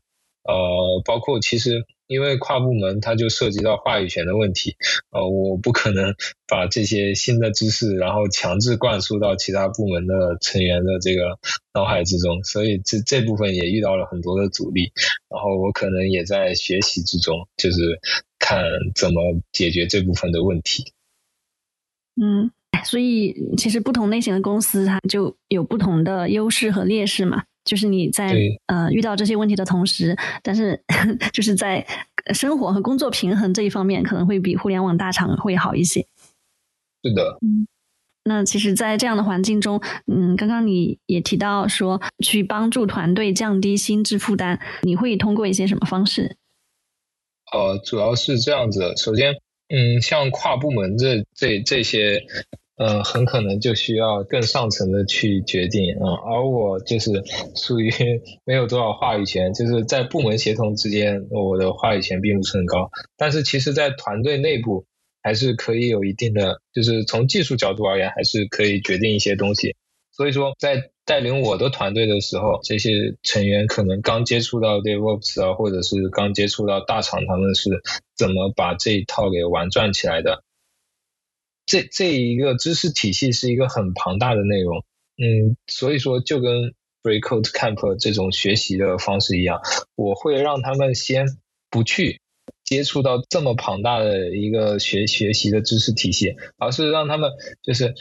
[0.44, 1.86] 呃，包括其实。
[2.08, 4.76] 因为跨部门，它就涉及到话语权的问题，
[5.12, 6.16] 呃，我不可能
[6.48, 11.38] 把这些新的知识，然后强制灌输到其他部门的成员的这个
[11.74, 14.92] 脑海之中，所以这这部分也遇到了很多的阻力，
[15.30, 18.00] 然后我可能也在学习之中，就是
[18.40, 18.64] 看
[18.96, 19.22] 怎么
[19.52, 20.94] 解决这部分的问题。
[22.20, 22.50] 嗯，
[22.84, 27.44] 所以其实不同类型的公司，它就有不同的优势和劣势嘛。
[27.68, 28.34] 就是你在
[28.68, 30.82] 呃遇到这些问题的同时，但是
[31.34, 31.86] 就是在
[32.34, 36.08] 生活和工作平衡这一方面，可能会比互联网大厂会好一些。
[37.04, 37.68] 是的，嗯，
[38.24, 46.38] 那其实，在这样的环境中，嗯，刚刚你也提到说，去帮助团队降低心智负担，你会通过一些什么方式？
[47.54, 49.34] 呃，主要是这样子，首先，
[49.68, 52.24] 嗯，像跨部门这这这些。
[52.78, 57.24] 嗯，很可能就需要更上层的去决定啊，而我就是
[57.56, 57.92] 属于
[58.46, 62.92] 没有多少话语权，就是在部门协同之间，我的话语权并不是很高。
[63.18, 64.86] 但是其实，在团队内部
[65.24, 69.76] 还是可以有一定的，就是从技术角度而言，还是可以决定一些东西。
[70.12, 77.72] 所以说，在带领我的团队的时候，这些成员可能刚接触到 DevOps 啊，或者是刚接触到大厂，他们是
[78.16, 80.44] 怎么把这一套给玩转起来的？
[81.68, 84.86] 这这一个知识体系是一个很庞大的内容，
[85.18, 86.74] 嗯，所以说就跟
[87.04, 89.60] Breakout Camp 这种学习的方式一样，
[89.96, 91.28] 我会让他们先
[91.70, 92.22] 不去
[92.64, 97.32] 接触到这么庞大的一个学学习的知识体系，而是让他们
[97.62, 97.94] 就是，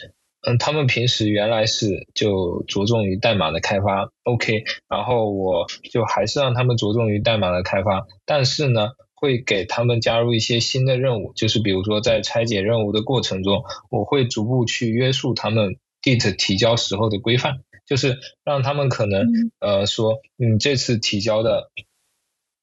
[0.47, 8.90] 嗯，他们平时原来是就着重于代码的开发，OK，然后我就还是让他们着重于代码的开发，但是呢。
[9.16, 19.26] 会给他们加入一些新的任务，就是比如说在拆解任务的过程中，我会逐步去约束他们 Git 提交时候的规范，就是让他们可能
[19.59, 21.70] 呃说，你这次提交的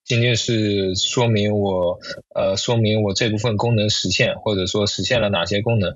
[0.06, 2.00] 仅仅是说明我
[2.34, 5.96] 呃说明我这部分功能实现，或者说实现了哪些功能。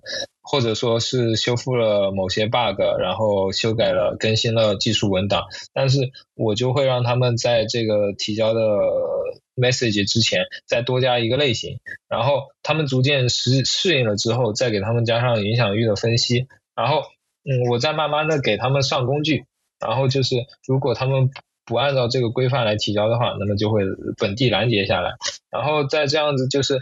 [0.50, 5.44] 或者说是修复了某些 bug，然后修改了、更新了技术文档，
[5.74, 8.62] 但是我就会让他们在这个提交的
[9.58, 17.02] message 之前再多加一个类型，然后他们逐渐适适应了之后，再给他们加上影响域的分析，然后
[17.44, 19.46] 嗯，我再慢慢的给他们上工具，
[19.80, 20.36] 然后就是
[20.66, 21.32] 如果他们
[21.66, 23.82] 不按照这个规范来提交的话，那么就会
[24.18, 25.16] 本地拦截下来，
[25.50, 26.80] 然后再这样子就是。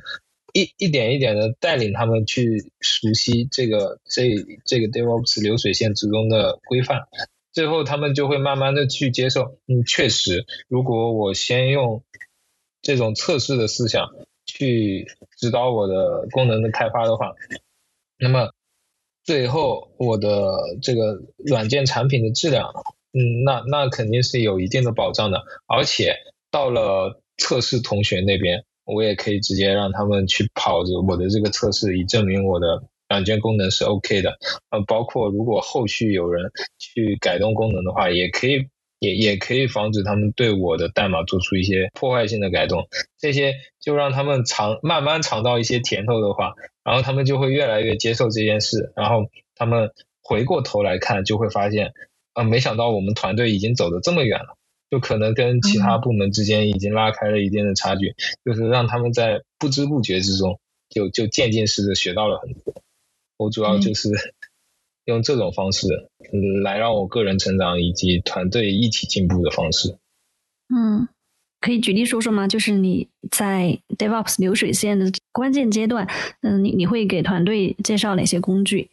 [0.57, 4.29] 一一点一点的带领他们去熟悉这个这
[4.65, 7.09] 这个 DevOps 流水线之中的规范，
[7.51, 9.57] 最后他们就会慢慢的去接受。
[9.67, 12.05] 嗯，确实，如果我先用
[12.85, 14.07] 这种测试的思想
[14.45, 15.07] 去
[15.39, 17.33] 指导我的功能的开发的话，
[18.19, 18.51] 那么
[19.23, 20.53] 最后我的
[20.83, 22.69] 这个软件产品的质量
[23.11, 25.41] 嗯，那那肯定是有一定的保障的。
[25.65, 26.15] 而且
[26.51, 34.37] 到了测试同学那边，我也可以直接让他们去跑着我的这个测试，以证明我的软件功能是 OK 的。
[34.69, 38.67] 呃，包括如果后续有人去改动功能的话，也可以。
[39.05, 42.87] 也也可以防止他们对我的代码做出一些破坏性的改动，
[43.19, 49.91] 这些就让他们尝慢慢尝到一些甜头的话，然后他们就会越来越接受这件事，然后他们
[50.23, 51.93] 回过头来看就会发现，
[52.33, 54.57] 啊，没想到我们团队已经走得这么远了，
[54.89, 60.59] 就可能跟其他部门之间已经拉开了一定的差距，就是让他们在不知不觉之中
[60.89, 62.81] 就就渐进式的学到了很多。
[63.37, 64.09] 我主要就是。
[65.05, 65.87] 用这种方式
[66.63, 69.97] 来让我个人成长以及团队一起进步的方式。
[70.75, 71.07] 嗯，
[71.61, 72.47] 可以举例说说吗？
[72.47, 76.07] 就是你在 DevOps 流水线的关键阶段，
[76.41, 78.89] 嗯，你你会给团队介绍哪些工具？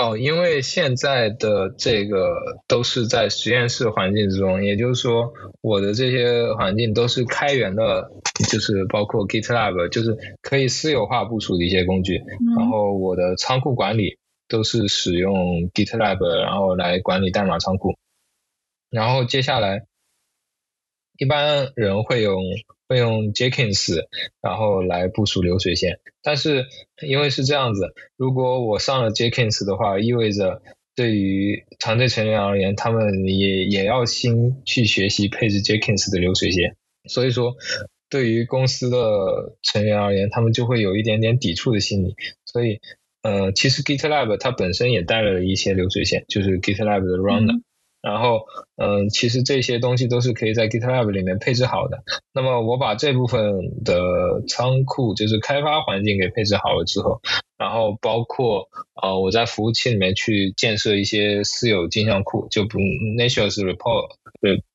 [0.00, 8.08] 哦，因为现在的这个都是在实验室环境之中，也就是说，我的这些环境都是开源的，
[8.48, 12.22] 就是包括 GitLab，就是可以私有化部署的一些工具。
[12.56, 14.16] 然后我的仓库管理。
[14.48, 17.96] 都是使用 GitLab，然后来管理代码仓库。
[18.90, 19.86] 然后接下来，
[21.18, 22.42] 一般人会用
[22.88, 24.06] 会用 Jenkins，
[24.40, 26.00] 然后来部署流水线。
[26.22, 26.66] 但是
[27.06, 30.62] 因为是这样子，如果我上了 Jenkins 的话，意味着
[30.96, 36.76] 对于团队成员而言，他们也也要新去学习配置 Jenkins 的流水线。
[37.04, 37.54] 所以说，
[38.08, 42.16] 对于公司的成员而言，他们就会有一点点抵触的心理。
[42.46, 42.80] 所以。
[43.22, 47.60] 呃，其实 GitLab 它本身也带了一些流水线，就是 GitLab 的 Runner。
[48.00, 48.46] 然后，
[48.76, 52.04] 嗯，其实这些东西都是可以在 GitLab 里面配置好的。
[52.32, 57.20] 那么我把这部分的仓库，就是开发环境给配置好了之后，
[57.58, 58.68] 然后包括
[59.02, 64.10] 呃我在服务器里面去建设一些私有镜像库，就不 Nature Report。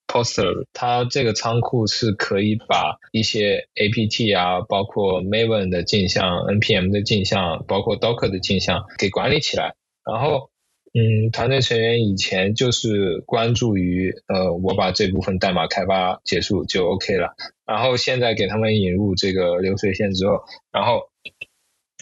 [0.07, 9.75] Poster，它这个仓库是可以把一些 APT 啊，包括 Maven 的镜像、NPM 的镜像，包括 Docker 的镜像给管理起来。
[10.05, 10.49] 然后，
[10.93, 17.33] 嗯，团队成员以前就是关注于，呃，我把这部分代码开发结束就 OK 了。
[17.65, 21.09] 然后现在给他们引入这个流水线之后，然后。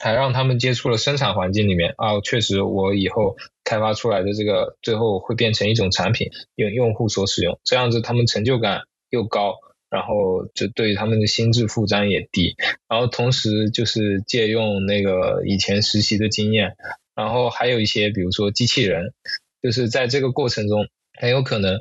[0.01, 9.55] 还让他们接触了生产环境里面啊，确实，我以后开发出来的这个最后会变成一种产品，用用户所使用，这样子他们成就感又高，
[9.89, 12.55] 然后就对于他们的心智负担也低，
[12.89, 16.75] 然后同时就是借用那个以前实习的经验，
[17.15, 19.13] 然后还有一些比如说机器人，
[19.61, 20.87] 就是在这个过程中
[21.19, 21.79] 很有可能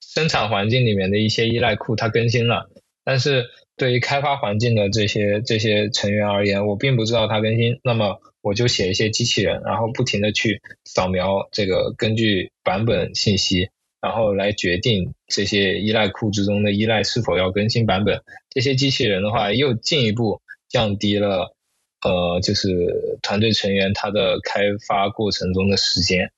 [0.00, 2.70] 生产环境里面的一些依赖库它更新了，
[3.04, 3.46] 但是。
[3.76, 13.70] 对于开发环境的这些这些成员而言，我并不知道它更新，那么我就写一些机器人，然后不停的去扫描这个根据版本信息，
[14.00, 18.22] 然后来决定这些依赖库之中的依赖是否要更新版本。
[18.50, 21.56] 这些机器人的话，又进一步降低了
[22.02, 26.30] 呃，就是团队成员他的开发过程中的时间，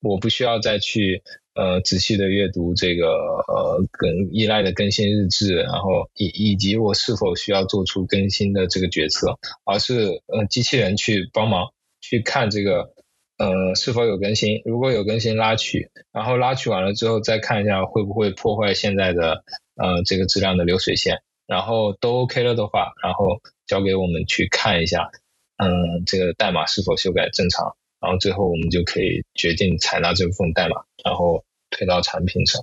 [0.00, 1.22] 我不需要再去。
[1.52, 12.94] 呃，仔细的阅读这个呃更依赖的更新日志，然后以以及我是否需要做出更新的这个决策，而是呃机器人去帮忙去看这个
[13.36, 19.42] 呃是否有更新，如果有更新拉取，然后拉取完了之后再看一下会不会破坏现在的
[19.74, 25.10] 呃这个质量的流水线，然后都 OK 了的话，然后交给我们去看一下，
[25.56, 27.76] 嗯这个代码是否修改正常。
[28.00, 32.60] 然后最后我们就可以决定采纳这部分代码，然后推到产品上。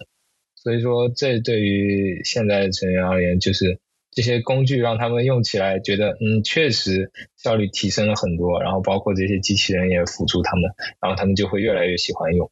[0.55, 3.79] 所以说，这对于现在的成员而言，就是
[4.11, 8.61] 这些工具让他们用起来觉得，嗯，确实效率提升了很多。
[8.61, 10.63] 然后包括这些机器人也辅助他们，
[10.99, 12.49] 然后他们就会越来越喜欢用。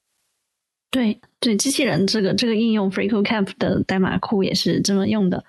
[0.91, 5.44] 对对，机器人这个这个应用 FreeCodeCamp 的代码库也是这么用的。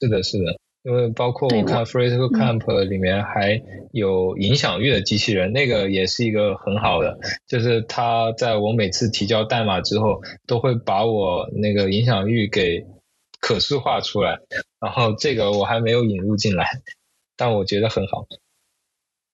[0.00, 0.58] 是的，是的。
[0.84, 3.62] 因为包括我看 FreeCodeCamp 里面还
[3.92, 12.84] 有影响域的机器人，那个也是一个很好的，就是它在我每次提交代码之后，都会把我那个影响域给
[13.40, 14.38] 可视化出来。
[14.78, 16.66] 然后这个我还没有引入进来，
[17.34, 18.26] 但我觉得很好。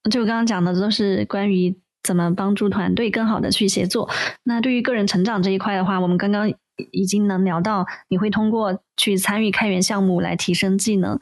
[0.08, 4.08] 就刚刚讲的都是关于怎么帮助团队更好的去协作。
[4.44, 6.54] 那对于个人成长这一块的话，我们刚刚。
[6.90, 11.20] 已经能聊到，你会通过去参与开源项目来提升技能，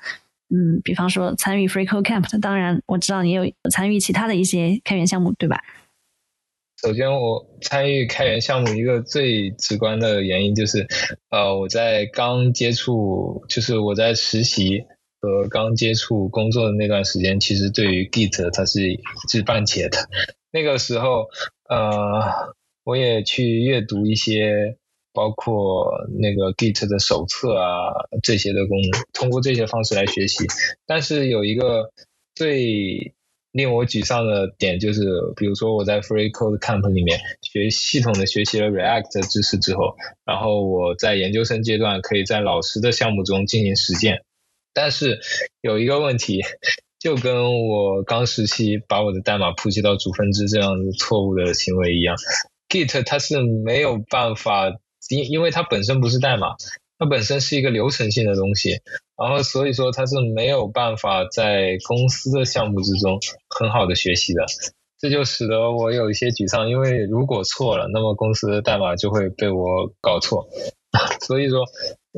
[0.50, 5.60] 嗯，比方说参与 FreeCodeCamp，当然我知道你有参与其他的一些开源项目，对吧？
[6.80, 10.86] 首先，我参与开源项目一个最直观的原因就是，
[11.28, 14.84] 呃，我在刚接触，就是我在实习
[15.20, 20.08] 和刚接触工作的那段时间，其实对于 Git 它是一知半解的。
[20.52, 21.26] 那个时候，
[21.68, 22.54] 呃，
[22.84, 24.76] 我也去阅读一些。
[25.18, 25.90] 包括
[26.20, 27.90] 那个 Git 的手册啊
[28.22, 30.46] 这些的功能，通过这些方式来学习。
[30.86, 31.90] 但是有一个
[32.36, 33.14] 最
[33.50, 35.02] 令我沮丧的点就是，
[35.34, 44.22] 比如说我在 Free Code Camp 里面学系统的学习了 React 知识之后，然后我在研究生阶段可以在老师的项目中进行实践，
[44.72, 45.18] 但是
[45.60, 46.42] 有一个问题，
[47.00, 52.14] 就跟我刚实习把我的代码普及到主分支这样子错误的行为一样
[52.68, 54.78] ，Git 它是没有办法，
[55.08, 56.56] 因因为它本身不是代码。
[57.00, 58.80] 它本身是一个流程性的东西，
[59.16, 64.44] 然后所以说它是没有办法在公司的项目之中很好的学习的，
[64.98, 70.48] 这就使得我有一些沮丧，因为如果错了，那么公司的代码就会被我搞错，
[71.24, 71.64] 所以说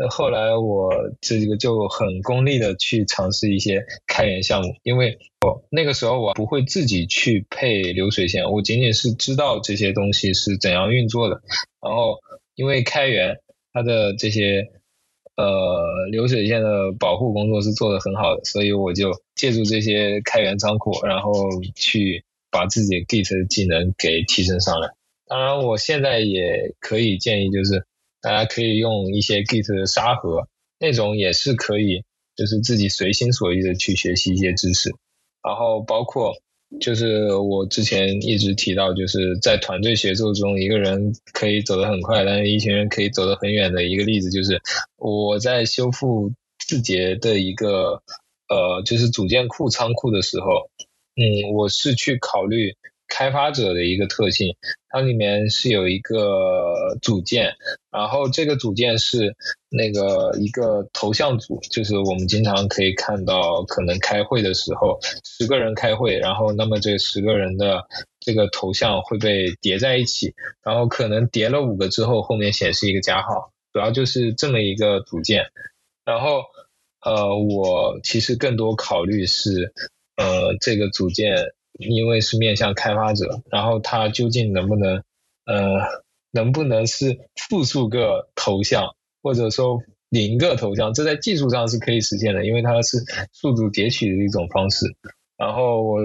[0.08, 0.90] 后来我
[1.20, 11.42] 这个就很功利的去尝试一些开源项目，因为我那个时候我不会自己去配流水线，我仅仅是知道这些东西是怎样运作的，
[11.82, 12.18] 然后
[12.60, 13.40] 因为开源。
[13.72, 14.68] 它的这些
[15.36, 21.32] 呃流水线的保护工作是做的很好的，所以我就借助这些开源仓库，然后
[21.76, 24.90] 去把自己 Git 的技能给提升上来。
[25.28, 27.86] 当然，我现在也可以建议，就是
[28.20, 30.48] 大家可以用一些 Git 的沙盒，
[30.80, 32.02] 那种也是可以，
[32.34, 34.90] 就是自己随心所欲的去学习一些知识，
[35.44, 36.34] 然后包括。
[36.78, 44.60] 就是我之前一直提到，就是在团队协作中，一个人可以走得很快，但是一群人可以走得很远的一个例子，就是
[44.96, 48.02] 我在修复字节的一个
[48.48, 50.70] 呃，就是组件库仓库的时候，
[51.16, 52.76] 嗯，我是去考虑。
[53.10, 54.56] 开发者的一个特性，
[54.88, 57.52] 它里面是有一个组件，
[57.90, 59.34] 然后这个组件是
[59.68, 67.84] 那个一个头像组，就是我们经常可以看到，可能开会的时候十个人开会，然后那么这十个人的
[68.20, 70.32] 这个头像会被叠在一起，
[70.62, 75.46] 然后可能叠了五个之后，后面显示一个加号，主要就是这么一个组件。
[76.04, 76.44] 然后
[77.04, 79.72] 呃，我其实更多考虑是
[80.16, 81.52] 呃这个组件。
[81.80, 85.02] 因为是面向开发者，然后它究竟能不能，
[85.46, 85.80] 呃，
[86.30, 89.78] 能不能是复数个头像，或者说
[90.10, 92.98] 零个头像，这在技术上是可以实现的，因为它是
[93.32, 94.94] 数组截取的一种方式。
[95.38, 96.00] 然后我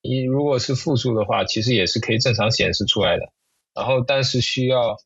[0.00, 3.32] 一如果是复数的话，其实也是可以正常显示出来的。
[3.74, 4.96] 然后但是需要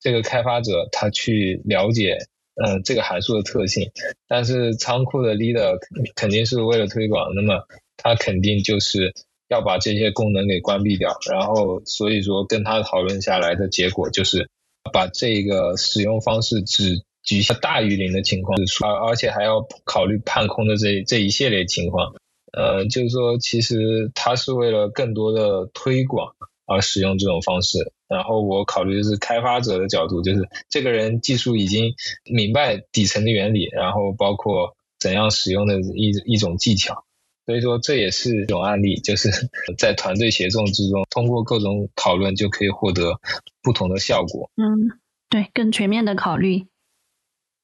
[0.00, 2.18] 这个开发者他去了解，
[2.62, 3.92] 嗯，这个函数的特性。
[4.26, 5.78] 但是仓库的 leader
[6.16, 7.62] 肯定是为了推广，那么
[7.96, 9.14] 他肯定就是。
[9.52, 14.48] 要把这些功能给关闭掉，然后所以说跟他讨论下来的结果就是
[14.92, 22.14] 把这个使用方式只局限大于零的情况，而而且还要考虑判空的这这一系列情况。
[22.52, 26.34] 呃，就是说其实他是为了更多的推广
[26.66, 27.92] 而使用这种方式。
[28.08, 37.04] 然后我考虑的是开发者的角度，就是这个人技术已经明白底层的原理，然后包括怎样使用的一一种技巧。
[37.44, 39.28] 所以说这也是一种案例，就是
[39.78, 43.20] 在团队协作之中，通过各种讨论就可以获得
[43.62, 44.50] 不同的效果。
[44.56, 44.98] 嗯，
[45.28, 46.66] 对，更全面的考虑。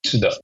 [0.03, 0.43] 是的。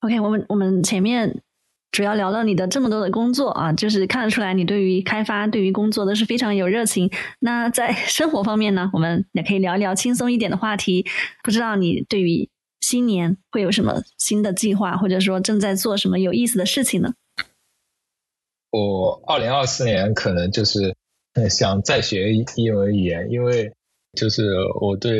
[0.00, 1.42] OK，我们我们前面
[1.90, 7.10] 主要聊了你的这么多的工作啊，就是看得出来你对于开发、对于工作都是非常有热情。
[7.40, 11.06] 那在 生活方面呢，我们也可以聊一聊轻松一点的话题。
[11.42, 12.48] 不知道你对于
[12.80, 17.14] 新年会有什么新的计划，或者说正在做什么有意思的事情呢？
[18.76, 20.96] 我二零二四年可能就是
[21.48, 23.72] 想再学一门语言，因为
[24.18, 24.42] 就是
[24.80, 25.14] 我对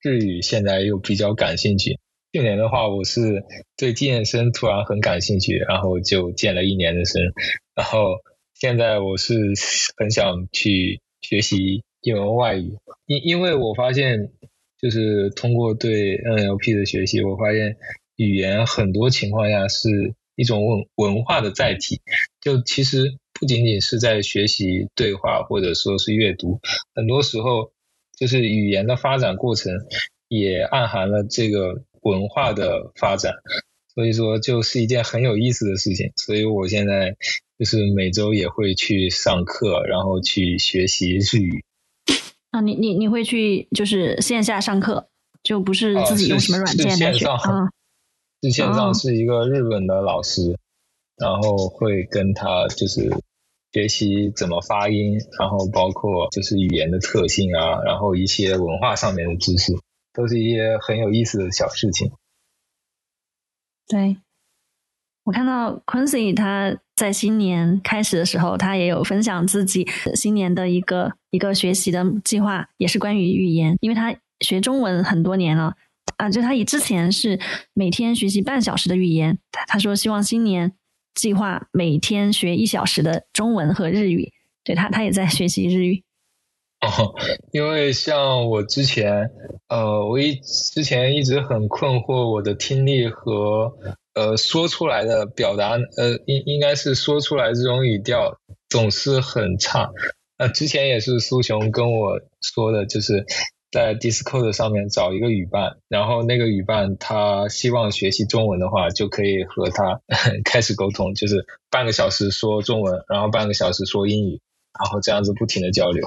[0.00, 1.98] 日语现在又比较感兴趣。
[2.32, 3.44] 去年的话，我是
[3.76, 7.20] 对健身突然很感兴趣，然后就健了一年的身。
[7.74, 8.14] 然后
[8.54, 9.34] 现在我是
[10.00, 12.72] 很想去学习一门外语，
[13.04, 14.30] 因因为我发现
[14.80, 17.76] 就是通过对 NLP 的学习，我发现
[18.16, 20.14] 语言很多情况下是。
[20.36, 22.00] 一种文文化的载体，
[22.40, 26.60] 就其实不仅仅是在学习对话或者说是阅读，
[26.94, 27.72] 很多时候
[28.16, 29.72] 就是语言的发展过程
[30.28, 33.34] 也暗含了这个文化的发展，
[33.94, 36.12] 所以说就是一件很有意思的事情。
[36.16, 37.16] 所以我现在
[37.58, 41.64] 就是每周也会去上课，然后去学习日语。
[42.50, 45.08] 啊，你你你会去就是线下上课，
[45.42, 47.40] 就不是自己用什么软件来学啊？
[48.44, 50.58] 是线上是一个日本的老师，
[51.16, 53.08] 然后会跟他就是
[53.72, 59.72] 学习怎么发音，然后包括就是语言的特性啊，然后一些文化上面的知识，
[60.12, 62.12] 都是一些很有意思的小事情。
[63.88, 64.18] 对，
[65.24, 74.14] 我看到 Quincy 他在新年开始的时候，他也有分享自己新年的一个一个学习的计划，也是关于语言，因为他。
[74.40, 75.74] 学中文很多年了
[76.16, 77.38] 啊，就他以之前是
[77.72, 80.72] 每天学习半小时的语言，他他说希望新年
[81.14, 84.32] 计划每天学一小时的中文和日语。
[84.62, 86.02] 对他，他也在学习日语。
[86.80, 87.14] 哦，
[87.52, 89.30] 因为像我之前，
[89.68, 93.74] 呃，我一之前一直很困惑，我的听力和
[94.14, 99.90] 呃说出来的表达，呃，应应该是说出来这种语调总是很差。
[100.36, 103.24] 呃，之前也是苏雄跟我说的，就是
[103.74, 110.00] 在 Discord 上面找一个语伴，然后那个语伴他希望学习中文的话，就可以和他
[110.46, 114.40] 开始沟通，就是半个小时说中文，然后半个小时说英语，
[114.78, 116.06] 然后这样子不停的交流。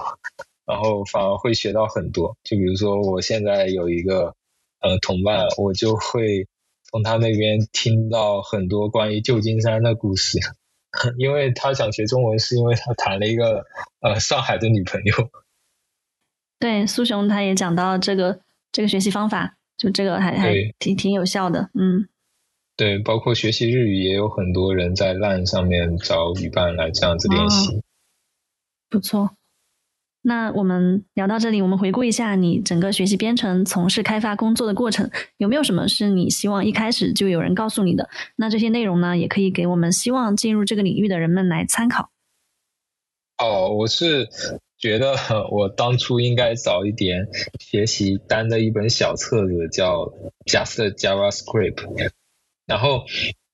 [0.66, 4.34] 然后反而会学到很多，就比如说我现在有一个
[4.80, 6.48] 呃同伴，我就会
[6.90, 10.40] 从他那边听到很多关于旧金山的故事，
[11.20, 13.66] 因为他想学中文，是因为他谈了一个
[14.00, 15.14] 呃上海的女朋友。
[16.60, 18.40] 对，苏雄他也讲到这个
[18.72, 22.08] 这个学习方法，就这个还还挺挺有效的，嗯。
[22.76, 27.82] 对，包括学习日语，也有很多人在 LINE 上面找语伴来这样子练习。
[28.88, 29.32] 不错。
[30.22, 38.08] 那我们聊到这里，我们回顾一下你整个学习编程、从事开发工作的过程，有没有什么是你希望一开始就有人告诉你的？
[38.36, 42.12] 那这些内容呢，也可以给我们希望进入这个领域的人们来参考。
[43.40, 44.28] 哦，我是
[44.78, 45.16] 觉得
[45.52, 47.28] 我当初应该早一点
[47.60, 50.06] 学习单的一本小册子，叫
[50.46, 51.74] 《Just JavaScript》。
[52.66, 53.06] 然后，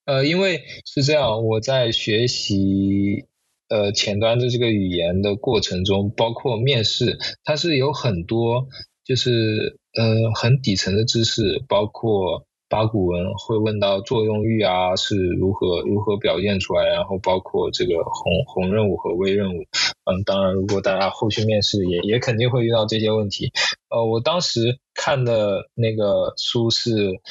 [0.05, 3.25] 呃，因为是这样，我在学习。
[3.69, 8.67] 呃，前端的这个语言的过程中，包括面试，它是有很多
[9.03, 19.61] 就是呃很底层的知识，包括八股文会问到作用域啊是如何如何表现出来，然后包括这个红红任务和微任务。
[20.05, 23.51] 嗯，当然，如果大家后续面试也也肯定会遇到这些问题。
[23.89, 27.21] 呃，我当时看的那个书是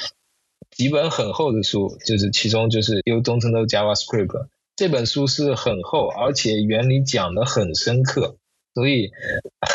[0.71, 4.47] 几本很厚的书，就是其中就是 You Don't Know JavaScript。
[4.77, 8.37] 这本书是很厚，而且原理讲的很深刻，
[8.73, 9.11] 所以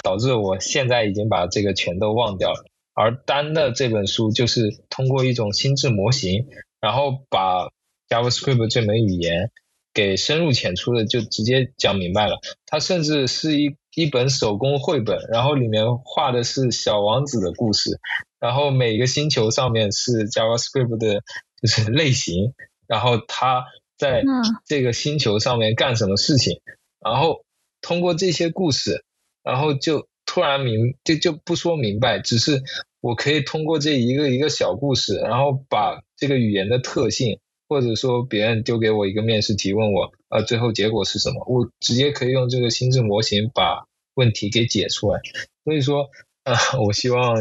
[0.03, 2.65] 导致我现在已经把这个全都忘掉了。
[2.99, 6.47] 而单的这本书就是通过一种心智模型，
[6.81, 7.69] 然后把
[8.09, 9.51] JavaScript 这门语言
[9.95, 12.41] 给深入浅出的就直接讲明白了。
[12.67, 18.01] 它甚至是一一本手工绘本，然后里面画的是小王子的故事，
[18.41, 21.23] 然后每个星球上面是 JavaScript 的
[21.63, 22.55] 就是类型，
[22.87, 23.65] 然后它。
[23.99, 24.23] 在
[24.65, 26.61] 这个星球上面干什么事情，
[27.01, 27.45] 然后
[27.83, 29.05] 通过这些故事，
[29.43, 32.63] 然后就突然明就就不说明白，只是
[33.01, 37.39] 我可以通过这一个一个小故事，然后把这个语言的特性，
[37.69, 45.21] 或者说别人丢给我一个面试题问我，呃，最后结果是什么，我直接可以用这个心智模型把问题给解出来。
[45.65, 46.11] 所以说，
[46.45, 46.55] 呃，
[46.85, 47.37] 我希望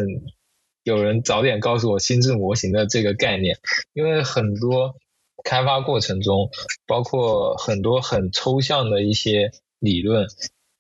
[0.84, 3.57] 有人早点告诉我心智模型的这个概念，
[3.93, 4.95] 因为很多。
[5.43, 6.49] 开发过程中，
[6.88, 10.27] 包括很多很抽象的一些理论，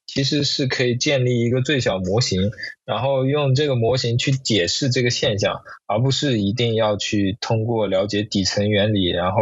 [0.07, 2.51] 其实是可以建立一个最小模型，
[2.85, 9.37] 然后用这个模型去解释这个现象，而不是一定要去通过了解底层原理，然后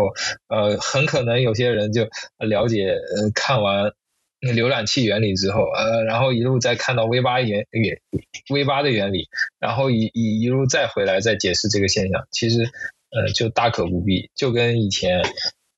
[0.50, 3.94] 呃，很可能有些人就了解呃看完
[4.42, 7.98] 浏览器原理之后，呃，然后一路再看到 V 八原原
[8.50, 9.30] V 八的原理，
[9.60, 12.70] 然后一一一路再回来再解释这个现象，其实。
[13.12, 15.22] 呃，就大可不必，就跟以前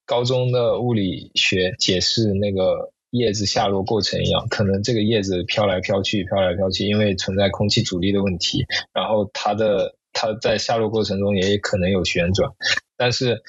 [0.07, 12.51] 高中的物理学解释那个叶子下落过程一样，可能这个叶子飘来飘去，飘来飘去，因为存在空气阻力的问题，然后它的它在下落过程中也可能有旋转，
[12.97, 13.41] 但是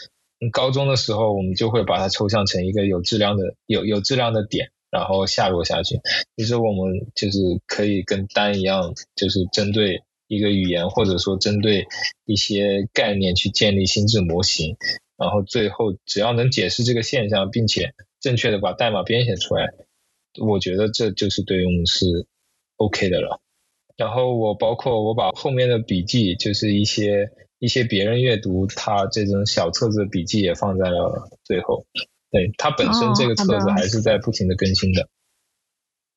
[0.52, 6.01] 高中的时候我们就会把它抽象成一个有质量的有有质量的点，然后下落下去。
[6.36, 10.02] 其实我们就是可以跟单一样，就是针对。
[10.30, 11.86] 一个语言，或者说针对
[12.26, 14.76] 一些概念去建立心智模型，
[15.19, 19.69] 然后最后只要能解释这个现象，并且正确的把代码编写出来，
[20.40, 22.07] 我觉得这就是对我们是
[22.77, 23.40] OK 的了。
[23.97, 27.28] 然后我包括我把后面的笔记，就是一些
[27.59, 31.85] 一些别人阅读他这种小册子的笔记也放在了最后。
[32.31, 35.09] 对，它本身这个册子还是在不停的更新的。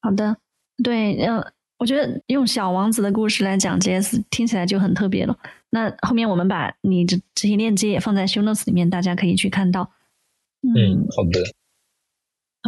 [0.02, 0.38] 好的，
[0.84, 1.44] 对，嗯。
[1.80, 5.36] 我觉得用小王子的故事来讲 JS 听起来就很特别了。
[5.74, 9.92] 那后面我们把你这这些链接也放在 Show Notes 里面，大家可以去看到。
[10.62, 11.42] 嗯，好的。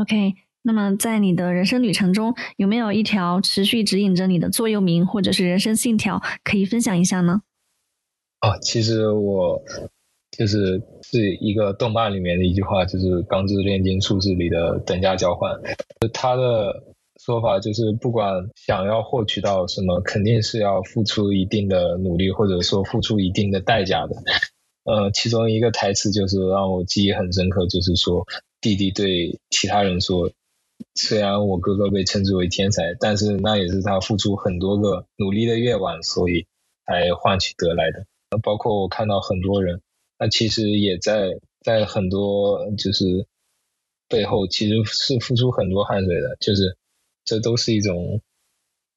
[0.02, 7.42] OK，那么在你的人生旅程中，有没有一条持续指引着你的座右铭或者是人生信条，可以分享一下呢？
[8.40, 9.62] 啊，其实我
[10.32, 15.52] 就是是一个动漫里面的一句话，就是《钢之炼金术士》里的等价交换，
[16.14, 16.93] 它的。
[17.26, 24.16] 说法就是不管想要获取到什么，肯定是要付出一定的努力，或者说付出一定的代价的。
[24.84, 28.26] 呃，其中一个台词就是让我记忆很深刻，就是说
[28.60, 30.30] 弟弟对其他人说
[30.96, 36.46] ：“虽然我哥哥被称之为天才，但是那也是他付出很多个努力的夜晚，所以
[36.86, 38.06] 才换取得来的。”
[38.44, 39.80] 包括我看到很多人，
[40.20, 43.26] 那其实也在在很多就是
[44.10, 46.76] 背后其实是付出很多汗水的，就是
[47.26, 48.22] 这都是一种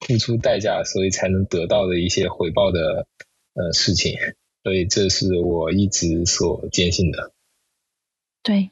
[0.00, 3.06] 付出代价，所以才能得到的一些回报的
[3.54, 4.14] 呃事情。
[4.62, 7.32] 所以这是我一直所坚信的。
[8.42, 8.70] 对，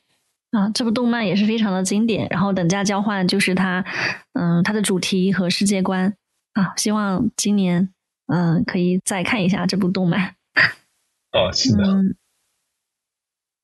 [0.50, 2.26] 啊，这部动漫也是非常的经典。
[2.30, 3.84] 然后等价交换就是它，
[4.32, 6.16] 嗯，它的主题和世界观
[6.54, 7.94] 啊，希望今年
[8.26, 10.34] 嗯可以再看一下这部动漫。
[11.30, 11.84] 哦，是的。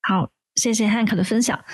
[0.02, 1.64] 好，谢谢汉克的分享。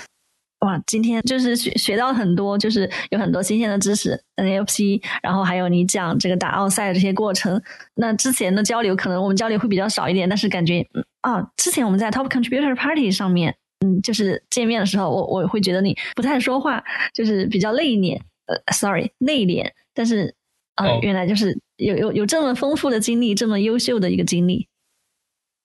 [0.61, 7.61] 哇，今天就是学学到很多，就是有很多新鲜的知识，NLP，然后还有你讲这个打奥赛的这些过程。
[7.95, 10.85] 那之前的交流可能我们交流会比较少一点，但是感觉
[11.21, 13.55] 啊，之前我们在 Top Contributor Party 上面，
[13.85, 19.71] 嗯，就是见面的时候，我我会觉得你不太说话，就是比较内敛，呃，sorry，内敛。
[19.93, 20.35] 但是
[20.77, 24.67] 啊，原来就是有有有这么丰富的经历，这么优秀的一个经历。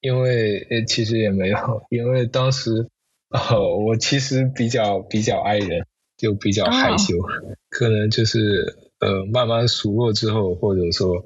[0.02, 1.58] 因为其实也没有，
[1.90, 2.90] 因为当时。
[3.52, 5.86] 哦，我其实比较比较爱人，
[6.18, 7.16] 就比较害羞，
[7.70, 11.26] 可能就是呃慢慢熟络之后，或者说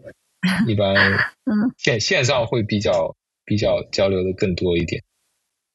[0.68, 0.96] 一般
[1.46, 5.02] 嗯线线上会比较比较交流的更多一点。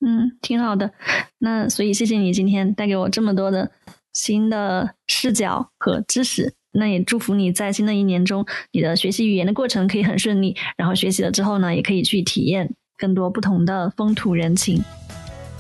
[0.01, 0.93] 嗯，挺好的。
[1.39, 3.71] 那所以谢谢你今天带给我这么多的
[4.13, 6.55] 新的视角和知识。
[6.73, 10.57] 那也祝福你在新的一年中，你的学习语言的过程可以很顺利。
[10.77, 14.81] 然后学习了之后呢，也可以去体验更多不同的风土人情。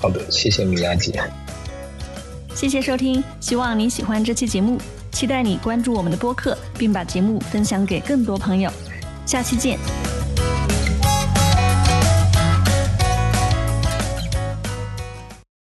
[0.00, 1.22] 好的，谢谢米娅姐。
[2.54, 4.78] 谢谢收听，希望你喜欢这期节目，
[5.12, 8.70] 期待你关注我们的播客，并把节目分享给更多朋友。
[9.26, 9.78] 下期见。